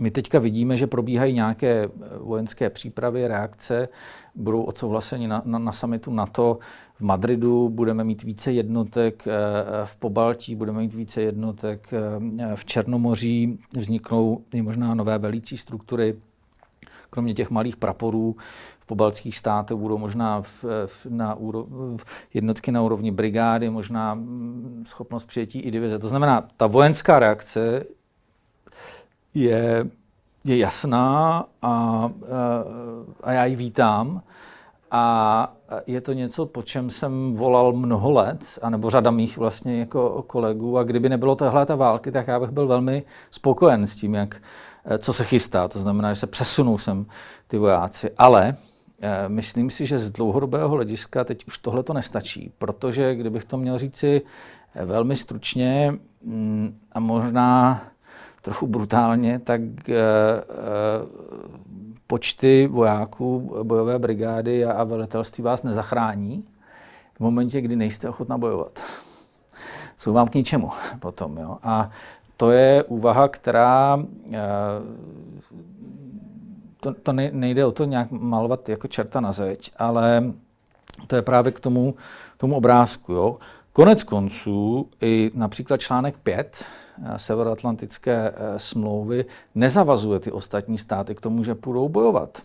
my 0.00 0.10
teďka 0.10 0.38
vidíme, 0.38 0.76
že 0.76 0.86
probíhají 0.86 1.34
nějaké 1.34 1.88
vojenské 2.18 2.70
přípravy, 2.70 3.28
reakce, 3.28 3.88
budou 4.34 4.62
odsouhlaseni 4.62 5.28
na, 5.28 5.42
na, 5.44 5.58
na 5.58 5.72
samitu 5.72 6.12
NATO 6.12 6.58
v 6.94 7.00
Madridu, 7.00 7.68
budeme 7.68 8.04
mít 8.04 8.22
více 8.22 8.52
jednotek 8.52 9.26
eh, 9.26 9.32
v 9.84 9.96
Pobaltí, 9.96 10.54
budeme 10.54 10.78
mít 10.78 10.94
více 10.94 11.22
jednotek 11.22 11.88
eh, 11.92 12.56
v 12.56 12.64
Černomoří, 12.64 13.58
vzniknou 13.76 14.40
i 14.52 14.62
možná 14.62 14.94
nové 14.94 15.18
velící 15.18 15.56
struktury, 15.56 16.16
kromě 17.10 17.34
těch 17.34 17.50
malých 17.50 17.76
praporů 17.76 18.36
v 18.80 18.86
pobaltských 18.86 19.36
státech 19.36 19.76
budou 19.76 19.98
možná 19.98 20.42
v, 20.42 20.64
v, 20.86 21.06
na 21.08 21.34
úro, 21.34 21.66
jednotky 22.34 22.72
na 22.72 22.82
úrovni 22.82 23.10
brigády, 23.10 23.70
možná 23.70 24.14
mm, 24.14 24.84
schopnost 24.86 25.24
přijetí 25.24 25.60
i 25.60 25.70
divize. 25.70 25.98
To 25.98 26.08
znamená, 26.08 26.48
ta 26.56 26.66
vojenská 26.66 27.18
reakce 27.18 27.84
je, 29.34 29.86
je 30.44 30.58
jasná 30.58 31.44
a, 31.62 32.10
a 33.22 33.32
já 33.32 33.44
ji 33.44 33.56
vítám. 33.56 34.22
A 34.90 35.52
je 35.86 36.00
to 36.00 36.12
něco, 36.12 36.46
po 36.46 36.62
čem 36.62 36.90
jsem 36.90 37.34
volal 37.34 37.72
mnoho 37.72 38.10
let, 38.10 38.58
anebo 38.62 38.90
řada 38.90 39.10
mých 39.10 39.38
vlastně 39.38 39.78
jako 39.80 40.24
kolegů. 40.26 40.78
A 40.78 40.82
kdyby 40.82 41.08
nebylo 41.08 41.36
tohle 41.36 41.66
ta 41.66 41.74
války, 41.74 42.12
tak 42.12 42.28
já 42.28 42.40
bych 42.40 42.50
byl 42.50 42.66
velmi 42.66 43.02
spokojen 43.30 43.86
s 43.86 43.96
tím, 43.96 44.14
jak, 44.14 44.42
co 44.98 45.12
se 45.12 45.24
chystá. 45.24 45.68
To 45.68 45.78
znamená, 45.78 46.12
že 46.12 46.20
se 46.20 46.26
přesunou 46.26 46.78
sem 46.78 47.06
ty 47.48 47.58
vojáci. 47.58 48.10
Ale 48.18 48.54
eh, 49.00 49.28
myslím 49.28 49.70
si, 49.70 49.86
že 49.86 49.98
z 49.98 50.10
dlouhodobého 50.10 50.68
hlediska 50.68 51.24
teď 51.24 51.46
už 51.46 51.58
tohle 51.58 51.82
to 51.82 51.92
nestačí, 51.92 52.52
protože 52.58 53.14
kdybych 53.14 53.44
to 53.44 53.56
měl 53.56 53.78
říci 53.78 54.22
eh, 54.74 54.84
velmi 54.84 55.16
stručně 55.16 55.94
mm, 56.22 56.78
a 56.92 57.00
možná 57.00 57.82
trochu 58.40 58.66
brutálně, 58.66 59.38
tak 59.38 59.60
eh, 59.88 59.94
eh, 59.94 60.46
počty 62.06 62.66
vojáků 62.66 63.56
bojové 63.62 63.98
brigády 63.98 64.64
a 64.64 64.84
velitelství 64.84 65.44
vás 65.44 65.62
nezachrání 65.62 66.44
v 67.16 67.20
momentě, 67.20 67.60
kdy 67.60 67.76
nejste 67.76 68.08
ochotná 68.08 68.38
bojovat. 68.38 68.82
Jsou 69.96 70.12
vám 70.12 70.28
k 70.28 70.34
ničemu 70.34 70.70
potom. 71.00 71.36
Jo? 71.38 71.58
A 71.62 71.90
to 72.36 72.50
je 72.50 72.84
úvaha, 72.84 73.28
která 73.28 74.04
eh, 74.32 74.38
to, 76.80 76.94
to 76.94 77.12
nejde 77.12 77.64
o 77.64 77.72
to 77.72 77.84
nějak 77.84 78.10
malovat 78.10 78.68
jako 78.68 78.88
čerta 78.88 79.20
na 79.20 79.32
zeď, 79.32 79.72
ale 79.76 80.32
to 81.06 81.16
je 81.16 81.22
právě 81.22 81.52
k 81.52 81.60
tomu, 81.60 81.94
tomu 82.36 82.56
obrázku. 82.56 83.12
Jo? 83.12 83.36
Konec 83.72 84.02
konců 84.02 84.88
i 85.00 85.30
například 85.34 85.80
článek 85.80 86.18
5 86.18 86.64
eh, 87.04 87.18
Severoatlantické 87.18 88.32
eh, 88.34 88.58
smlouvy 88.58 89.24
nezavazuje 89.54 90.20
ty 90.20 90.32
ostatní 90.32 90.78
státy 90.78 91.14
k 91.14 91.20
tomu, 91.20 91.44
že 91.44 91.54
půjdou 91.54 91.88
bojovat. 91.88 92.42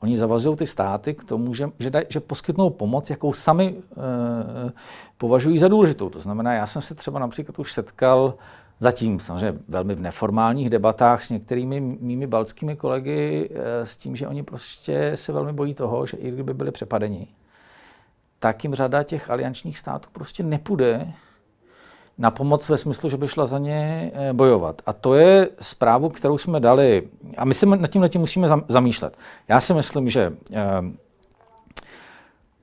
Oni 0.00 0.16
zavazují 0.16 0.56
ty 0.56 0.66
státy 0.66 1.14
k 1.14 1.24
tomu, 1.24 1.54
že, 1.54 1.70
že, 1.78 1.90
daj, 1.90 2.04
že 2.08 2.20
poskytnou 2.20 2.70
pomoc, 2.70 3.10
jakou 3.10 3.32
sami 3.32 3.74
e, 3.76 4.72
považují 5.18 5.58
za 5.58 5.68
důležitou. 5.68 6.10
To 6.10 6.20
znamená, 6.20 6.54
já 6.54 6.66
jsem 6.66 6.82
se 6.82 6.94
třeba 6.94 7.18
například 7.18 7.58
už 7.58 7.72
setkal 7.72 8.34
zatím 8.80 9.20
samozřejmě 9.20 9.58
velmi 9.68 9.94
v 9.94 10.00
neformálních 10.00 10.70
debatách 10.70 11.22
s 11.22 11.30
některými 11.30 11.80
mými 11.80 12.26
baltskými 12.26 12.76
kolegy 12.76 13.50
eh, 13.54 13.86
s 13.86 13.96
tím, 13.96 14.16
že 14.16 14.28
oni 14.28 14.42
prostě 14.42 15.12
se 15.14 15.32
velmi 15.32 15.52
bojí 15.52 15.74
toho, 15.74 16.06
že 16.06 16.16
i 16.16 16.30
kdyby 16.30 16.54
byli 16.54 16.70
přepadeni, 16.70 17.26
tak 18.44 18.64
jim 18.64 18.74
řada 18.74 19.02
těch 19.02 19.30
aliančních 19.30 19.78
států 19.78 20.08
prostě 20.12 20.42
nepůjde 20.42 21.12
na 22.18 22.30
pomoc 22.30 22.68
ve 22.68 22.76
smyslu, 22.76 23.08
že 23.08 23.16
by 23.16 23.28
šla 23.28 23.46
za 23.46 23.58
ně 23.58 24.10
eh, 24.14 24.32
bojovat. 24.32 24.82
A 24.86 24.92
to 24.92 25.14
je 25.14 25.48
zprávu, 25.60 26.08
kterou 26.08 26.38
jsme 26.38 26.60
dali, 26.60 27.08
a 27.36 27.44
my 27.44 27.54
se 27.54 27.66
nad 27.66 27.90
tím, 27.90 28.02
nad 28.02 28.14
musíme 28.14 28.48
zamýšlet. 28.68 29.16
Já 29.48 29.60
si 29.60 29.74
myslím, 29.74 30.10
že 30.10 30.32
eh, 30.52 30.62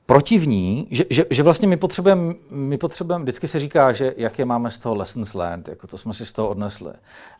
protivní, 0.05 0.87
že, 0.91 1.05
že, 1.09 1.25
že 1.29 1.43
vlastně 1.43 1.67
my 1.67 1.77
potřebujeme, 1.77 2.33
my 2.49 2.77
potřebujeme, 2.77 3.23
vždycky 3.23 3.47
se 3.47 3.59
říká, 3.59 3.93
že 3.93 4.13
jaké 4.17 4.45
máme 4.45 4.71
z 4.71 4.77
toho 4.77 4.95
lessons 4.95 5.33
learned, 5.33 5.67
jako 5.67 5.87
to 5.87 5.97
jsme 5.97 6.13
si 6.13 6.25
z 6.25 6.31
toho 6.31 6.49
odnesli. 6.49 6.93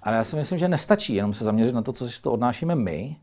Ale 0.04 0.16
já 0.16 0.24
si 0.24 0.36
myslím, 0.36 0.60
že 0.60 0.68
nestačí 0.68 1.16
jenom 1.16 1.34
se 1.34 1.44
zaměřit 1.44 1.76
na 1.76 1.82
to, 1.82 1.94
co 1.94 2.06
si 2.08 2.14
z 2.14 2.22
toho 2.22 2.34
odnášíme 2.34 2.76
my, 2.76 3.16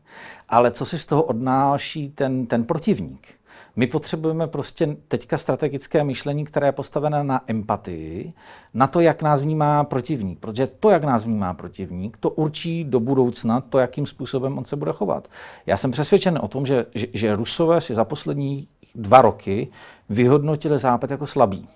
ale 0.49 0.71
co 0.71 0.85
si 0.85 0.99
z 0.99 1.05
toho 1.05 1.23
odnáší 1.23 2.09
ten, 2.09 2.45
ten 2.45 2.63
protivník. 2.63 3.38
My 3.79 3.87
potřebujeme 3.87 4.47
prostě 4.47 4.97
teďka 5.07 5.37
strategické 5.37 6.03
myšlení, 6.03 6.45
které 6.45 6.67
je 6.67 6.71
postavené 6.71 7.23
na 7.23 7.41
empatii, 7.47 8.33
na 8.73 8.87
to, 8.87 8.99
jak 8.99 9.21
nás 9.21 9.41
vnímá 9.41 9.83
protivník. 9.83 10.39
Protože 10.39 10.67
to, 10.67 10.89
jak 10.89 11.03
nás 11.03 11.25
vnímá 11.25 11.53
protivník, 11.53 12.17
to 12.17 12.29
určí 12.29 12.83
do 12.83 12.99
budoucna 12.99 13.61
to, 13.61 13.79
jakým 13.79 14.05
způsobem 14.05 14.57
on 14.57 14.65
se 14.65 14.75
bude 14.75 14.91
chovat. 14.91 15.27
Já 15.65 15.77
jsem 15.77 15.91
přesvědčen 15.91 16.39
o 16.41 16.47
tom, 16.47 16.65
že, 16.65 16.85
že, 16.95 17.07
že 17.13 17.35
Rusové 17.35 17.81
si 17.81 17.95
za 17.95 18.05
poslední 18.05 18.67
dva 18.95 19.21
roky 19.21 19.67
vyhodnotili 20.09 20.77
Západ 20.77 21.11
jako 21.11 21.27
slabý. 21.27 21.67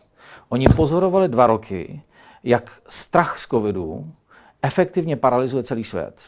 Oni 0.49 0.68
pozorovali 0.68 1.28
dva 1.28 1.47
roky, 1.47 2.01
jak 2.43 2.82
strach 2.88 3.39
z 3.39 3.47
covidu 3.47 4.04
efektivně 4.62 5.16
paralyzuje 5.16 5.64
celý 5.64 5.84
svět. 5.84 6.22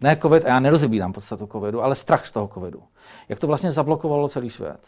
Ne 0.00 0.16
covid, 0.16 0.44
a 0.44 0.48
já 0.48 0.60
nerozebírám 0.60 1.12
podstatu 1.12 1.46
covidu, 1.46 1.82
ale 1.82 1.94
strach 1.94 2.26
z 2.26 2.30
toho 2.30 2.48
covidu. 2.54 2.82
Jak 3.28 3.38
to 3.38 3.46
vlastně 3.46 3.70
zablokovalo 3.70 4.28
celý 4.28 4.50
svět. 4.50 4.80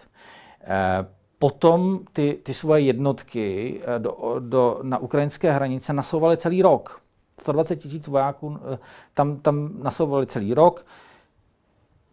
Eh, 0.65 1.07
potom 1.39 2.01
ty, 2.13 2.39
ty 2.43 2.55
svoje 2.55 2.83
jednotky 2.83 3.81
eh, 3.83 3.99
do, 3.99 4.37
do, 4.39 4.79
na 4.83 4.99
ukrajinské 4.99 5.53
hranice 5.53 5.93
nasouvaly 5.93 6.37
celý 6.37 6.63
rok. 6.63 7.01
120 7.41 7.77
tisíc 7.77 8.07
vojáků 8.07 8.59
eh, 8.73 8.79
tam, 9.15 9.37
tam 9.37 9.71
nasouvali 9.83 10.27
celý 10.27 10.55
rok 10.55 10.85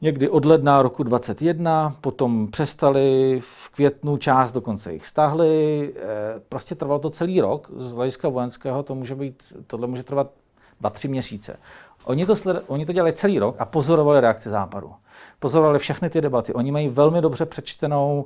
někdy 0.01 0.29
od 0.29 0.45
ledna 0.45 0.81
roku 0.81 1.03
2021, 1.03 1.95
potom 2.01 2.47
přestali 2.51 3.39
v 3.43 3.69
květnu 3.69 4.17
část, 4.17 4.51
dokonce 4.51 4.93
jich 4.93 5.05
stáhli. 5.05 5.93
Prostě 6.49 6.75
trvalo 6.75 6.99
to 6.99 7.09
celý 7.09 7.41
rok. 7.41 7.71
Z 7.75 7.93
hlediska 7.93 8.29
vojenského 8.29 8.83
to 8.83 8.95
může 8.95 9.15
být, 9.15 9.43
tohle 9.67 9.87
může 9.87 10.03
trvat 10.03 10.31
dva, 10.79 10.89
tři 10.89 11.07
měsíce. 11.07 11.57
Oni 12.09 12.25
to, 12.25 12.35
oni 12.67 12.85
to 12.85 12.93
dělali 12.93 13.13
celý 13.13 13.39
rok 13.39 13.55
a 13.59 13.65
pozorovali 13.65 14.21
reakci 14.21 14.49
západu. 14.49 14.91
Pozorovali 15.39 15.79
všechny 15.79 16.09
ty 16.09 16.21
debaty. 16.21 16.53
Oni 16.53 16.71
mají 16.71 16.87
velmi 16.87 17.21
dobře 17.21 17.45
přečtenou 17.45 18.25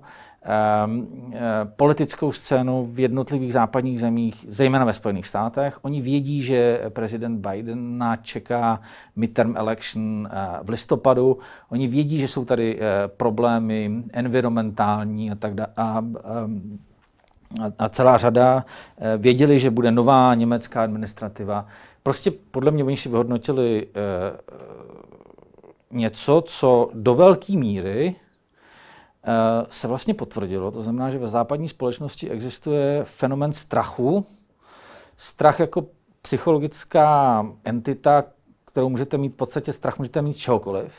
um, 0.86 1.34
politickou 1.76 2.32
scénu 2.32 2.90
v 2.92 3.00
jednotlivých 3.00 3.54
západních 3.54 4.00
zemích, 4.00 4.46
zejména 4.48 4.86
ve 4.86 4.94
Spojených 4.94 5.28
státech. 5.28 5.80
Oni 5.82 6.02
vědí, 6.02 6.42
že 6.42 6.82
prezident 6.90 7.48
Biden 7.48 8.04
čeká 8.22 8.82
midterm 9.16 9.58
election 9.58 10.02
uh, 10.32 10.66
v 10.66 10.70
listopadu. 10.70 11.38
Oni 11.70 11.88
vědí, 11.88 12.18
že 12.18 12.28
jsou 12.28 12.46
tady 12.46 12.76
uh, 12.76 12.82
problémy 13.18 14.04
environmentální 14.14 15.32
a 15.32 15.36
tak 15.36 15.54
dále. 15.54 15.70
A, 15.78 16.00
um, 16.00 16.80
a 17.80 17.90
celá 17.90 18.18
řada 18.18 18.66
věděli, 19.18 19.60
že 19.60 19.72
bude 19.72 19.92
nová 19.92 20.36
německá 20.36 20.84
administrativa. 20.84 21.66
Prostě 22.04 22.32
podle 22.32 22.72
mě 22.72 22.84
oni 22.84 22.98
si 22.98 23.10
vyhodnotili 23.10 23.88
eh, 23.88 24.38
něco, 25.92 26.44
co 26.46 26.90
do 26.94 27.16
velké 27.16 27.54
míry 27.54 28.16
eh, 29.24 29.66
se 29.70 29.88
vlastně 29.88 30.14
potvrdilo. 30.14 30.72
To 30.72 30.82
znamená, 30.82 31.10
že 31.10 31.20
ve 31.20 31.28
západní 31.28 31.68
společnosti 31.68 32.30
existuje 32.30 33.04
fenomen 33.04 33.54
strachu. 33.54 34.26
Strach 35.18 35.60
jako 35.60 35.86
psychologická 36.22 37.46
entita, 37.64 38.24
kterou 38.66 38.90
můžete 38.90 39.18
mít 39.18 39.34
v 39.34 39.36
podstatě 39.36 39.74
strach, 39.74 39.98
můžete 39.98 40.22
mít 40.22 40.34
z 40.34 40.38
čehokoliv. 40.38 40.94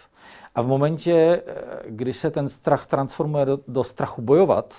A 0.55 0.63
v 0.63 0.67
momentě, 0.67 1.43
eh, 1.47 1.65
kdy 1.87 2.13
se 2.13 2.31
ten 2.31 2.49
strach 2.49 2.87
transformuje 2.87 3.47
do, 3.47 3.59
do 3.69 3.85
strachu 3.85 4.23
bojovat, 4.23 4.75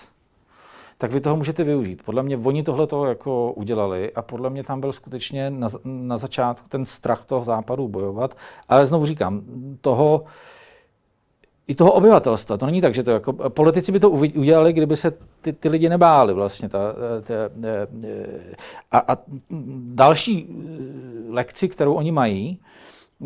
tak 0.97 1.11
vy 1.11 1.21
toho 1.21 1.35
můžete 1.35 1.63
využít. 1.63 2.03
Podle 2.05 2.23
mě 2.23 2.37
oni 2.37 2.63
tohle 2.63 2.87
to 2.87 3.05
jako 3.05 3.53
udělali 3.53 4.13
a 4.13 4.21
podle 4.21 4.49
mě 4.49 4.63
tam 4.63 4.81
byl 4.81 4.91
skutečně 4.91 5.49
na, 5.49 5.67
na 5.83 6.17
začátku 6.17 6.69
ten 6.69 6.85
strach 6.85 7.25
toho 7.25 7.43
západu 7.43 7.87
bojovat. 7.87 8.37
Ale 8.69 8.85
znovu 8.85 9.05
říkám, 9.05 9.41
toho, 9.81 10.23
i 11.67 11.75
toho 11.75 11.91
obyvatelstva. 11.91 12.57
To 12.57 12.65
není 12.65 12.81
tak, 12.81 12.93
že 12.93 13.03
to 13.03 13.11
jako, 13.11 13.33
politici 13.33 13.91
by 13.91 13.99
to 13.99 14.09
udělali, 14.09 14.73
kdyby 14.73 14.95
se 14.95 15.13
ty, 15.41 15.53
ty 15.53 15.69
lidi 15.69 15.89
nebáli 15.89 16.33
vlastně. 16.33 16.69
Ta, 16.69 16.79
ta, 17.23 17.33
a, 18.91 19.13
a 19.13 19.17
další 19.93 20.47
lekci, 21.29 21.69
kterou 21.69 21.93
oni 21.93 22.11
mají, 22.11 22.59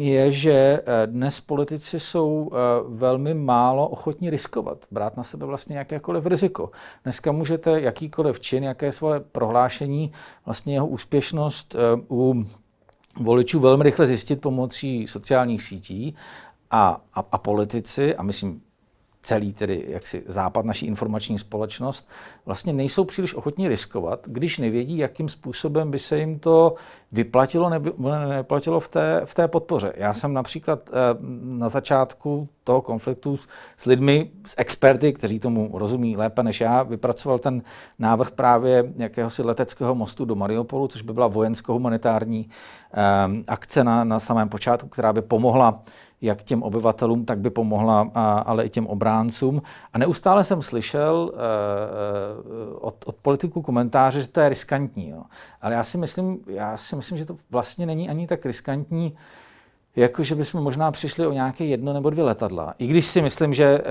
je, 0.02 0.32
že 0.32 0.52
eh, 0.52 1.08
dnes 1.08 1.42
politici 1.42 2.00
jsou 2.00 2.52
eh, 2.52 2.58
velmi 2.88 3.34
málo 3.34 3.88
ochotní 3.88 4.30
riskovat, 4.30 4.86
brát 4.92 5.18
na 5.18 5.24
sebe 5.24 5.46
vlastně 5.46 5.78
jakékoliv 5.78 6.26
riziko. 6.26 6.72
Dneska 7.04 7.32
můžete 7.32 7.82
jakýkoliv 7.82 8.40
čin, 8.40 8.64
jaké 8.64 8.92
svoje 8.92 9.20
prohlášení, 9.20 10.12
vlastně 10.46 10.74
jeho 10.74 10.88
úspěšnost 10.88 11.76
eh, 11.76 12.02
u 12.10 12.46
voličů 13.20 13.60
velmi 13.60 13.84
rychle 13.84 14.06
zjistit 14.06 14.42
pomocí 14.42 15.08
sociálních 15.08 15.64
sítí 15.64 16.16
a, 16.72 17.02
a, 17.14 17.26
a 17.32 17.38
politici, 17.38 18.16
a 18.16 18.24
myslím 18.24 18.62
celý 19.22 19.54
tedy 19.54 19.86
jaksi 19.88 20.24
západ, 20.26 20.66
naší 20.66 20.86
informační 20.86 21.40
společnost, 21.40 22.08
vlastně 22.46 22.74
nejsou 22.74 23.04
příliš 23.04 23.36
ochotní 23.36 23.68
riskovat, 23.68 24.20
když 24.28 24.58
nevědí, 24.58 24.98
jakým 24.98 25.30
způsobem 25.30 25.92
by 25.92 26.00
se 26.00 26.20
jim 26.20 26.40
to 26.40 26.76
vyplatilo 27.12 27.70
nebo 27.70 28.10
neplatilo 28.10 28.80
v 28.80 28.90
té, 28.90 29.22
v 29.26 29.34
té 29.34 29.48
podpoře. 29.48 29.94
Já 29.96 30.14
jsem 30.14 30.34
například 30.34 30.90
eh, 30.90 30.94
na 31.42 31.70
začátku 31.70 32.50
toho 32.64 32.82
konfliktu 32.82 33.40
s 33.78 33.86
lidmi, 33.86 34.32
s 34.46 34.56
experty, 34.58 35.14
kteří 35.14 35.40
tomu 35.40 35.70
rozumí 35.74 36.18
lépe 36.18 36.44
než 36.44 36.62
já, 36.62 36.84
vypracoval 36.84 37.40
ten 37.40 37.62
návrh 38.00 38.32
právě 38.32 38.94
jakéhosi 38.98 39.44
leteckého 39.44 39.96
mostu 39.96 40.26
do 40.26 40.36
Mariupolu, 40.36 40.88
což 40.88 41.02
by 41.02 41.14
byla 41.14 41.28
vojensko-humanitární 41.28 42.50
um, 43.28 43.44
akce 43.48 43.84
na, 43.84 44.04
na 44.04 44.20
samém 44.20 44.50
počátku, 44.50 44.90
která 44.90 45.14
by 45.14 45.22
pomohla 45.22 45.84
jak 46.22 46.44
těm 46.44 46.64
obyvatelům, 46.64 47.26
tak 47.26 47.40
by 47.40 47.50
pomohla, 47.50 48.12
a, 48.16 48.40
ale 48.40 48.66
i 48.66 48.70
těm 48.70 48.88
obráncům. 48.88 49.62
A 49.94 49.98
neustále 49.98 50.44
jsem 50.44 50.62
slyšel 50.62 51.32
uh, 51.34 52.78
od, 52.80 52.96
od 53.06 53.16
politiků 53.16 53.62
komentáře, 53.62 54.22
že 54.22 54.28
to 54.28 54.40
je 54.40 54.50
riskantní. 54.50 55.10
Jo. 55.10 55.24
Ale 55.62 55.74
já 55.74 55.84
si, 55.84 55.98
myslím, 55.98 56.40
já 56.48 56.78
si 56.78 56.96
myslím, 57.00 57.18
že 57.18 57.26
to 57.26 57.38
vlastně 57.50 57.86
není 57.86 58.10
ani 58.10 58.28
tak 58.28 58.46
riskantní, 58.46 59.16
jako 59.96 60.24
že 60.24 60.36
bychom 60.36 60.64
možná 60.64 60.92
přišli 60.92 61.28
o 61.28 61.32
nějaké 61.32 61.66
jedno 61.66 61.94
nebo 61.94 62.10
dvě 62.10 62.24
letadla. 62.24 62.74
I 62.78 62.88
když 62.88 63.06
si 63.06 63.22
myslím, 63.22 63.54
že 63.54 63.66
e, 63.66 63.84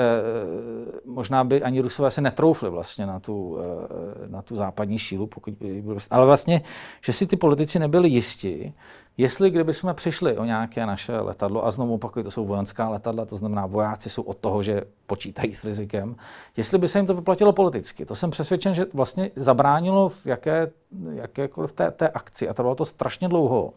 možná 1.05 1.45
by 1.45 1.63
ani 1.63 1.81
Rusové 1.81 2.11
se 2.11 2.21
netroufli 2.21 2.71
vlastně 2.71 3.07
na 3.07 3.21
tu, 3.21 3.59
e, 3.59 4.29
na 4.29 4.43
tu 4.43 4.57
západní 4.57 4.99
sílu, 4.99 5.27
pokud 5.27 5.55
by 5.55 5.83
byl, 5.83 5.99
ale 6.11 6.27
vlastně, 6.27 6.63
že 7.05 7.13
si 7.13 7.27
ty 7.27 7.37
politici 7.37 7.79
nebyli 7.79 8.09
jistí, 8.09 8.73
jestli 9.19 9.51
kdyby 9.51 9.73
jsme 9.73 9.95
přišli 9.95 10.37
o 10.37 10.45
nějaké 10.45 10.87
naše 10.87 11.21
letadlo, 11.21 11.67
a 11.67 11.71
znovu 11.71 11.95
opakuju, 11.95 12.25
to 12.25 12.31
jsou 12.31 12.47
vojenská 12.47 12.89
letadla, 12.89 13.25
to 13.25 13.37
znamená 13.37 13.67
vojáci 13.67 14.11
jsou 14.11 14.23
od 14.23 14.39
toho, 14.39 14.63
že 14.63 14.83
počítají 15.07 15.53
s 15.53 15.65
rizikem, 15.65 16.17
jestli 16.57 16.79
by 16.79 16.89
se 16.89 16.99
jim 16.99 17.07
to 17.07 17.15
vyplatilo 17.15 17.53
politicky. 17.53 18.07
To 18.07 18.15
jsem 18.15 18.31
přesvědčen, 18.31 18.75
že 18.75 18.87
vlastně 18.95 19.31
zabránilo 19.37 20.09
v 20.09 20.27
jaké, 20.27 20.71
jakékoliv 21.15 21.73
té, 21.73 21.91
té 21.91 22.09
akci 22.09 22.49
a 22.49 22.55
trvalo 22.55 22.75
to 22.75 22.85
strašně 22.85 23.29
dlouho. 23.29 23.73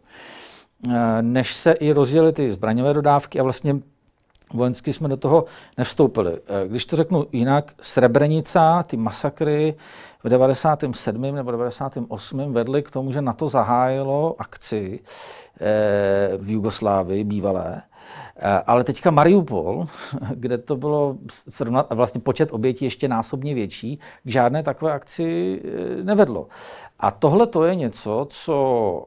Eh, 0.90 1.22
než 1.22 1.56
se 1.56 1.72
i 1.72 1.92
rozjeli 1.92 2.34
ty 2.34 2.50
zbraňové 2.50 2.94
dodávky 2.94 3.40
a 3.40 3.44
vlastně 3.44 3.76
vojensky 4.54 4.94
jsme 4.94 5.08
do 5.08 5.18
toho 5.18 5.46
nevstoupili. 5.78 6.34
Eh, 6.34 6.68
když 6.68 6.86
to 6.86 6.96
řeknu 6.96 7.28
jinak, 7.32 7.74
Srebrenica, 7.82 8.84
ty 8.84 8.98
masakry 8.98 9.76
v 10.24 10.30
97. 10.30 11.36
nebo 11.36 11.52
98. 11.52 12.54
vedly 12.54 12.84
k 12.84 12.92
tomu, 12.92 13.12
že 13.12 13.22
na 13.22 13.34
to 13.34 13.48
zahájilo 13.48 14.36
akci 14.40 15.00
eh, 15.62 16.38
v 16.38 16.50
Jugoslávii 16.50 17.24
bývalé, 17.24 17.82
Ale 18.66 18.84
teďka 18.84 19.12
Mariupol, 19.12 19.86
kde 20.36 20.58
to 20.58 20.76
bylo 20.76 21.18
vlastně 21.90 22.22
počet 22.22 22.54
obětí 22.54 22.86
ještě 22.86 23.08
násobně 23.08 23.54
větší, 23.54 24.00
k 24.24 24.32
žádné 24.32 24.64
takové 24.64 24.92
akci 24.92 25.62
nevedlo. 26.04 26.48
A 27.00 27.12
tohle 27.12 27.48
to 27.48 27.64
je 27.64 27.76
něco, 27.76 28.26
co 28.30 29.06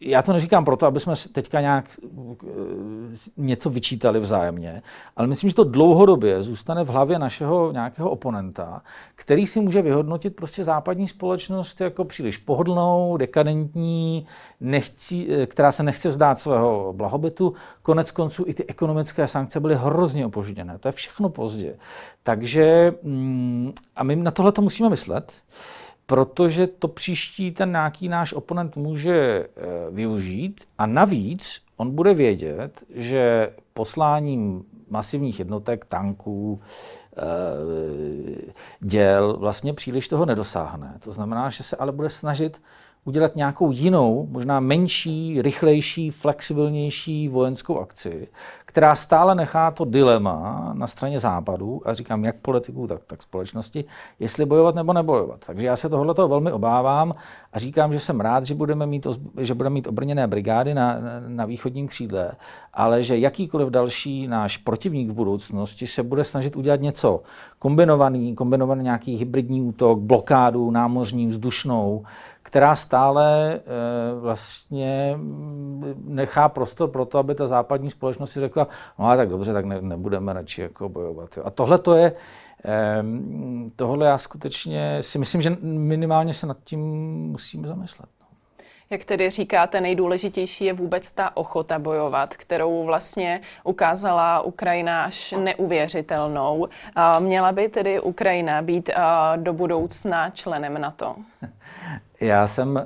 já 0.00 0.22
to 0.22 0.32
neříkám 0.32 0.64
proto, 0.64 0.86
aby 0.86 1.00
jsme 1.00 1.14
teďka 1.32 1.60
nějak 1.60 1.84
něco 3.36 3.70
vyčítali 3.70 4.20
vzájemně, 4.20 4.82
ale 5.16 5.26
myslím, 5.26 5.50
že 5.50 5.56
to 5.56 5.64
dlouhodobě 5.64 6.42
zůstane 6.42 6.84
v 6.84 6.88
hlavě 6.88 7.18
našeho 7.18 7.72
nějakého 7.72 8.10
oponenta, 8.10 8.82
který 9.14 9.46
si 9.46 9.60
může 9.60 9.82
vyhodnotit 9.82 10.36
prostě 10.36 10.64
západní 10.64 11.08
společnost 11.08 11.80
jako 11.80 12.04
příliš 12.04 12.36
pohodlnou, 12.36 13.16
dekadentní, 13.16 14.26
nechci, 14.60 15.46
která 15.46 15.72
se 15.72 15.82
nechce 15.82 16.08
vzdát 16.08 16.38
svého 16.38 16.92
blahobytu. 16.96 17.54
Konec 17.82 18.10
konců 18.12 18.44
i 18.46 18.54
ty 18.54 18.66
ekonomické 18.66 19.28
sankce 19.28 19.60
byly 19.60 19.74
hrozně 19.74 20.26
opožděné. 20.26 20.78
To 20.78 20.88
je 20.88 20.92
všechno 20.92 21.28
pozdě. 21.28 21.76
Takže 22.22 22.92
mm, 23.02 23.72
a 23.96 24.04
my 24.04 24.16
na 24.16 24.30
tohle 24.30 24.52
to 24.52 24.62
musíme 24.62 24.88
myslet 24.88 25.32
protože 26.06 26.66
to 26.66 26.88
příští 26.88 27.50
ten 27.50 27.70
nějaký 27.70 28.08
náš 28.08 28.32
oponent 28.32 28.76
může 28.76 29.16
eh, 29.16 29.46
využít 29.90 30.64
a 30.78 30.86
navíc 30.86 31.62
on 31.76 31.90
bude 31.90 32.14
vědět, 32.14 32.84
že 32.94 33.52
posláním 33.74 34.64
masivních 34.90 35.38
jednotek, 35.38 35.84
tanků, 35.84 36.60
eh, 37.16 37.22
děl 38.80 39.36
vlastně 39.36 39.74
příliš 39.74 40.08
toho 40.08 40.26
nedosáhne. 40.26 40.96
To 41.00 41.12
znamená, 41.12 41.48
že 41.48 41.62
se 41.62 41.76
ale 41.76 41.92
bude 41.92 42.08
snažit 42.08 42.62
udělat 43.04 43.36
nějakou 43.36 43.70
jinou, 43.70 44.26
možná 44.30 44.60
menší, 44.60 45.42
rychlejší, 45.42 46.10
flexibilnější 46.10 47.28
vojenskou 47.28 47.78
akci, 47.78 48.28
která 48.64 48.94
stále 48.94 49.34
nechá 49.34 49.70
to 49.70 49.84
dilema 49.84 50.70
na 50.76 50.86
straně 50.86 51.20
západu, 51.20 51.82
a 51.84 51.94
říkám 51.94 52.24
jak 52.24 52.36
politiků, 52.36 52.86
tak, 52.86 53.00
tak 53.06 53.22
společnosti, 53.22 53.84
jestli 54.18 54.46
bojovat 54.46 54.74
nebo 54.74 54.92
nebojovat. 54.92 55.40
Takže 55.46 55.66
já 55.66 55.76
se 55.76 55.88
tohle 55.88 56.14
velmi 56.28 56.52
obávám 56.52 57.12
a 57.52 57.58
říkám, 57.58 57.92
že 57.92 58.00
jsem 58.00 58.20
rád, 58.20 58.46
že 58.46 58.54
budeme 58.54 58.86
mít, 58.86 59.06
že 59.40 59.54
budeme 59.54 59.74
mít 59.74 59.86
obrněné 59.86 60.26
brigády 60.26 60.74
na, 60.74 60.96
na 61.28 61.44
východním 61.44 61.88
křídle, 61.88 62.32
ale 62.74 63.02
že 63.02 63.18
jakýkoliv 63.18 63.68
další 63.68 64.26
náš 64.26 64.56
protivník 64.56 65.10
v 65.10 65.14
budoucnosti 65.14 65.86
se 65.86 66.02
bude 66.02 66.24
snažit 66.24 66.56
udělat 66.56 66.80
něco 66.80 67.22
kombinovaný, 67.58 68.34
kombinovaný 68.34 68.82
nějaký 68.82 69.16
hybridní 69.16 69.62
útok, 69.62 69.98
blokádu 69.98 70.70
námořní, 70.70 71.26
vzdušnou, 71.26 72.04
která 72.42 72.74
stále 72.74 73.54
e, 73.54 73.60
vlastně 74.20 75.18
nechá 76.04 76.48
prostor 76.48 76.90
pro 76.90 77.04
to, 77.04 77.18
aby 77.18 77.34
ta 77.34 77.46
západní 77.46 77.90
společnost 77.90 78.30
si 78.30 78.40
řekla, 78.40 78.66
no 78.98 79.08
a 79.08 79.16
tak 79.16 79.28
dobře, 79.28 79.52
tak 79.52 79.64
ne, 79.64 79.82
nebudeme 79.82 80.32
radši 80.32 80.62
jako 80.62 80.88
bojovat. 80.88 81.36
Jo. 81.36 81.42
A 81.46 81.50
tohle 81.50 81.78
to 81.78 81.94
je, 81.94 82.12
e, 82.64 83.04
tohle 83.76 84.06
já 84.06 84.18
skutečně 84.18 84.98
si 85.02 85.18
myslím, 85.18 85.42
že 85.42 85.56
minimálně 85.62 86.32
se 86.32 86.46
nad 86.46 86.56
tím 86.64 86.80
musíme 87.30 87.68
zamyslet. 87.68 88.08
Jak 88.92 89.04
tedy 89.04 89.30
říkáte, 89.30 89.80
nejdůležitější 89.80 90.64
je 90.64 90.72
vůbec 90.72 91.12
ta 91.12 91.36
ochota 91.36 91.78
bojovat, 91.78 92.34
kterou 92.34 92.84
vlastně 92.84 93.40
ukázala 93.64 94.40
Ukrajina 94.40 95.04
až 95.04 95.34
neuvěřitelnou. 95.38 96.68
Měla 97.18 97.52
by 97.52 97.68
tedy 97.68 98.00
Ukrajina 98.00 98.62
být 98.62 98.90
do 99.36 99.52
budoucna 99.52 100.30
členem 100.30 100.80
NATO? 100.80 101.16
Já 102.20 102.46
jsem 102.46 102.68
uh, 102.68 102.82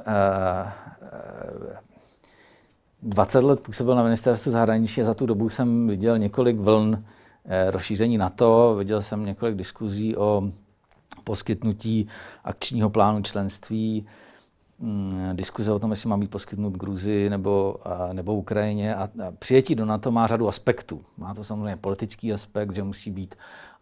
uh, 1.63 1.77
20 3.03 3.45
let 3.45 3.61
působil 3.61 3.95
na 3.95 4.03
ministerstvu 4.03 4.53
zahraničí 4.53 5.01
a 5.01 5.05
za 5.05 5.15
tu 5.15 5.27
dobu 5.27 5.49
jsem 5.49 5.89
viděl 5.89 6.19
několik 6.19 6.57
vln 6.57 6.89
uh, 6.89 7.01
rozšíření 7.71 8.19
NATO, 8.19 8.75
viděl 8.79 9.03
jsem 9.03 9.25
několik 9.25 9.57
diskuzí 9.57 10.17
o 10.17 10.43
poskytnutí 11.25 12.09
akčního 12.45 12.91
plánu 12.91 13.23
členství, 13.23 14.07
um, 14.79 15.31
diskuze 15.33 15.73
o 15.73 15.79
tom, 15.79 15.91
jestli 15.91 16.09
má 16.09 16.17
být 16.17 16.31
poskytnut 16.31 16.75
Gruzi 16.75 17.31
nebo, 17.31 17.77
uh, 17.87 18.13
nebo 18.13 18.35
Ukrajině. 18.35 18.95
A, 18.95 19.03
a 19.03 19.31
přijetí 19.39 19.75
do 19.75 19.85
NATO 19.85 20.11
má 20.11 20.27
řadu 20.27 20.49
aspektů. 20.49 21.03
Má 21.17 21.35
to 21.35 21.45
samozřejmě 21.45 21.77
politický 21.77 22.33
aspekt, 22.33 22.75
že 22.75 22.83
musí 22.83 23.11
být 23.11 23.35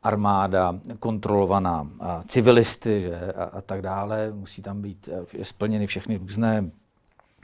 armáda 0.04 0.76
kontrolovaná 0.98 1.88
civilisty 2.28 3.00
že, 3.00 3.32
a, 3.32 3.44
a 3.44 3.60
tak 3.60 3.82
dále. 3.82 4.32
Musí 4.34 4.62
tam 4.62 4.82
být 4.82 5.08
eh, 5.12 5.44
splněny 5.44 5.86
všechny 5.86 6.16
různé 6.16 6.60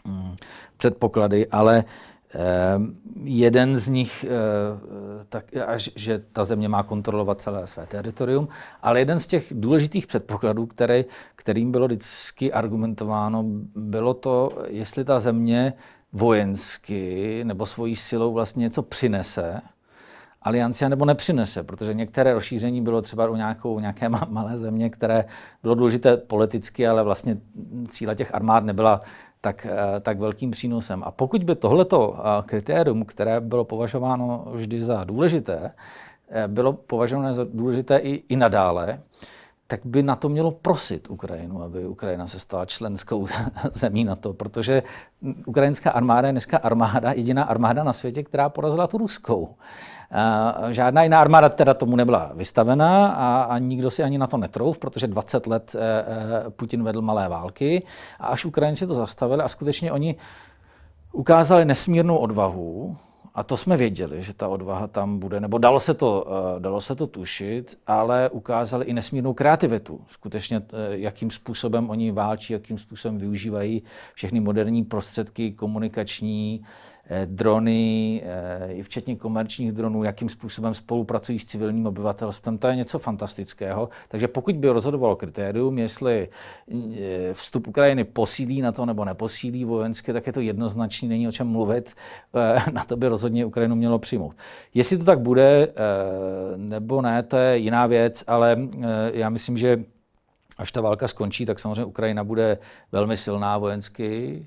mm, 0.05 0.37
předpoklady, 0.77 1.47
ale 1.47 1.85
jeden 3.25 3.77
z 3.77 3.89
nich, 3.89 4.25
eh, 4.25 4.29
tak, 5.29 5.45
až, 5.67 5.91
že 5.97 6.23
ta 6.33 6.45
země 6.45 6.69
má 6.69 6.83
kontrolovat 6.83 7.41
celé 7.41 7.67
své 7.67 7.87
teritorium, 7.87 8.49
ale 8.83 8.99
jeden 8.99 9.21
z 9.21 9.27
těch 9.27 9.47
důležitých 9.51 10.07
předpokladů, 10.07 10.67
který, 10.67 11.05
kterým 11.37 11.73
bylo 11.73 11.87
vždycky 11.87 12.53
argumentováno, 12.53 13.45
bylo 13.75 14.15
to, 14.15 14.51
jestli 14.67 15.05
ta 15.05 15.21
země 15.21 15.73
vojensky 16.13 17.41
nebo 17.45 17.67
svojí 17.67 17.97
silou 17.97 18.33
vlastně 18.33 18.61
něco 18.61 18.83
přinese, 18.83 19.61
aliancia 20.43 20.89
nebo 20.89 21.05
nepřinese, 21.05 21.63
protože 21.63 21.95
některé 21.95 22.35
rozšíření 22.35 22.83
bylo 22.83 23.03
třeba 23.03 23.29
u 23.29 23.37
nějakou, 23.37 23.81
nějaké 23.81 24.09
malé 24.09 24.59
země, 24.59 24.91
které 24.91 25.25
bylo 25.63 25.75
důležité 25.75 26.17
politicky, 26.17 26.87
ale 26.89 27.03
vlastně 27.03 27.37
cíle 27.89 28.15
těch 28.15 28.35
armád 28.35 28.65
nebyla 28.65 29.01
tak, 29.41 29.67
eh, 29.67 30.01
tak 30.01 30.19
velkým 30.19 30.51
přínosem. 30.51 31.03
A 31.05 31.11
pokud 31.11 31.45
by 31.45 31.55
tohleto 31.55 32.17
eh, 32.19 32.43
kritérium, 32.47 33.05
které 33.05 33.41
bylo 33.41 33.65
považováno 33.65 34.45
vždy 34.53 34.83
za 34.83 35.05
důležité, 35.05 35.73
eh, 36.29 36.49
bylo 36.49 36.73
považováno 36.73 37.33
za 37.33 37.45
důležité 37.45 37.99
i, 37.99 38.23
i 38.29 38.37
nadále, 38.37 39.01
tak 39.71 39.81
by 39.85 40.03
na 40.03 40.17
to 40.17 40.29
mělo 40.29 40.51
prosit 40.51 41.11
Ukrajinu, 41.11 41.63
aby 41.63 41.87
Ukrajina 41.87 42.27
se 42.27 42.39
stala 42.39 42.67
členskou 42.67 43.27
zemí 43.71 44.05
na 44.05 44.17
to, 44.17 44.33
protože 44.33 44.83
ukrajinská 45.47 45.91
armáda 45.91 46.29
je 46.29 46.33
dneska 46.33 46.59
armáda, 46.59 47.13
jediná 47.13 47.45
armáda 47.45 47.85
na 47.85 47.93
světě, 47.93 48.23
která 48.23 48.49
porazila 48.49 48.87
tu 48.87 48.99
ruskou. 48.99 49.55
Žádná 50.71 51.03
jiná 51.03 51.21
armáda 51.21 51.49
teda 51.49 51.75
tomu 51.75 51.97
nebyla 51.97 52.33
vystavená 52.35 53.07
a, 53.07 53.43
a 53.43 53.59
nikdo 53.59 53.91
si 53.91 54.03
ani 54.03 54.19
na 54.19 54.27
to 54.27 54.37
netrouf, 54.37 54.79
protože 54.79 55.07
20 55.07 55.47
let 55.47 55.77
eh, 55.79 55.81
eh, 56.47 56.51
Putin 56.51 56.85
vedl 56.85 57.03
malé 57.03 57.29
války 57.29 57.87
a 58.21 58.27
až 58.27 58.45
Ukrajinci 58.45 58.87
to 58.87 58.95
zastavili 58.95 59.43
a 59.43 59.49
skutečně 59.49 59.93
oni 59.93 60.17
ukázali 61.13 61.65
nesmírnou 61.65 62.17
odvahu, 62.17 62.97
a 63.35 63.43
to 63.43 63.57
jsme 63.57 63.77
věděli, 63.77 64.23
že 64.23 64.35
ta 64.35 64.49
odvaha 64.49 64.87
tam 64.87 65.19
bude, 65.19 65.41
nebo 65.41 65.59
dalo 65.59 65.81
se 65.81 65.95
to, 65.95 66.27
eh, 66.57 66.61
dalo 66.61 66.81
se 66.81 66.95
to 66.95 67.07
tušit, 67.07 67.79
ale 67.87 68.31
ukázali 68.31 68.85
i 68.85 68.93
nesmírnou 68.93 69.35
kreativitu. 69.35 70.01
Skutečně, 70.09 70.63
jakým 70.91 71.31
způsobem 71.31 71.91
oni 71.91 72.13
válčí, 72.13 72.53
jakým 72.53 72.79
způsobem 72.79 73.19
využívají 73.19 73.83
všechny 74.15 74.41
moderní 74.41 74.85
prostředky 74.85 75.53
komunikační, 75.53 76.65
Eh, 77.00 77.00
drony, 77.25 78.23
eh, 78.25 78.73
i 78.73 78.83
včetně 78.83 79.17
komerčních 79.17 79.73
dronů, 79.73 80.05
jakým 80.05 80.29
způsobem 80.29 80.75
spolupracují 80.75 81.39
s 81.39 81.45
civilním 81.45 81.87
obyvatelstvem, 81.87 82.59
to 82.59 82.69
je 82.69 82.77
něco 82.77 82.99
fantastického. 82.99 83.89
Takže 84.09 84.29
pokud 84.29 84.57
by 84.57 84.69
rozhodovalo 84.69 85.17
kritérium, 85.17 85.79
jestli 85.79 86.29
eh, 86.69 87.35
vstup 87.35 87.69
Ukrajiny 87.69 88.05
posílí 88.05 88.63
na 88.63 88.73
to 88.73 88.87
nebo 88.87 89.05
neposílí 89.05 89.65
vojensky, 89.65 90.13
tak 90.13 90.27
je 90.27 90.33
to 90.33 90.41
jednoznačný, 90.41 91.09
není 91.09 91.29
o 91.29 91.33
čem 91.33 91.47
mluvit. 91.47 91.95
Na 92.73 92.85
to 92.85 92.97
by 92.97 93.09
rozhodně 93.09 93.45
Ukrajinu 93.45 93.77
mělo 93.77 93.99
přijmout. 93.99 94.37
Jestli 94.75 94.99
to 94.99 95.05
tak 95.05 95.21
bude 95.21 95.69
nebo 96.57 97.03
ne, 97.03 97.23
to 97.23 97.37
je 97.37 97.59
jiná 97.59 97.87
věc, 97.87 98.25
ale 98.27 98.57
já 99.13 99.31
myslím, 99.31 99.59
že 99.59 99.85
až 100.59 100.73
ta 100.73 100.81
válka 100.81 101.09
skončí, 101.09 101.47
tak 101.47 101.59
samozřejmě 101.59 101.85
Ukrajina 101.85 102.25
bude 102.25 102.59
velmi 102.93 103.17
silná 103.17 103.59
vojensky 103.59 104.47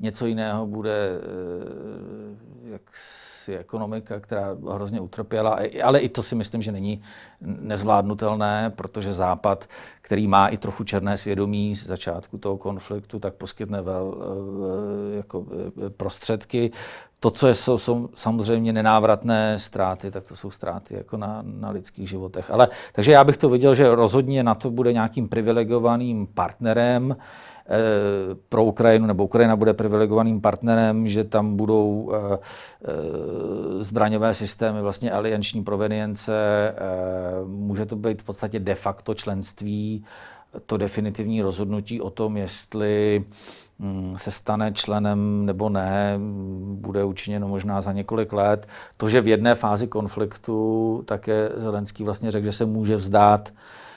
Něco 0.00 0.26
jiného 0.26 0.66
bude 0.66 1.08
eh, 1.08 2.70
jak 2.70 2.82
si 3.48 3.58
ekonomika, 3.58 4.20
která 4.20 4.56
hrozně 4.72 5.00
utrpěla, 5.00 5.58
ale 5.84 5.98
i 5.98 6.08
to 6.08 6.22
si 6.22 6.34
myslím, 6.34 6.62
že 6.62 6.72
není 6.72 7.02
nezvládnutelné, 7.40 8.72
protože 8.76 9.12
Západ, 9.12 9.68
který 10.00 10.26
má 10.26 10.48
i 10.48 10.56
trochu 10.56 10.84
černé 10.84 11.16
svědomí 11.16 11.74
z 11.74 11.86
začátku 11.86 12.38
toho 12.38 12.56
konfliktu, 12.56 13.18
tak 13.18 13.34
poskytne 13.34 13.82
vel, 13.82 14.14
eh, 14.18 15.16
jako 15.16 15.46
eh, 15.86 15.90
prostředky. 15.90 16.70
To, 17.20 17.30
co 17.30 17.48
jsou, 17.48 17.78
jsou 17.78 18.08
samozřejmě 18.14 18.72
nenávratné 18.72 19.58
ztráty, 19.58 20.10
tak 20.10 20.24
to 20.24 20.36
jsou 20.36 20.50
ztráty 20.50 20.94
jako 20.94 21.16
na, 21.16 21.42
na 21.42 21.70
lidských 21.70 22.08
životech. 22.08 22.50
Ale, 22.50 22.68
takže 22.92 23.12
já 23.12 23.24
bych 23.24 23.36
to 23.36 23.48
viděl, 23.48 23.74
že 23.74 23.94
rozhodně 23.94 24.42
na 24.42 24.54
to 24.54 24.70
bude 24.70 24.92
nějakým 24.92 25.28
privilegovaným 25.28 26.26
partnerem, 26.26 27.14
pro 28.48 28.64
Ukrajinu, 28.64 29.06
nebo 29.06 29.24
Ukrajina 29.24 29.56
bude 29.56 29.74
privilegovaným 29.74 30.40
partnerem, 30.40 31.06
že 31.06 31.24
tam 31.24 31.56
budou 31.56 32.12
eh, 32.12 32.38
eh, 32.38 33.84
zbraňové 33.84 34.34
systémy 34.34 34.82
vlastně 34.82 35.12
alianční 35.12 35.64
provenience, 35.64 36.34
může 37.46 37.86
to 37.86 37.96
být 37.96 38.22
v 38.22 38.24
podstatě 38.24 38.60
de 38.60 38.74
facto 38.74 39.14
členství 39.14 40.04
to 40.66 40.76
definitivní 40.76 41.42
rozhodnutí 41.42 42.00
o 42.00 42.10
tom, 42.10 42.36
jestli 42.36 43.24
mm, 43.78 44.14
se 44.16 44.30
stane 44.30 44.72
členem 44.72 45.46
nebo 45.46 45.68
ne, 45.68 46.18
bude 46.72 47.04
učiněno 47.04 47.48
možná 47.48 47.80
za 47.80 47.92
několik 47.92 48.32
let. 48.32 48.68
To, 48.96 49.08
že 49.08 49.20
v 49.20 49.28
jedné 49.28 49.54
fázi 49.54 49.86
konfliktu 49.86 51.02
také 51.06 51.50
Zelenský 51.56 52.04
vlastně 52.04 52.30
řekl, 52.30 52.44
že 52.44 52.52
se 52.52 52.66
může 52.66 52.96
vzdát 52.96 53.48
eh, 53.48 53.87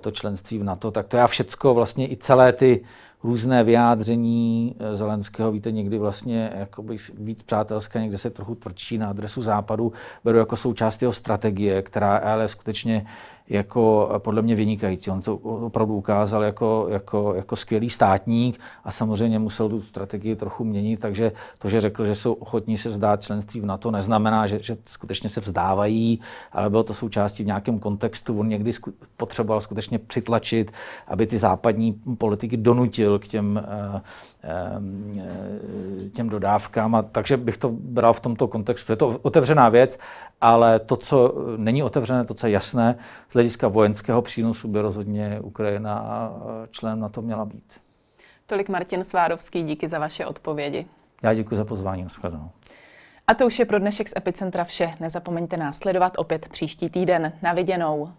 to 0.00 0.10
členství 0.10 0.58
v 0.58 0.64
NATO, 0.64 0.90
tak 0.90 1.08
to 1.08 1.16
já 1.16 1.26
všecko 1.26 1.74
vlastně 1.74 2.10
i 2.10 2.16
celé 2.16 2.52
ty 2.52 2.84
různé 3.24 3.64
vyjádření 3.64 4.74
eh, 4.78 4.96
Zelenského, 4.96 5.52
víte, 5.52 5.70
někdy 5.70 5.98
vlastně 5.98 6.52
jakoby 6.54 6.96
víc 7.18 7.42
přátelské, 7.42 8.00
někde 8.00 8.18
se 8.18 8.30
trochu 8.30 8.54
tvrdší 8.54 8.98
na 8.98 9.08
adresu 9.08 9.42
západu, 9.42 9.92
beru 10.24 10.38
jako 10.38 10.56
součást 10.56 11.02
jeho 11.02 11.12
strategie, 11.12 11.82
která 11.82 12.16
ale 12.16 12.48
skutečně 12.48 13.02
jako 13.48 14.10
podle 14.18 14.42
mě 14.42 14.54
vynikající. 14.54 15.10
On 15.10 15.20
to 15.22 15.36
opravdu 15.36 15.94
ukázal 15.94 16.42
jako, 16.42 16.86
jako, 16.90 17.34
jako 17.36 17.56
skvělý 17.56 17.90
státník 17.90 18.60
a 18.84 18.92
samozřejmě 18.92 19.38
musel 19.38 19.68
tu 19.68 19.80
strategii 19.80 20.36
trochu 20.36 20.64
měnit, 20.64 21.00
takže 21.00 21.32
to, 21.58 21.68
že 21.68 21.80
řekl, 21.80 22.04
že 22.04 22.14
jsou 22.14 22.32
ochotní 22.32 22.76
se 22.76 22.88
vzdát 22.88 23.22
členství 23.22 23.60
v 23.60 23.66
NATO, 23.66 23.90
neznamená, 23.90 24.46
že, 24.46 24.58
že 24.62 24.76
skutečně 24.84 25.28
se 25.28 25.40
vzdávají, 25.40 26.20
ale 26.52 26.70
bylo 26.70 26.82
to 26.82 26.94
součástí 26.94 27.42
v 27.42 27.46
nějakém 27.46 27.78
kontextu. 27.78 28.38
On 28.38 28.48
někdy 28.48 28.72
sku, 28.72 28.92
potřeboval 29.16 29.60
skutečně 29.60 29.98
přitlačit, 29.98 30.72
aby 31.06 31.26
ty 31.26 31.38
západní 31.38 31.92
politiky 32.18 32.56
donutil 32.56 33.18
k 33.18 33.26
těm, 33.28 33.60
eh, 33.64 33.92
eh, 33.96 34.00
těm 36.12 36.28
dodávkám. 36.28 36.94
A 36.94 37.02
takže 37.02 37.36
bych 37.36 37.56
to 37.56 37.68
bral 37.72 38.12
v 38.12 38.20
tomto 38.20 38.48
kontextu. 38.48 38.92
Je 38.92 38.96
to 38.96 39.18
otevřená 39.22 39.68
věc, 39.68 39.98
ale 40.40 40.78
to, 40.78 40.96
co 40.96 41.34
není 41.56 41.82
otevřené, 41.82 42.24
to, 42.24 42.34
co 42.34 42.46
je 42.46 42.52
jasné, 42.52 42.96
z 43.28 43.34
hlediska 43.34 43.68
vojenského 43.68 44.22
přínosu 44.22 44.68
by 44.68 44.80
rozhodně 44.80 45.40
Ukrajina 45.42 46.30
členem 46.70 47.00
na 47.00 47.08
to 47.08 47.22
měla 47.22 47.44
být. 47.44 47.72
Tolik 48.46 48.68
Martin 48.68 49.04
Svárovský, 49.04 49.62
díky 49.62 49.88
za 49.88 49.98
vaše 49.98 50.26
odpovědi. 50.26 50.86
Já 51.22 51.34
děkuji 51.34 51.56
za 51.56 51.64
pozvání, 51.64 52.02
nashledanou. 52.02 52.50
A 53.26 53.34
to 53.34 53.46
už 53.46 53.58
je 53.58 53.64
pro 53.64 53.78
dnešek 53.78 54.08
z 54.08 54.16
Epicentra 54.16 54.64
vše. 54.64 54.94
Nezapomeňte 55.00 55.56
nás 55.56 55.78
sledovat 55.78 56.12
opět 56.16 56.48
příští 56.48 56.90
týden. 56.90 57.32
Na 57.42 57.52
viděnou. 57.52 58.12